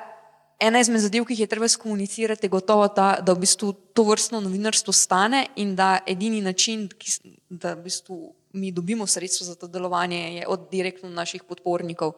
[0.64, 4.08] ena izmed zadev, ki jih je treba skomunicirati, je gotovo ta, da v bistvu to
[4.08, 8.22] vrstno novinarstvo stane in da edini način, ki, da v bistvu
[8.54, 12.16] mi dobimo sredstvo za to delovanje, je od direktno naših podpornikov.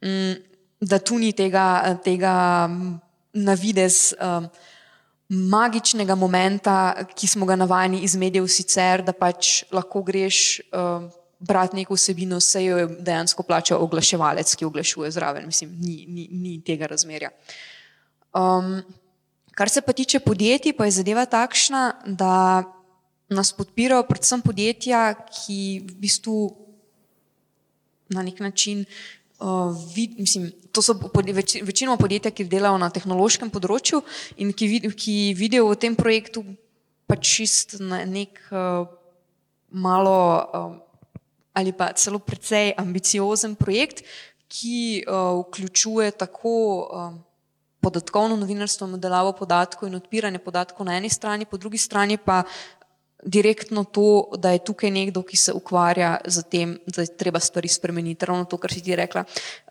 [0.00, 0.40] Mm,
[0.80, 2.32] da tu ni tega, tega
[3.36, 4.48] na videz um,
[5.28, 11.08] magičnega momenta, ki smo ga navajeni iz medijev sicer, da pač lahko greš um,
[11.38, 15.46] brati neko vsebino, se jo je dejansko plačal oglaševalec, ki oglašuje zraven.
[15.46, 17.30] Mislim, ni, ni, ni tega razmerja.
[18.36, 18.80] Um,
[19.56, 22.64] kar se pa tiče podjetij, pa je zadeva takšna, da
[23.28, 26.36] nas podpirajo predvsem podjetja, ki v bistvu
[28.14, 28.84] na nek način
[29.38, 30.96] uh, vid, mislim, to so
[31.32, 34.02] več, večinoma podjetja, ki delajo na tehnološkem področju
[34.36, 36.44] in ki, vid, ki vidijo v tem projektu
[37.06, 38.86] pač čist na nek uh,
[39.70, 40.18] malo
[40.52, 40.74] um,
[41.56, 44.04] ali pa celo precej ambiciozen projekt,
[44.52, 46.52] ki uh, vključuje tako
[46.84, 47.16] um,
[47.80, 52.42] podatkovno novinarstvo, modelavo podatkov in odpiranje podatkov na eni strani, po drugi strani pa
[53.26, 57.68] direktno to, da je tukaj nekdo, ki se ukvarja z tem, da je treba stvari
[57.68, 58.26] spremeniti.
[58.26, 59.24] Ravno to, kar si ti rekla.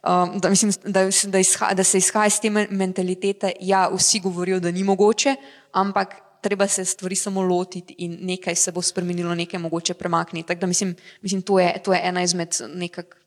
[0.03, 4.19] Um, da, mislim, da, da, izha, da se izhaja iz te men- mentalitete, ja, vsi
[4.19, 5.35] govorijo, da ni mogoče,
[5.71, 10.47] ampak treba se stvari samo lotiti in nekaj se bo spremenilo, nekaj mogoče premakniti.
[10.47, 13.17] Tako da mislim, mislim to, je, to je ena izmed nekak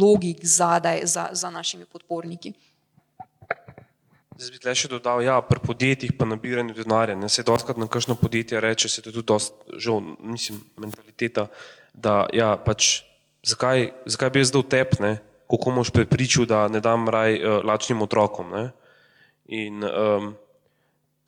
[0.00, 2.52] logik zadaj za, za našimi podporniki.
[4.34, 7.14] Zdaj bi tle še dodal, ja, pri podjetjih pa nabiranju denarja.
[7.14, 11.46] Ne, se doskrat na kakšno podjetje reče, se to tudi dost, žal, mislim, mentaliteta,
[11.94, 13.04] da ja, pač,
[13.46, 15.12] zakaj, zakaj bi jaz zdaj tep, ne,
[15.50, 18.50] kako moš prepričal, da ne dam raj uh, lačnim otrokom.
[18.50, 18.64] Ne.
[19.54, 20.32] In um,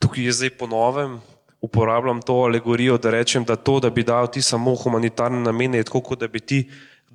[0.02, 1.20] tukaj jaz zdaj ponovem,
[1.62, 5.86] uporabljam to alegorijo, da rečem, da to, da bi dal ti samo humanitarne namene, je
[5.92, 6.64] tako, kot da bi ti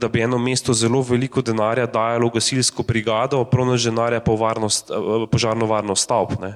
[0.02, 4.90] da bi eno mesto zelo veliko denarja dajalo v gasilsko brigado, pronaž denarja pa varnost,
[4.90, 6.40] eh, požarno varnost stavb.
[6.42, 6.56] Ne.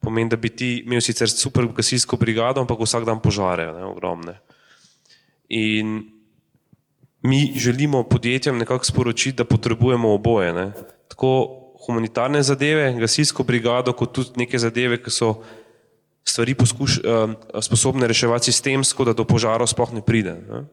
[0.00, 4.40] Pomeni, da bi ti imel sicer super gasilsko brigado, ampak vsak dan požare, ne, ogromne.
[5.48, 6.00] In
[7.22, 10.52] mi želimo podjetjem nekako sporočiti, da potrebujemo oboje.
[10.52, 10.72] Ne.
[11.08, 15.34] Tako humanitarne zadeve, gasilsko brigado, kot tudi neke zadeve, ki so
[16.24, 20.34] stvari poskuš, um, sposobne reševati sistemsko, da do požarov sploh ne pride.
[20.48, 20.64] Ne.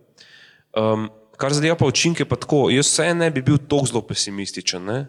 [0.77, 1.09] Um,
[1.39, 4.83] kar zadeva pa učinke, pa tako, jaz vse ne bi bil tako zelo pesimističen.
[4.85, 4.99] Ne.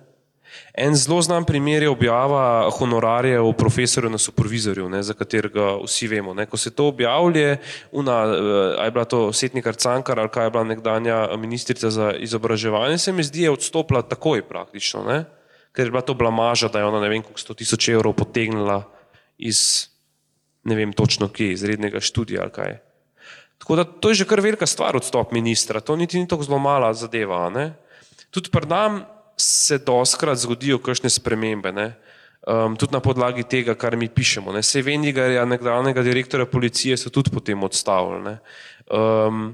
[0.74, 6.35] En zelo znan primer je objava honorarjev profesorjev na supervizorju, ne, za katerega vsi vemo.
[6.35, 6.47] Ne.
[6.47, 7.59] Ko se to objavlja, eh,
[8.78, 13.12] a je bila to Setnikar Cankar ali kaj je bila nekdanja ministrica za izobraževanje, se
[13.12, 15.24] mi zdi, je odstopila takoj praktično, ne.
[15.73, 18.82] ker je bila to blamaža, da je ona ne vem koliko sto tisoč evrov potegnila
[19.39, 19.86] iz
[20.65, 22.90] ne vem točno kje, iz rednega študija ali kaj.
[23.61, 26.59] Tako da to je že kar velika stvar odstop ministra, to niti ni tako zelo
[26.59, 27.51] mala zadeva.
[27.53, 27.73] Ne?
[28.31, 29.03] Tudi pri nam
[29.37, 31.93] se doskrat zgodijo kakšne spremembe, ne?
[32.41, 34.53] Um, tudi na podlagi tega, kar mi pišemo.
[34.53, 34.62] Ne?
[34.65, 38.23] Se Vendigarja, nekdanjega direktorja policije, so tudi potem odstavili.
[38.24, 38.39] Ne?
[38.89, 39.51] Um,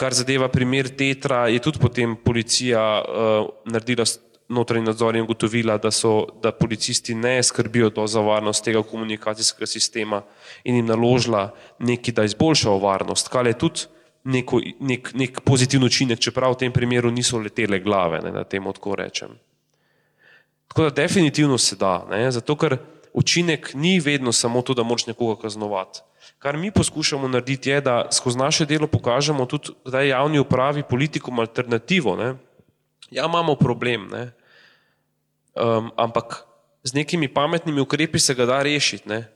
[0.00, 4.06] Kar zadeva primer Tetra, je tudi potem policija uh, naredila
[4.50, 10.22] notranji nadzor in ugotovila, da, so, da policisti ne skrbijo za varnost tega komunikacijskega sistema
[10.64, 13.86] in jim naložila nekaj, da izboljšajo varnost, kar je tudi
[14.24, 18.72] neko, nek, nek pozitiven učinek, čeprav v tem primeru niso letele glave, ne, da temu
[18.72, 19.38] tako rečem.
[20.68, 22.76] Tako da definitivno se da, ne, zato ker
[23.12, 26.02] učinek ni vedno samo to, da moraš nekoga kaznovati.
[26.38, 30.82] Kar mi poskušamo narediti, je, da skozi naše delo pokažemo tudi, da je javni upravi
[30.82, 32.16] politikom alternativo.
[32.16, 32.34] Ne.
[33.10, 34.30] Ja, imamo problem, ne.
[35.54, 36.44] Um, ampak
[36.82, 39.08] z nekimi pametnimi ukrepi se ga da rešiti.
[39.08, 39.28] Ne.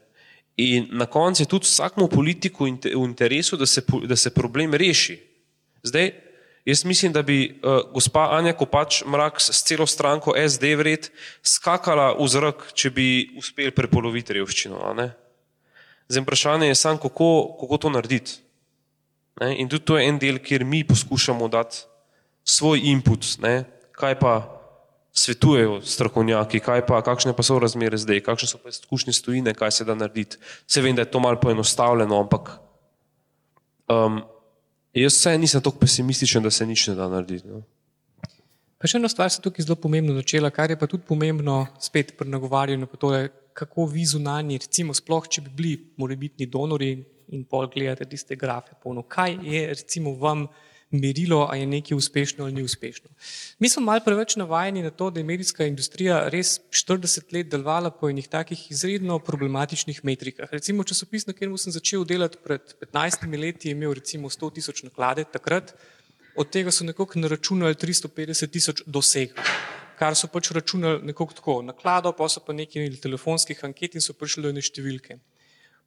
[0.57, 5.19] In na koncu je tudi vsakmu politiku v interesu, da se, da se problem reši.
[5.82, 6.12] Zdaj,
[6.65, 11.11] jaz mislim, da bi uh, gospa Anja Kopač Mrak s celo stranko SD vred
[11.43, 14.78] skakala v zrak, če bi uspeli prepoloviti revščino.
[16.09, 18.39] Zdaj, vprašanje je samo, kako, kako to narediti.
[19.41, 19.59] Ne?
[19.59, 21.82] In tudi to je en del, kjer mi poskušamo dati
[22.45, 23.65] svoj input, ne?
[23.93, 24.54] kaj pa
[25.15, 29.70] svetujejo strokovnjaki, kaj pa, kakšne pa so razmere zdaj, kakšne so pa izkušnje stojine, kaj
[29.70, 30.41] se da narediti.
[30.66, 32.51] Se vem, da je to malo poenostavljeno, ampak
[33.89, 34.19] um,
[34.95, 37.47] jaz vse nisem tako pesimističen, da se nič ne da narediti.
[37.49, 37.62] No.
[38.78, 42.16] Pa še ena stvar se tukaj zelo pomembno začela, kar je pa tudi pomembno spet
[42.19, 46.91] pri nagovarjanju, pa to je, kako vi zunanji, recimo sploh, če bi bili morebitni donori
[47.32, 50.49] in pol gledate tiste grafe, polno, kaj je recimo vam
[51.01, 53.11] merilo, ali je nekaj uspešno ali ni uspešno.
[53.59, 57.91] Mi smo malo preveč navajeni na to, da je medijska industrija res 40 let delovala
[57.91, 60.53] po enih takih izredno problematičnih metrikah.
[60.53, 64.83] Recimo časopis, na katerem sem začel delati pred 15 leti, je imel recimo 100 tisoč
[64.83, 65.75] naklade takrat,
[66.37, 69.45] od tega so nekako naračunali 350 tisoč dosegov
[69.99, 74.15] kar so pač računali nekako tako, naklado, pa so pa nekaj telefonskih anket in so
[74.19, 75.19] prišli do ene številke.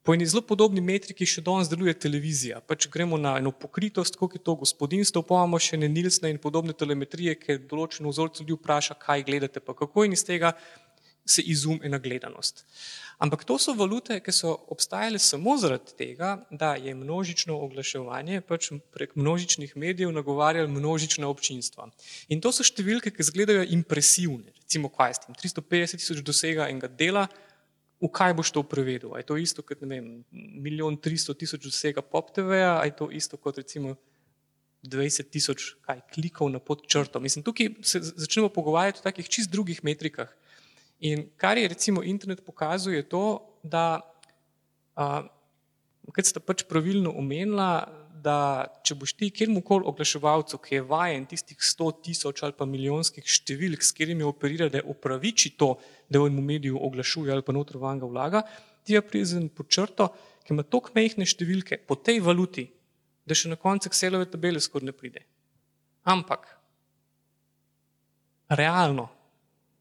[0.03, 2.61] Po eni zelo podobni metriki še danes deluje televizija.
[2.63, 6.39] Pač gremo na eno pokritost, koliko je to gospodinstvo, pa imamo še ne Nilsne in
[6.39, 10.53] podobne telemetrije, ki določeno vzorce ljudi vpraša, kaj gledate, pa kako in iz tega
[11.27, 12.65] se izum ena gledanost.
[13.19, 18.69] Ampak to so valute, ki so obstajale samo zaradi tega, da je množično oglaševanje pač
[18.93, 21.89] prek množičnih medijev nagovarjalo množična občinstva.
[22.29, 24.53] In to so številke, ki izgledajo impresivne.
[24.61, 25.35] Recimo, kaj s tem?
[25.41, 27.25] 350 tisoč dosega enega dela,
[27.97, 29.15] v kaj boš to prevedel.
[29.17, 33.57] Je to isto kot vem, milijon tristo tisoč vsega pop TV-ja, je to isto kot
[33.57, 33.95] recimo
[34.85, 35.73] 20 tisoč
[36.13, 37.19] klikov na podčrto.
[37.19, 40.29] Mislim, tukaj se začnemo pogovarjati o takih čist drugih metrikah.
[40.99, 44.01] In kar je recimo internet pokazal, je to, da,
[44.95, 47.85] kot ste pač pravilno omenila,
[48.17, 53.25] da če boš ti kjermukoli oglaševalcu, ki je vajen tistih 100 tisoč ali pa milijonskih
[53.25, 55.75] številk, s katerimi operira, da upraviči to,
[56.15, 58.41] enem mediju oglašuje ali pa notro vanga vlaga,
[58.83, 60.07] ti je prizen pod črto,
[60.45, 62.69] ki ima tako mehne številke po tej valuti,
[63.27, 65.25] da še na koncu Excelove tabele skoraj ne pride.
[66.07, 66.47] Ampak,
[68.47, 69.09] realno,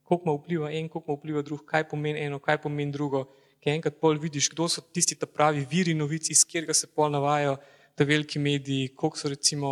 [0.02, 3.28] koliko ima vpliva en, koliko ima vpliva drug, kaj pomeni eno, kaj pomeni drugo,
[3.62, 7.10] ki enkrat pol vidiš, kdo so tisti ta pravi viri novic, iz katerega se pol
[7.14, 7.56] navajajo,
[7.96, 9.70] da veliki mediji, koliko so recimo,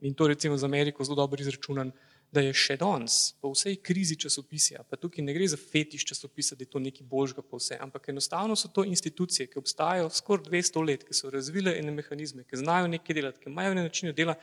[0.00, 1.90] in to recimo za Ameriko zelo dobro izračunan,
[2.36, 6.56] da je še danes, po vsej krizi časopisja, pa tukaj ne gre za fetiš časopisa,
[6.56, 10.50] da je to nekaj božga po vse, ampak enostavno so to institucije, ki obstajajo skoraj
[10.50, 14.12] 200 let, ki so razvile ene mehanizme, ki znajo nekaj delati, ki imajo ene načine
[14.16, 14.36] dela.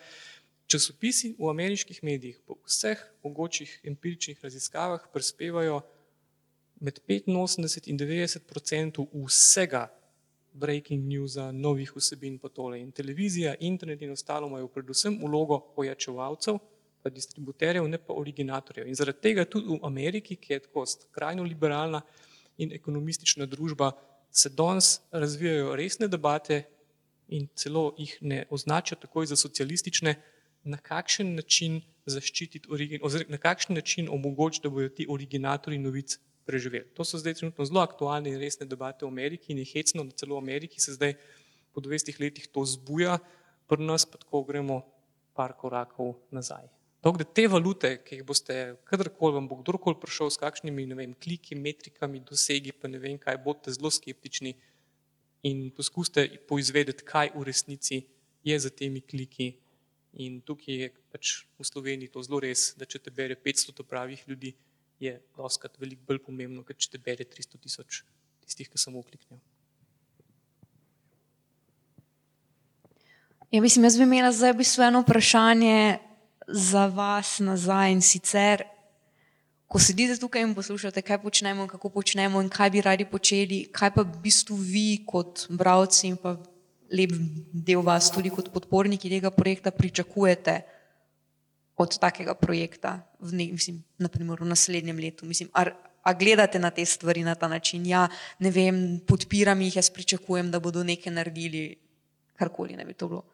[0.73, 5.83] Časopisi v ameriških medijih po vseh mogočih empiričnih raziskavah prispevajo
[6.81, 9.87] med 85 in 90 odstotkov vsega
[10.53, 12.79] breaking newsa, novih vsebin pa tole.
[12.81, 16.72] In televizija, internet in ostalo imajo predvsem ulogo ojačevalcev, pa
[17.09, 18.88] distributerjev, ne pa originatorjev.
[18.88, 22.01] In zaradi tega tudi v Ameriki, ki je tako skrajno liberalna
[22.57, 23.91] in ekonomistična družba,
[24.31, 26.63] se danes razvijajo resne debate
[27.27, 30.15] in celo jih ne označijo takoj za socialistične,
[30.63, 32.69] na kakšen način zaščititi,
[33.01, 36.89] oziroma na kakšen način omogočiti, da bodo ti originatorji novic preživeli.
[36.95, 40.15] To so zdaj trenutno zelo aktualne in resne debate v Ameriki in je hecno, da
[40.15, 41.15] celo v Ameriki se zdaj
[41.73, 43.17] po 20 letih to zbuja,
[43.67, 44.81] pri nas pa tako gremo
[45.34, 46.67] par korakov nazaj.
[47.03, 48.55] Tok, da te valute, ki jih boste,
[48.88, 53.41] kadarkoli vam bo kdorkoli prišel s kakšnimi vem, kliki, metrikami, dosegi, pa ne vem kaj,
[53.43, 54.53] boste zelo skeptični
[55.43, 57.99] in poskuste poizvedeti, kaj v resnici
[58.47, 59.49] je za temi kliki.
[60.23, 64.23] In tukaj je pač v Sloveniji to zelo res, da če te bere 500 pravih
[64.30, 64.53] ljudi,
[65.03, 68.03] je doskrat veliko bolj pomembno, kot če te bere 300 tisoč
[68.45, 69.41] tistih, ki samo kliknejo.
[73.51, 76.12] Ja, mislim, jaz bi imela zdaj bi eno vprašanje
[76.47, 78.63] za vas nazaj in sicer,
[79.67, 83.93] ko sedite tukaj in poslušate, kaj počnemo, kako počnemo in kaj bi radi počeli, kaj
[83.95, 86.35] pa v bistvu vi kot bravci in pa
[86.93, 87.15] lep
[87.49, 90.61] del vas, tudi kot podporniki tega projekta, pričakujete
[91.77, 95.25] od takega projekta, v, ne, mislim, naprimer, v naslednjem letu?
[95.25, 95.65] Mislim, a,
[96.05, 97.85] a gledate na te stvari na ta način?
[97.89, 98.05] Ja,
[98.39, 101.73] ne vem, podpiram jih, jaz pričakujem, da bodo nekaj naredili,
[102.37, 103.32] karkoli ne bi to bilo.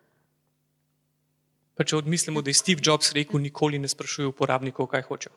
[1.79, 5.31] Pa če odmislimo, da je Steve Jobs rekel, nikoli ne sprašuje uporabnikov, kaj hočejo.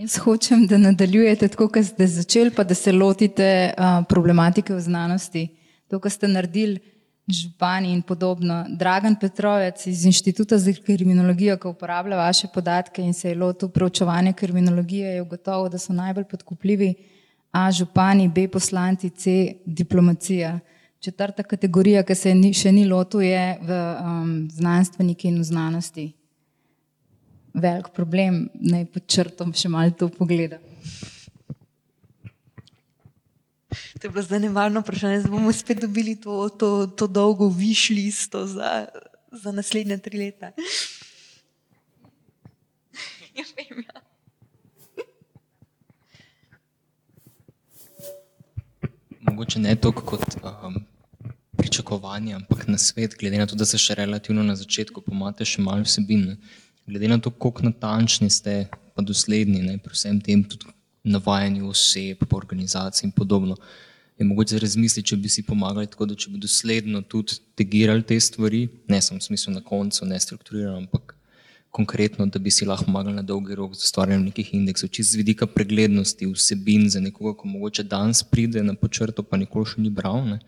[0.00, 4.80] Jaz hočem, da nadaljujete tako, kot ste začeli, pa da se lotite uh, problematike v
[4.80, 5.44] znanosti.
[5.92, 6.80] To, kar ste naredili,
[7.28, 8.62] župani in podobno.
[8.80, 14.32] Dragan Petrovec iz Inštituta za kriminologijo, ki uporablja vaše podatke in se je lotil preučevanja
[14.32, 16.94] kriminologije, je ugotovil, da so najbolj podkupljivi
[17.54, 19.30] A župani, B poslanci, C
[19.64, 20.58] diplomacija.
[21.00, 26.06] Četrta kategorija, ki se ni, še ni lotil, je v um, znanstveniki in v znanosti
[27.54, 30.58] velik problem, naj podčrtam še malo to pogleda.
[33.94, 38.44] To je bilo zdaj nevarno vprašanje, zdaj bomo spet dobili to, to, to dolgo višlisto
[38.50, 38.90] za,
[39.32, 40.52] za naslednje tri leta.
[43.34, 44.03] Ja, vem, ja.
[49.34, 50.76] Mogoče ne toliko kot um,
[51.58, 55.62] pričakovanje, ampak na svet, glede na to, da se še relativno na začetku pomate še
[55.62, 56.36] malo vsebine.
[56.86, 60.70] Glede na to, koliko natančni ste, pa dosledni ne, pri vsem tem, tudi
[61.02, 63.58] navajanju oseb, organizacij in podobno,
[64.18, 68.20] je mogoče razmisliti, če bi si pomagali tako, da če bi dosledno tudi tegirali te
[68.22, 71.16] stvari, ne samo v smislu na koncu, ne strukturirano, ampak
[71.74, 75.18] konkretno, da bi si lahko pomagali na dolgi rok z ustvarjanjem nekih indeksov, čist z
[75.18, 79.90] vidika preglednosti vsebin za nekoga, ko mogoče danes pride na počrto, pa nikoli še ni
[79.90, 80.22] bral.
[80.28, 80.38] Ne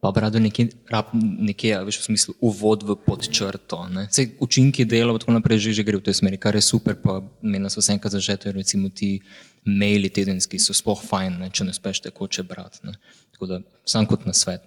[0.00, 0.68] pa bi rado nekje,
[1.12, 3.84] nekje veš, v smislu, uvod v podčrto.
[4.08, 7.20] Sej, učinki dela, tako naprej, že, že gre v tej smeri, kar je super, pa
[7.44, 9.20] meni nas vse enkrat zažete, recimo ti
[9.68, 12.80] maili tedenski so sploh fajn, ne, če ne speš tekoče brati.
[12.88, 12.96] Ne.
[13.36, 14.64] Tako da sam kot na svet.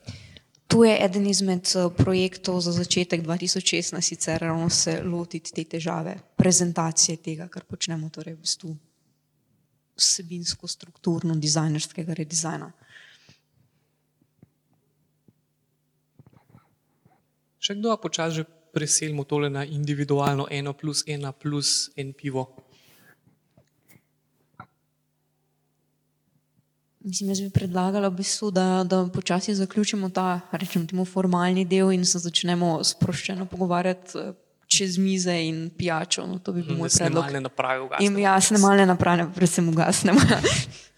[0.73, 6.15] Tu je eden izmed eh, projektov za začetek 2016, sicer ravno se lotiti te težave,
[6.35, 8.73] prezentacije tega, kar počnemo, torej v bistvu
[9.93, 12.71] vsebinsko, strukturno, dizajnerskega redizajna.
[17.61, 22.49] Še kdo počasi že preselimo tole na individualno eno plus ena plus en pivo?
[27.03, 31.91] Mislim, jaz bi predlagala, v bistvu, da, da počasi zaključimo ta, rečemo, temu formalni del
[31.91, 34.31] in se začnemo sproščeno pogovarjati eh,
[34.67, 36.23] čez mize in pijačo.
[36.27, 37.23] No, to bi bil moj predlog.
[37.23, 38.17] Snemalne naprave ugasnemo.
[38.17, 40.19] In ja, snemalne naprave, predvsem ugasnemo.